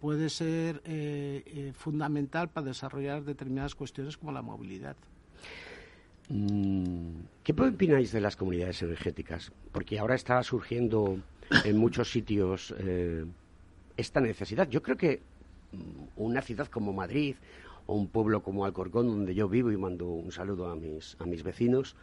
puede 0.00 0.30
ser 0.30 0.82
eh, 0.84 1.42
eh, 1.46 1.72
fundamental 1.74 2.50
para 2.50 2.66
desarrollar 2.66 3.24
determinadas 3.24 3.74
cuestiones 3.74 4.16
como 4.16 4.32
la 4.32 4.42
movilidad. 4.42 4.96
Mm, 6.28 7.22
¿Qué 7.42 7.52
opináis 7.52 8.12
de 8.12 8.20
las 8.20 8.36
comunidades 8.36 8.82
energéticas? 8.82 9.52
Porque 9.72 9.98
ahora 9.98 10.14
está 10.14 10.42
surgiendo 10.42 11.18
en 11.64 11.76
muchos 11.76 12.10
sitios 12.10 12.74
eh, 12.78 13.24
esta 13.96 14.20
necesidad. 14.20 14.68
Yo 14.68 14.82
creo 14.82 14.96
que 14.96 15.20
mm, 15.72 16.04
una 16.16 16.42
ciudad 16.42 16.68
como 16.68 16.92
Madrid 16.92 17.36
o 17.86 17.96
un 17.96 18.08
pueblo 18.08 18.42
como 18.42 18.64
Alcorcón, 18.64 19.08
donde 19.08 19.34
yo 19.34 19.48
vivo 19.48 19.72
y 19.72 19.76
mando 19.76 20.06
un 20.06 20.30
saludo 20.30 20.68
a 20.68 20.76
mis, 20.76 21.16
a 21.18 21.26
mis 21.26 21.42
vecinos, 21.42 21.96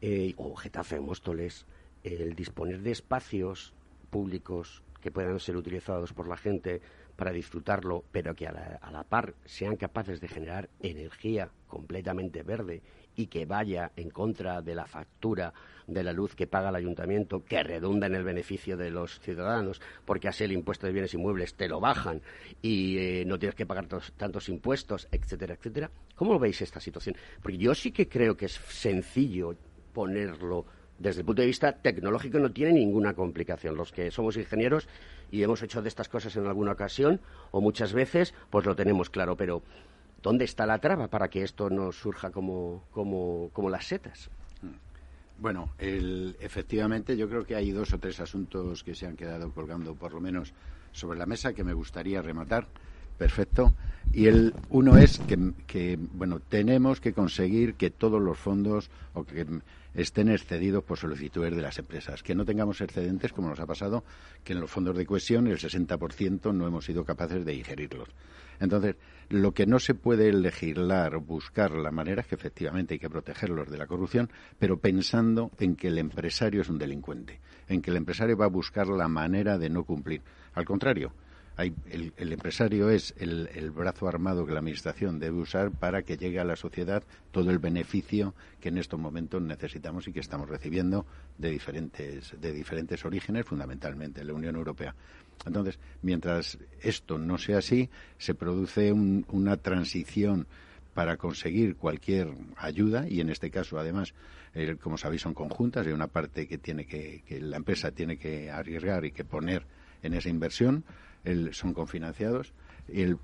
eh, 0.00 0.34
o 0.38 0.56
Getafe, 0.56 0.98
Móstoles, 1.00 1.66
el 2.02 2.34
disponer 2.34 2.80
de 2.80 2.90
espacios 2.90 3.74
públicos 4.10 4.82
que 5.00 5.10
puedan 5.10 5.38
ser 5.38 5.56
utilizados 5.56 6.12
por 6.12 6.26
la 6.26 6.36
gente 6.36 6.80
para 7.16 7.30
disfrutarlo, 7.30 8.04
pero 8.10 8.34
que 8.34 8.46
a 8.48 8.52
la, 8.52 8.78
a 8.80 8.90
la 8.90 9.04
par 9.04 9.34
sean 9.44 9.76
capaces 9.76 10.20
de 10.20 10.28
generar 10.28 10.70
energía 10.80 11.50
completamente 11.68 12.42
verde 12.42 12.82
y 13.16 13.26
que 13.26 13.46
vaya 13.46 13.92
en 13.96 14.10
contra 14.10 14.62
de 14.62 14.74
la 14.74 14.86
factura 14.86 15.52
de 15.86 16.02
la 16.02 16.12
luz 16.12 16.34
que 16.34 16.46
paga 16.46 16.70
el 16.70 16.76
ayuntamiento, 16.76 17.44
que 17.44 17.62
redunda 17.62 18.06
en 18.06 18.14
el 18.14 18.24
beneficio 18.24 18.76
de 18.76 18.90
los 18.90 19.20
ciudadanos, 19.20 19.80
porque 20.04 20.28
así 20.28 20.44
el 20.44 20.52
impuesto 20.52 20.86
de 20.86 20.92
bienes 20.92 21.14
inmuebles 21.14 21.54
te 21.54 21.68
lo 21.68 21.80
bajan 21.80 22.22
y 22.60 22.98
eh, 22.98 23.24
no 23.26 23.38
tienes 23.38 23.54
que 23.54 23.66
pagar 23.66 23.86
tantos 24.16 24.48
impuestos, 24.48 25.08
etcétera, 25.10 25.54
etcétera. 25.54 25.90
¿Cómo 26.14 26.38
veis 26.38 26.62
esta 26.62 26.80
situación? 26.80 27.16
Porque 27.42 27.58
yo 27.58 27.74
sí 27.74 27.90
que 27.90 28.08
creo 28.08 28.36
que 28.36 28.46
es 28.46 28.52
sencillo 28.52 29.56
ponerlo 29.92 30.66
desde 31.02 31.20
el 31.20 31.26
punto 31.26 31.42
de 31.42 31.46
vista 31.46 31.72
tecnológico 31.72 32.38
no 32.38 32.52
tiene 32.52 32.74
ninguna 32.74 33.14
complicación. 33.14 33.76
Los 33.76 33.90
que 33.90 34.12
somos 34.12 34.36
ingenieros 34.36 34.86
y 35.32 35.42
hemos 35.42 35.60
hecho 35.62 35.82
de 35.82 35.88
estas 35.88 36.08
cosas 36.08 36.36
en 36.36 36.46
alguna 36.46 36.72
ocasión 36.72 37.20
o 37.50 37.60
muchas 37.60 37.92
veces, 37.92 38.34
pues 38.50 38.64
lo 38.66 38.76
tenemos 38.76 39.10
claro. 39.10 39.36
Pero 39.36 39.62
¿Dónde 40.22 40.44
está 40.44 40.66
la 40.66 40.78
traba 40.78 41.08
para 41.08 41.28
que 41.28 41.42
esto 41.42 41.68
no 41.68 41.90
surja 41.92 42.30
como, 42.30 42.84
como, 42.92 43.50
como 43.52 43.68
las 43.68 43.86
setas? 43.86 44.30
Bueno, 45.38 45.70
efectivamente 45.78 47.16
yo 47.16 47.28
creo 47.28 47.44
que 47.44 47.56
hay 47.56 47.72
dos 47.72 47.92
o 47.92 47.98
tres 47.98 48.20
asuntos 48.20 48.84
que 48.84 48.94
se 48.94 49.06
han 49.06 49.16
quedado 49.16 49.50
colgando 49.50 49.96
por 49.96 50.12
lo 50.12 50.20
menos 50.20 50.52
sobre 50.92 51.18
la 51.18 51.26
mesa 51.26 51.52
que 51.52 51.64
me 51.64 51.72
gustaría 51.72 52.22
rematar. 52.22 52.68
Perfecto. 53.18 53.74
Y 54.12 54.26
el 54.26 54.54
uno 54.68 54.98
es 54.98 55.20
que, 55.66 55.98
bueno, 56.12 56.40
tenemos 56.40 57.00
que 57.00 57.14
conseguir 57.14 57.74
que 57.74 57.90
todos 57.90 58.20
los 58.20 58.36
fondos 58.38 58.90
o 59.14 59.24
que 59.24 59.46
estén 59.94 60.28
excedidos 60.28 60.84
por 60.84 60.98
solicitudes 60.98 61.54
de 61.54 61.62
las 61.62 61.78
empresas, 61.78 62.22
que 62.22 62.34
no 62.34 62.44
tengamos 62.44 62.80
excedentes 62.80 63.32
como 63.32 63.48
nos 63.48 63.60
ha 63.60 63.66
pasado, 63.66 64.04
que 64.44 64.52
en 64.52 64.60
los 64.60 64.70
fondos 64.70 64.96
de 64.96 65.06
cohesión 65.06 65.46
el 65.46 65.58
60% 65.58 66.54
no 66.54 66.66
hemos 66.66 66.84
sido 66.84 67.04
capaces 67.04 67.44
de 67.44 67.54
ingerirlos. 67.54 68.08
Entonces, 68.60 68.96
lo 69.28 69.52
que 69.52 69.66
no 69.66 69.78
se 69.78 69.94
puede 69.94 70.32
legislar 70.32 71.14
o 71.14 71.20
buscar 71.20 71.72
la 71.72 71.90
manera 71.90 72.20
es 72.20 72.26
que 72.26 72.34
efectivamente 72.34 72.94
hay 72.94 73.00
que 73.00 73.10
protegerlos 73.10 73.70
de 73.70 73.78
la 73.78 73.86
corrupción, 73.86 74.30
pero 74.58 74.78
pensando 74.78 75.50
en 75.58 75.74
que 75.74 75.88
el 75.88 75.98
empresario 75.98 76.60
es 76.60 76.68
un 76.68 76.78
delincuente, 76.78 77.40
en 77.66 77.80
que 77.80 77.90
el 77.90 77.96
empresario 77.96 78.36
va 78.36 78.44
a 78.44 78.48
buscar 78.48 78.88
la 78.88 79.08
manera 79.08 79.58
de 79.58 79.70
no 79.70 79.84
cumplir. 79.84 80.22
Al 80.54 80.64
contrario, 80.64 81.12
el, 81.58 82.12
empresario 82.16 82.88
es 82.90 83.14
el, 83.18 83.70
brazo 83.70 84.08
armado 84.08 84.46
que 84.46 84.52
la 84.52 84.60
Administración 84.60 85.18
debe 85.18 85.38
usar 85.38 85.70
para 85.70 86.02
que 86.02 86.16
llegue 86.16 86.40
a 86.40 86.44
la 86.44 86.56
sociedad 86.56 87.02
todo 87.30 87.50
el 87.50 87.58
beneficio 87.58 88.34
que 88.60 88.70
en 88.70 88.78
estos 88.78 88.98
momentos 88.98 89.42
necesitamos 89.42 90.08
y 90.08 90.12
que 90.12 90.20
estamos 90.20 90.48
recibiendo 90.48 91.06
de 91.38 91.50
diferentes, 91.50 92.34
de 92.40 92.52
diferentes 92.52 93.04
orígenes, 93.04 93.44
fundamentalmente 93.44 94.24
la 94.24 94.32
Unión 94.32 94.56
Europea. 94.56 94.94
Entonces, 95.44 95.78
mientras 96.02 96.58
esto 96.80 97.18
no 97.18 97.36
sea 97.38 97.58
así, 97.58 97.90
se 98.18 98.34
produce 98.34 98.92
una 98.92 99.56
transición 99.56 100.46
para 100.94 101.16
conseguir 101.16 101.76
cualquier 101.76 102.32
ayuda 102.56 103.08
y 103.08 103.20
en 103.20 103.30
este 103.30 103.50
caso 103.50 103.78
además 103.78 104.12
como 104.82 104.98
sabéis 104.98 105.22
son 105.22 105.32
conjuntas 105.32 105.86
hay 105.86 105.92
una 105.94 106.08
parte 106.08 106.46
que 106.46 106.58
tiene 106.58 106.84
que, 106.84 107.22
que 107.26 107.40
la 107.40 107.56
empresa 107.56 107.92
tiene 107.92 108.18
que 108.18 108.50
arriesgar 108.50 109.06
y 109.06 109.12
que 109.12 109.24
poner 109.24 109.64
en 110.02 110.12
esa 110.12 110.28
inversión 110.28 110.84
son 111.52 111.74
confinanciados, 111.74 112.52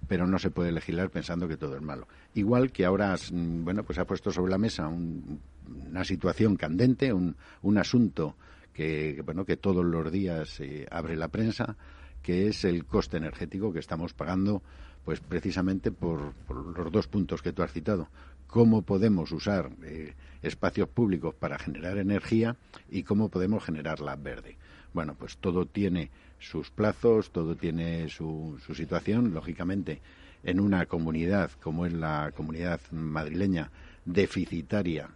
pero 0.06 0.26
no 0.26 0.38
se 0.38 0.50
puede 0.50 0.72
legislar 0.72 1.10
pensando 1.10 1.48
que 1.48 1.56
todo 1.56 1.76
es 1.76 1.82
malo. 1.82 2.06
Igual 2.34 2.70
que 2.72 2.84
ahora, 2.84 3.16
mm, 3.16 3.64
bueno, 3.64 3.82
pues 3.84 3.98
ha 3.98 4.06
puesto 4.06 4.30
sobre 4.30 4.50
la 4.50 4.58
mesa 4.58 4.88
una 4.88 6.04
situación 6.04 6.56
candente, 6.56 7.12
un, 7.12 7.36
un 7.62 7.78
asunto 7.78 8.36
que, 8.72 9.22
bueno, 9.24 9.44
que 9.44 9.56
todos 9.56 9.84
los 9.84 10.12
días 10.12 10.60
eh, 10.60 10.86
abre 10.88 11.16
la 11.16 11.26
prensa, 11.26 11.76
que 12.22 12.46
es 12.46 12.64
el 12.64 12.84
coste 12.84 13.16
energético 13.16 13.72
que 13.72 13.80
estamos 13.80 14.14
pagando, 14.14 14.62
pues 15.04 15.18
precisamente 15.18 15.90
por, 15.90 16.34
los 16.76 16.92
dos 16.92 17.08
puntos 17.08 17.42
que 17.42 17.52
tú 17.52 17.62
has 17.62 17.72
citado. 17.72 18.08
Cómo 18.46 18.82
podemos 18.82 19.32
usar 19.32 19.70
eh, 19.82 20.14
espacios 20.42 20.88
públicos 20.88 21.34
para 21.34 21.58
generar 21.58 21.98
energía 21.98 22.56
y 22.88 23.02
cómo 23.02 23.30
podemos 23.30 23.64
generarla 23.64 24.14
verde. 24.14 24.56
Bueno, 24.94 25.16
pues 25.18 25.38
todo 25.38 25.66
tiene 25.66 26.10
sus 26.38 26.70
plazos, 26.70 27.30
todo 27.30 27.56
tiene 27.56 28.08
su, 28.08 28.58
su 28.64 28.74
situación. 28.74 29.34
Lógicamente, 29.34 30.00
en 30.44 30.60
una 30.60 30.86
comunidad 30.86 31.50
como 31.62 31.86
es 31.86 31.92
la 31.92 32.32
comunidad 32.34 32.80
madrileña, 32.92 33.70
deficitaria 34.04 35.10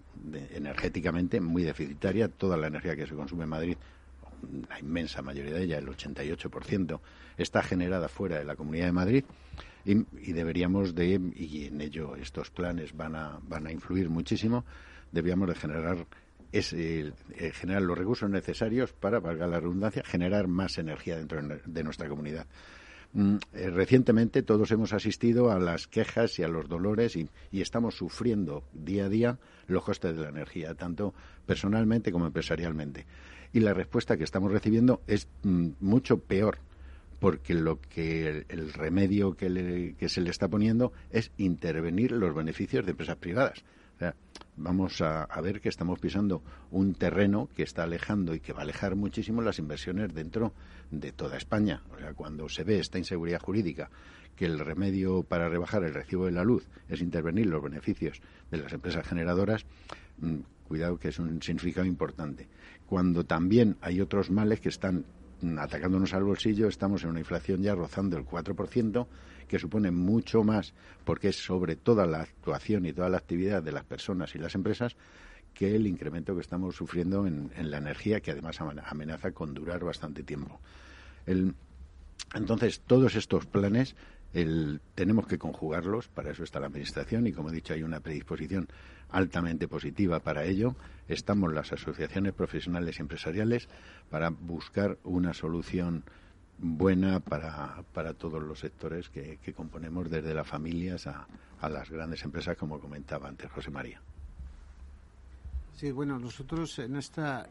energéticamente, 0.55 1.41
muy 1.41 1.63
deficitaria, 1.63 2.29
toda 2.29 2.57
la 2.57 2.67
energía 2.67 2.97
que 2.97 3.07
se 3.07 3.15
consume 3.15 3.45
en 3.45 3.51
Madrid, 3.51 3.77
la 4.69 4.79
inmensa 4.79 5.23
mayoría 5.23 5.55
de 5.55 5.65
ella, 5.65 5.79
el 5.79 5.87
88%, 5.87 7.01
está 7.37 7.63
generada 7.63 8.09
fuera 8.09 8.39
de 8.39 8.45
la 8.45 8.57
Comunidad 8.57 8.87
de 8.87 8.93
Madrid 8.93 9.25
y, 9.85 9.93
y, 9.93 10.33
deberíamos 10.33 10.95
de, 10.95 11.21
y 11.35 11.67
en 11.67 11.81
ello 11.81 12.17
estos 12.17 12.51
planes 12.51 12.97
van 12.97 13.17
a, 13.17 13.39
van 13.49 13.67
a 13.67 13.73
influir 13.73 14.11
muchísimo, 14.11 14.65
deberíamos 15.11 15.49
de 15.49 15.55
generar 15.55 16.07
es 16.53 16.73
eh, 16.75 17.13
eh, 17.37 17.51
generar 17.53 17.83
los 17.83 17.97
recursos 17.97 18.29
necesarios 18.31 18.93
para, 18.93 19.21
valga 19.21 19.47
la 19.47 19.59
redundancia, 19.59 20.03
generar 20.05 20.47
más 20.47 20.79
energía 20.79 21.17
dentro 21.17 21.41
de 21.65 21.83
nuestra 21.83 22.09
comunidad. 22.09 22.47
Mm, 23.15 23.37
eh, 23.53 23.71
recientemente 23.71 24.43
todos 24.43 24.71
hemos 24.71 24.93
asistido 24.93 25.51
a 25.51 25.59
las 25.59 25.87
quejas 25.87 26.39
y 26.39 26.43
a 26.43 26.49
los 26.49 26.69
dolores 26.69 27.17
y, 27.17 27.29
estamos 27.53 27.97
sufriendo 27.97 28.65
día 28.73 29.07
a 29.07 29.09
día 29.09 29.39
los 29.67 29.85
costes 29.85 30.17
de 30.17 30.23
la 30.23 30.29
energía, 30.29 30.75
tanto 30.75 31.15
personalmente 31.47 32.13
como 32.13 32.27
empresarialmente. 32.27 33.07
Y 33.53 33.61
la 33.61 33.75
respuesta 33.75 34.17
que 34.17 34.25
estamos 34.25 34.51
recibiendo 34.53 35.03
es 35.07 35.29
mm, 35.43 35.69
mucho 35.81 36.19
peor 36.19 36.59
porque 37.19 37.55
lo 37.55 37.81
que 37.81 38.47
el, 38.49 38.73
remedio 38.73 39.37
que, 39.37 39.95
que 39.97 40.09
se 40.09 40.21
le 40.21 40.31
está 40.31 40.49
poniendo 40.49 40.93
es 41.11 41.31
intervenir 41.37 42.11
los 42.13 42.35
beneficios 42.35 42.85
de 42.85 42.91
empresas 42.91 43.17
privadas 43.17 43.63
vamos 44.57 45.01
a, 45.01 45.27
ver 45.43 45.61
que 45.61 45.69
estamos 45.69 45.99
pisando 45.99 46.43
un 46.71 46.95
terreno 46.95 47.49
que 47.57 47.63
está 47.63 47.85
alejando 47.85 48.35
y 48.35 48.41
que 48.41 48.53
va 48.53 48.61
a 48.61 48.63
alejar 48.63 48.97
muchísimo 48.97 49.43
las 49.43 49.59
inversiones 49.59 50.15
dentro 50.15 50.53
de 50.91 51.13
toda 51.13 51.37
España. 51.37 51.83
O 51.95 51.99
sea, 51.99 52.15
cuando 52.15 52.49
se 52.49 52.65
ve 52.65 52.79
esta 52.79 52.99
inseguridad 52.99 53.41
jurídica, 53.41 53.91
que 54.37 54.47
el 54.47 54.59
remedio 54.59 55.23
para 55.23 55.49
rebajar 55.49 55.85
el 55.85 55.95
recibo 55.95 56.27
de 56.27 56.33
la 56.33 56.45
luz 56.45 56.67
es 56.89 57.01
intervenir 57.01 57.47
los 57.47 57.63
beneficios 57.63 58.21
de 58.51 58.59
las 58.59 58.73
empresas 58.73 59.07
generadoras, 59.07 59.65
mm, 60.19 60.37
cuidado 60.67 60.99
que 60.99 61.09
es 61.09 61.19
un 61.19 61.43
significado 61.43 61.87
importante. 61.87 62.49
Cuando 62.87 63.25
también 63.25 63.77
hay 63.81 64.01
otros 64.01 64.31
males 64.31 64.61
que 64.61 64.69
están 64.69 65.05
atacándonos 65.59 66.15
al 66.15 66.25
bolsillo, 66.25 66.69
estamos 66.69 67.03
en 67.05 67.11
una 67.11 67.19
inflación 67.19 67.63
ya 67.63 67.75
rozando 67.75 68.17
el 68.17 68.25
4%, 68.25 69.07
que 69.53 69.59
supone 69.59 69.91
mucho 69.91 70.43
más, 70.45 70.73
porque 71.05 71.29
es 71.29 71.37
sobre 71.37 71.77
toda 71.77 72.07
la 72.07 72.23
actuación 72.23 72.87
y 72.87 72.95
toda 72.95 73.11
la 73.11 73.19
actividad 73.19 73.63
de 73.63 73.71
las 73.71 73.85
personas 73.85 74.35
y 74.35 74.39
las 74.39 74.55
empresas, 74.55 74.97
que 75.53 75.77
el 75.77 75.87
incremento 75.87 76.35
que 76.35 76.41
estamos 76.41 76.75
sufriendo 76.75 77.27
en, 77.27 77.51
la 77.71 77.77
energía, 77.77 78.21
que 78.21 78.31
además 78.31 78.63
amenaza 78.63 79.33
con 79.33 79.53
durar 79.53 79.85
bastante 79.85 80.23
tiempo. 80.23 80.59
Entonces, 82.35 82.81
todos 82.81 83.15
estos 83.15 83.45
planes 83.45 83.95
tenemos 84.95 85.27
que 85.27 85.37
conjugarlos, 85.37 86.09
para 86.09 86.31
eso 86.31 86.45
está 86.45 86.59
la 86.59 86.69
Administración 86.69 87.27
y, 87.27 87.33
como 87.35 87.51
he 87.51 87.53
dicho, 87.53 87.75
hay 87.75 87.83
una 87.83 88.01
predisposición 88.01 88.69
altamente 89.11 89.69
positiva 89.69 90.21
para 90.21 90.47
ello. 90.47 90.77
Estamos 91.09 91.53
las 91.53 91.75
asociaciones 91.75 92.33
profesionales 92.33 92.97
y 92.97 93.03
empresariales 93.03 93.69
para 94.09 94.31
buscar 94.31 94.97
una 95.05 95.35
solución 95.35 96.05
buena 96.63 97.21
para, 97.21 97.83
para 97.93 98.15
todos 98.15 98.43
los 98.43 98.61
sectores 98.61 99.11
que, 99.11 99.39
componemos, 99.55 100.09
desde 100.09 100.33
las 100.33 100.47
familias 100.47 101.07
a, 101.07 101.27
a 101.61 101.69
las 101.69 101.91
grandes 101.91 102.23
empresas, 102.25 102.57
como 102.57 102.81
comentaba 102.81 103.29
antes 103.29 103.51
José 103.51 103.71
María. 103.71 104.01
Sí, 105.75 105.91
bueno, 105.91 106.19
nosotros 106.19 106.79
en 106.79 106.97
esta 106.97 107.49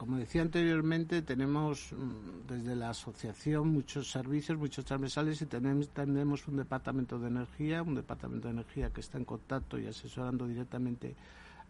como 0.00 0.16
decía 0.16 0.40
anteriormente, 0.40 1.20
tenemos 1.20 1.92
mm, 1.92 2.48
desde 2.48 2.74
la 2.74 2.88
asociación 2.88 3.68
muchos 3.68 4.10
servicios, 4.10 4.56
muchos 4.56 4.82
transversales 4.82 5.42
y 5.42 5.44
tenemos, 5.44 5.90
tenemos 5.90 6.48
un 6.48 6.56
departamento 6.56 7.18
de 7.18 7.28
energía, 7.28 7.82
un 7.82 7.96
departamento 7.96 8.48
de 8.48 8.54
energía 8.54 8.88
que 8.88 9.02
está 9.02 9.18
en 9.18 9.26
contacto 9.26 9.78
y 9.78 9.86
asesorando 9.86 10.46
directamente 10.46 11.14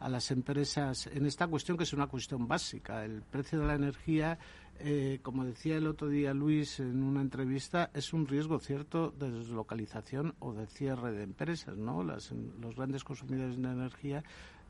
a 0.01 0.09
las 0.09 0.31
empresas 0.31 1.07
en 1.07 1.27
esta 1.27 1.47
cuestión 1.47 1.77
que 1.77 1.85
es 1.85 1.93
una 1.93 2.07
cuestión 2.07 2.49
básica. 2.49 3.05
El 3.05 3.23
precio 3.23 3.61
de 3.61 3.67
la 3.67 3.75
energía, 3.75 4.39
eh, 4.79 5.21
como 5.23 5.45
decía 5.45 5.77
el 5.77 5.87
otro 5.87 6.09
día 6.09 6.33
Luis 6.33 6.81
en 6.81 7.03
una 7.03 7.21
entrevista, 7.21 7.91
es 7.95 8.13
un 8.13 8.27
riesgo 8.27 8.59
cierto 8.59 9.11
de 9.11 9.31
deslocalización 9.31 10.35
o 10.39 10.55
de 10.55 10.67
cierre 10.67 11.13
de 11.13 11.23
empresas. 11.23 11.77
¿no? 11.77 12.03
los 12.03 12.77
grandes 12.77 13.05
consumidores 13.05 13.61
de 13.61 13.69
energía 13.69 14.25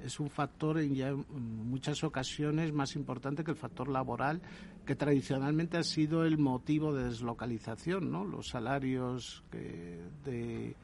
es 0.04 0.18
un 0.18 0.30
factor 0.30 0.78
en 0.78 0.94
ya 0.94 1.14
muchas 1.14 2.02
ocasiones 2.04 2.72
más 2.72 2.96
importante 2.96 3.44
que 3.44 3.50
el 3.50 3.56
factor 3.56 3.88
laboral, 3.88 4.40
que 4.84 4.96
tradicionalmente 4.96 5.76
ha 5.76 5.82
sido 5.82 6.24
el 6.24 6.38
motivo 6.38 6.94
de 6.94 7.04
deslocalización, 7.04 8.10
¿no? 8.10 8.24
Los 8.24 8.48
salarios 8.48 9.44
de, 9.52 10.74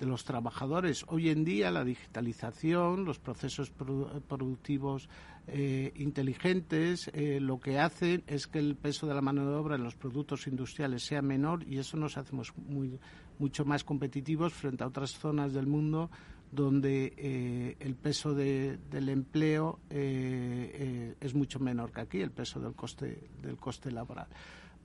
los 0.00 0.24
trabajadores. 0.24 1.04
Hoy 1.08 1.30
en 1.30 1.44
día 1.44 1.70
la 1.70 1.84
digitalización, 1.84 3.04
los 3.04 3.18
procesos 3.18 3.70
productivos 3.70 5.08
eh, 5.46 5.92
inteligentes, 5.96 7.08
eh, 7.14 7.38
lo 7.40 7.60
que 7.60 7.78
hacen 7.78 8.22
es 8.26 8.46
que 8.46 8.58
el 8.58 8.76
peso 8.76 9.06
de 9.06 9.14
la 9.14 9.22
mano 9.22 9.48
de 9.48 9.56
obra 9.56 9.76
en 9.76 9.84
los 9.84 9.94
productos 9.94 10.46
industriales 10.46 11.04
sea 11.04 11.22
menor 11.22 11.62
y 11.66 11.78
eso 11.78 11.96
nos 11.96 12.16
hacemos 12.18 12.52
muy, 12.56 12.98
mucho 13.38 13.64
más 13.64 13.84
competitivos 13.84 14.52
frente 14.52 14.84
a 14.84 14.88
otras 14.88 15.12
zonas 15.12 15.54
del 15.54 15.66
mundo 15.66 16.10
donde 16.52 17.12
eh, 17.16 17.76
el 17.80 17.94
peso 17.96 18.32
del 18.34 19.08
empleo 19.08 19.80
es 19.90 21.34
mucho 21.34 21.58
menor 21.58 21.90
que 21.90 22.00
aquí, 22.00 22.20
el 22.20 22.30
peso 22.30 22.60
del 22.60 22.74
coste, 22.74 23.28
del 23.42 23.56
coste 23.56 23.90
laboral. 23.90 24.28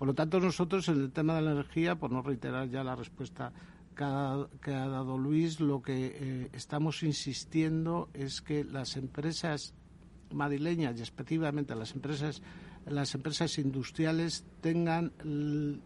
Por 0.02 0.08
lo 0.08 0.16
tanto, 0.16 0.40
nosotros 0.40 0.90
en 0.90 1.00
el 1.00 1.12
tema 1.12 1.36
de 1.36 1.44
la 1.44 1.52
energía, 1.52 1.96
por 1.96 2.12
no 2.12 2.24
reiterar 2.24 2.68
ya 2.68 2.84
la 2.84 2.96
respuesta 2.96 3.54
que 3.96 4.04
ha, 4.04 4.48
que 4.62 4.74
ha 4.74 4.88
dado 4.88 5.18
Luis, 5.18 5.60
lo 5.60 5.82
que 5.82 6.50
estamos 6.54 7.04
insistiendo 7.04 8.10
es 8.14 8.42
que 8.42 8.64
las 8.64 8.98
empresas 8.98 9.74
madrileñas 10.32 10.98
y 11.00 11.02
específicamente 11.04 11.76
las 11.76 11.94
empresas 11.94 12.42
las 12.86 13.14
empresas 13.16 13.58
industriales 13.58 14.46
tengan, 14.62 15.12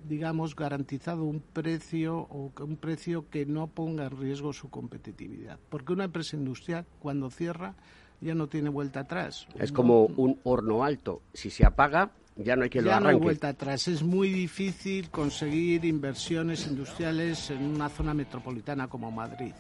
digamos, 0.08 0.56
garantizado 0.56 1.24
un 1.24 1.42
precio 1.42 2.20
o 2.30 2.52
un 2.62 2.78
precio 2.78 3.30
que 3.30 3.46
no 3.46 3.68
ponga 3.68 4.06
en 4.06 4.18
riesgo 4.18 4.54
su 4.54 4.70
competitividad. 4.70 5.60
Porque 5.70 5.94
una 5.94 6.06
empresa 6.06 6.38
industrial, 6.38 6.86
cuando 7.00 7.30
cierra, 7.30 7.76
ya 8.22 8.34
no 8.34 8.48
tiene 8.48 8.70
vuelta 8.70 9.02
atrás. 9.02 9.48
Es 9.60 9.72
como 9.72 10.06
un 10.06 10.40
horno 10.44 10.84
alto. 10.84 11.22
Si 11.34 11.50
se 11.50 11.66
apaga, 11.66 12.12
ya 12.36 12.56
no 12.56 12.64
hay 12.64 12.70
que 12.70 12.82
lo 12.82 12.90
ya 12.90 13.00
no 13.00 13.10
hay 13.10 13.16
vuelta 13.16 13.50
atrás. 13.50 13.88
Es 13.88 14.04
muy 14.04 14.30
difícil 14.30 15.10
conseguir 15.10 15.86
inversiones 15.86 16.68
industriales 16.68 17.50
en 17.50 17.64
una 17.64 17.90
zona 17.90 18.14
metropolitana 18.14 18.88
como 18.88 19.12
Madrid. 19.12 19.54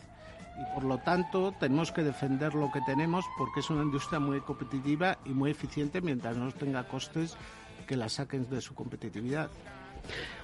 Y 0.59 0.73
por 0.73 0.83
lo 0.83 0.97
tanto 0.99 1.53
tenemos 1.59 1.91
que 1.91 2.03
defender 2.03 2.53
lo 2.55 2.71
que 2.71 2.79
tenemos 2.85 3.25
porque 3.37 3.59
es 3.59 3.69
una 3.69 3.83
industria 3.83 4.19
muy 4.19 4.39
competitiva 4.41 5.17
y 5.25 5.29
muy 5.29 5.51
eficiente 5.51 6.01
mientras 6.01 6.37
no 6.37 6.51
tenga 6.51 6.87
costes 6.87 7.35
que 7.85 7.97
la 7.97 8.09
saquen 8.09 8.49
de 8.49 8.61
su 8.61 8.73
competitividad. 8.73 9.49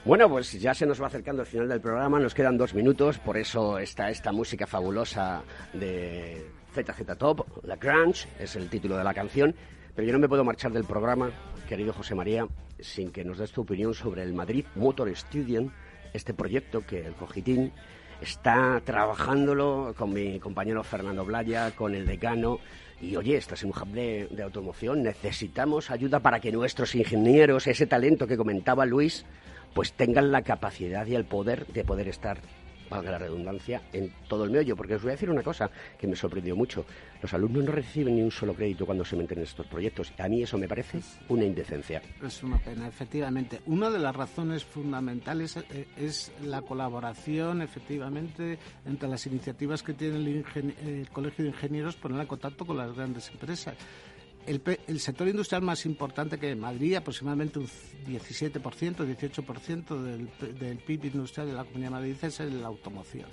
Bueno, 0.05 0.27
pues 0.29 0.53
ya 0.53 0.73
se 0.73 0.85
nos 0.85 1.01
va 1.01 1.07
acercando 1.07 1.43
el 1.43 1.47
final 1.47 1.69
del 1.69 1.81
programa, 1.81 2.19
nos 2.19 2.33
quedan 2.33 2.57
dos 2.57 2.73
minutos, 2.73 3.19
por 3.19 3.37
eso 3.37 3.77
está 3.77 4.09
esta 4.09 4.31
música 4.31 4.65
fabulosa 4.65 5.43
de 5.73 6.45
ZZ 6.73 7.17
Top, 7.17 7.45
La 7.63 7.75
Grunge, 7.75 8.27
es 8.39 8.55
el 8.55 8.69
título 8.69 8.97
de 8.97 9.03
la 9.03 9.13
canción, 9.13 9.53
pero 9.95 10.07
yo 10.07 10.13
no 10.13 10.19
me 10.19 10.29
puedo 10.29 10.43
marchar 10.43 10.71
del 10.71 10.83
programa, 10.83 11.31
querido 11.67 11.93
José 11.93 12.15
María, 12.15 12.47
sin 12.79 13.11
que 13.11 13.23
nos 13.23 13.37
des 13.37 13.51
tu 13.51 13.61
opinión 13.61 13.93
sobre 13.93 14.23
el 14.23 14.33
Madrid 14.33 14.65
Motor 14.75 15.15
Studio, 15.15 15.71
este 16.13 16.33
proyecto 16.33 16.85
que 16.85 17.05
el 17.05 17.13
Cogitín 17.13 17.71
está 18.21 18.81
trabajándolo 18.83 19.93
con 19.97 20.13
mi 20.13 20.39
compañero 20.39 20.83
Fernando 20.83 21.25
Blaya, 21.25 21.71
con 21.71 21.95
el 21.95 22.05
decano. 22.05 22.59
Y 23.01 23.15
oye, 23.15 23.35
estás 23.35 23.63
en 23.63 23.69
un 23.69 23.81
hub 23.81 23.93
de, 23.93 24.27
de, 24.29 24.43
automoción, 24.43 25.01
necesitamos 25.01 25.89
ayuda 25.89 26.19
para 26.19 26.39
que 26.39 26.51
nuestros 26.51 26.93
ingenieros, 26.93 27.65
ese 27.65 27.87
talento 27.87 28.27
que 28.27 28.37
comentaba 28.37 28.85
Luis, 28.85 29.25
pues 29.73 29.93
tengan 29.93 30.31
la 30.31 30.43
capacidad 30.43 31.05
y 31.07 31.15
el 31.15 31.25
poder 31.25 31.65
de 31.67 31.83
poder 31.83 32.07
estar 32.07 32.39
valga 32.91 33.11
la 33.11 33.17
redundancia, 33.17 33.81
en 33.93 34.11
todo 34.27 34.43
el 34.43 34.51
meollo. 34.51 34.75
Porque 34.75 34.95
os 34.95 35.01
voy 35.01 35.11
a 35.11 35.13
decir 35.13 35.29
una 35.29 35.41
cosa 35.41 35.71
que 35.97 36.07
me 36.07 36.15
sorprendió 36.15 36.55
mucho. 36.55 36.85
Los 37.21 37.33
alumnos 37.33 37.63
no 37.65 37.71
reciben 37.71 38.15
ni 38.15 38.21
un 38.21 38.31
solo 38.31 38.53
crédito 38.53 38.85
cuando 38.85 39.05
se 39.05 39.15
meten 39.15 39.39
en 39.39 39.45
estos 39.45 39.65
proyectos. 39.67 40.11
A 40.19 40.27
mí 40.27 40.43
eso 40.43 40.57
me 40.57 40.67
parece 40.67 40.99
una 41.29 41.45
indecencia. 41.45 42.01
Es 42.21 42.43
una 42.43 42.57
pena, 42.57 42.87
efectivamente. 42.87 43.61
Una 43.65 43.89
de 43.89 43.99
las 43.99 44.15
razones 44.15 44.65
fundamentales 44.65 45.57
eh, 45.57 45.87
es 45.97 46.31
la 46.43 46.61
colaboración, 46.61 47.61
efectivamente, 47.61 48.59
entre 48.85 49.07
las 49.07 49.25
iniciativas 49.25 49.81
que 49.83 49.93
tiene 49.93 50.17
el, 50.17 50.45
el 50.85 51.09
Colegio 51.09 51.45
de 51.45 51.51
Ingenieros 51.51 51.95
poner 51.95 52.21
en 52.21 52.27
contacto 52.27 52.65
con 52.65 52.77
las 52.77 52.93
grandes 52.93 53.29
empresas 53.29 53.75
el, 54.45 54.99
sector 54.99 55.27
industrial 55.27 55.61
más 55.61 55.85
importante 55.85 56.37
que 56.37 56.55
Madrid, 56.55 56.95
aproximadamente 56.95 57.59
un 57.59 57.67
17%, 58.07 58.61
18% 58.61 60.01
del, 60.01 60.29
del 60.59 60.77
PIB 60.77 61.05
industrial 61.05 61.47
de 61.47 61.53
la 61.53 61.63
Comunidad 61.63 61.89
de 61.89 61.95
Madrid 61.95 62.15
es 62.21 62.39
la 62.39 62.67
automoción 62.67 63.27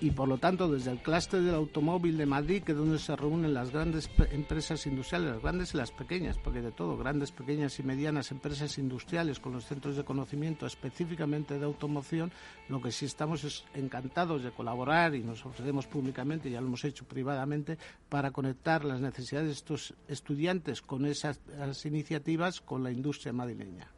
y 0.00 0.10
por 0.10 0.28
lo 0.28 0.38
tanto 0.38 0.70
desde 0.70 0.90
el 0.90 0.98
clúster 0.98 1.40
del 1.40 1.54
automóvil 1.54 2.18
de 2.18 2.26
Madrid, 2.26 2.62
que 2.62 2.72
es 2.72 2.78
donde 2.78 2.98
se 2.98 3.16
reúnen 3.16 3.54
las 3.54 3.70
grandes 3.70 4.10
empresas 4.30 4.86
industriales, 4.86 5.30
las 5.30 5.42
grandes 5.42 5.74
y 5.74 5.76
las 5.78 5.90
pequeñas, 5.90 6.38
porque 6.38 6.60
de 6.60 6.72
todo, 6.72 6.96
grandes, 6.96 7.32
pequeñas 7.32 7.78
y 7.78 7.82
medianas 7.82 8.30
empresas 8.30 8.76
industriales 8.78 9.40
con 9.40 9.52
los 9.52 9.66
centros 9.66 9.96
de 9.96 10.04
conocimiento 10.04 10.66
específicamente 10.66 11.58
de 11.58 11.64
automoción, 11.64 12.30
lo 12.68 12.82
que 12.82 12.92
sí 12.92 13.06
estamos 13.06 13.44
es 13.44 13.64
encantados 13.74 14.42
de 14.42 14.50
colaborar 14.50 15.14
y 15.14 15.22
nos 15.22 15.44
ofrecemos 15.46 15.86
públicamente, 15.86 16.50
ya 16.50 16.60
lo 16.60 16.66
hemos 16.66 16.84
hecho 16.84 17.04
privadamente, 17.04 17.78
para 18.08 18.30
conectar 18.30 18.84
las 18.84 19.00
necesidades 19.00 19.48
de 19.48 19.54
estos 19.54 19.94
estudiantes 20.08 20.82
con 20.82 21.06
esas 21.06 21.38
iniciativas 21.84 22.60
con 22.60 22.82
la 22.82 22.90
industria 22.90 23.32
madrileña. 23.32 23.88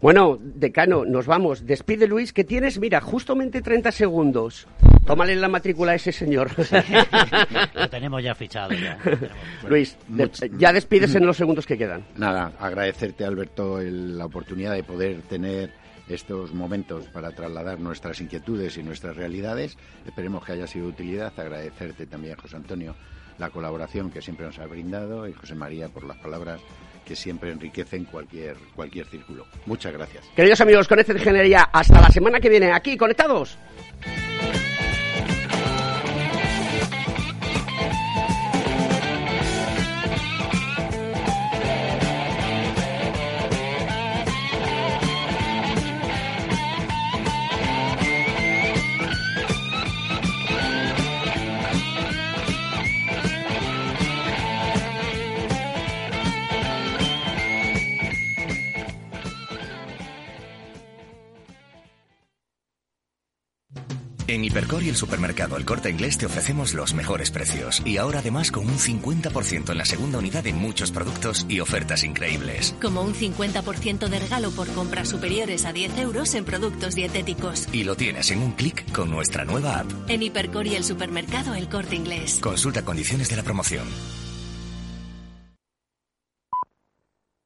Bueno, 0.00 0.38
decano, 0.40 1.04
nos 1.04 1.26
vamos. 1.26 1.66
Despide 1.66 2.06
Luis, 2.06 2.32
que 2.32 2.44
tienes, 2.44 2.78
mira, 2.78 3.00
justamente 3.00 3.62
30 3.62 3.92
segundos. 3.92 4.66
Tómale 5.06 5.36
la 5.36 5.48
matrícula 5.48 5.92
a 5.92 5.94
ese 5.96 6.12
señor. 6.12 6.50
lo 7.74 7.88
tenemos 7.88 8.22
ya 8.22 8.34
fichado. 8.34 8.74
Luis, 9.68 9.96
ya 10.58 10.72
despides 10.72 11.14
en 11.14 11.26
los 11.26 11.36
segundos 11.36 11.66
que 11.66 11.76
quedan. 11.76 12.04
Nada, 12.16 12.52
agradecerte, 12.58 13.24
Alberto, 13.24 13.80
la 13.80 14.24
oportunidad 14.24 14.72
de 14.72 14.82
poder 14.82 15.22
tener 15.22 15.72
estos 16.08 16.52
momentos 16.52 17.06
para 17.06 17.30
trasladar 17.32 17.80
nuestras 17.80 18.20
inquietudes 18.20 18.76
y 18.76 18.82
nuestras 18.82 19.16
realidades. 19.16 19.76
Esperemos 20.06 20.44
que 20.44 20.52
haya 20.52 20.66
sido 20.66 20.86
de 20.86 20.92
utilidad. 20.92 21.32
Agradecerte 21.38 22.06
también, 22.06 22.36
José 22.36 22.56
Antonio, 22.56 22.94
la 23.38 23.50
colaboración 23.50 24.10
que 24.10 24.22
siempre 24.22 24.46
nos 24.46 24.58
ha 24.58 24.66
brindado 24.66 25.28
y 25.28 25.32
José 25.32 25.54
María 25.54 25.88
por 25.88 26.04
las 26.04 26.16
palabras 26.18 26.60
que 27.04 27.14
siempre 27.14 27.50
enriquecen 27.50 28.04
cualquier, 28.04 28.56
cualquier 28.74 29.06
círculo. 29.06 29.46
Muchas 29.66 29.92
gracias. 29.92 30.24
Queridos 30.34 30.60
amigos, 30.62 30.88
con 30.88 30.98
esta 30.98 31.12
Ingeniería, 31.12 31.68
hasta 31.72 32.00
la 32.00 32.08
semana 32.08 32.40
que 32.40 32.48
viene, 32.48 32.72
aquí, 32.72 32.96
conectados. 32.96 33.58
En 64.34 64.44
Hipercor 64.44 64.82
y 64.82 64.88
el 64.88 64.96
supermercado 64.96 65.56
El 65.56 65.64
Corte 65.64 65.90
Inglés 65.90 66.18
te 66.18 66.26
ofrecemos 66.26 66.74
los 66.74 66.92
mejores 66.92 67.30
precios 67.30 67.80
y 67.84 67.98
ahora 67.98 68.18
además 68.18 68.50
con 68.50 68.66
un 68.66 68.78
50% 68.78 69.70
en 69.70 69.78
la 69.78 69.84
segunda 69.84 70.18
unidad 70.18 70.44
en 70.48 70.56
muchos 70.56 70.90
productos 70.90 71.46
y 71.48 71.60
ofertas 71.60 72.02
increíbles. 72.02 72.74
Como 72.82 73.02
un 73.02 73.14
50% 73.14 74.08
de 74.08 74.18
regalo 74.18 74.50
por 74.50 74.68
compras 74.72 75.10
superiores 75.10 75.64
a 75.64 75.72
10 75.72 75.98
euros 75.98 76.34
en 76.34 76.44
productos 76.44 76.96
dietéticos. 76.96 77.68
Y 77.72 77.84
lo 77.84 77.94
tienes 77.94 78.32
en 78.32 78.40
un 78.40 78.50
clic 78.52 78.90
con 78.90 79.08
nuestra 79.08 79.44
nueva 79.44 79.78
app. 79.78 79.92
En 80.08 80.24
Hipercor 80.24 80.66
y 80.66 80.74
el 80.74 80.82
supermercado 80.82 81.54
El 81.54 81.68
Corte 81.68 81.94
Inglés. 81.94 82.40
Consulta 82.42 82.84
condiciones 82.84 83.30
de 83.30 83.36
la 83.36 83.44
promoción. 83.44 83.86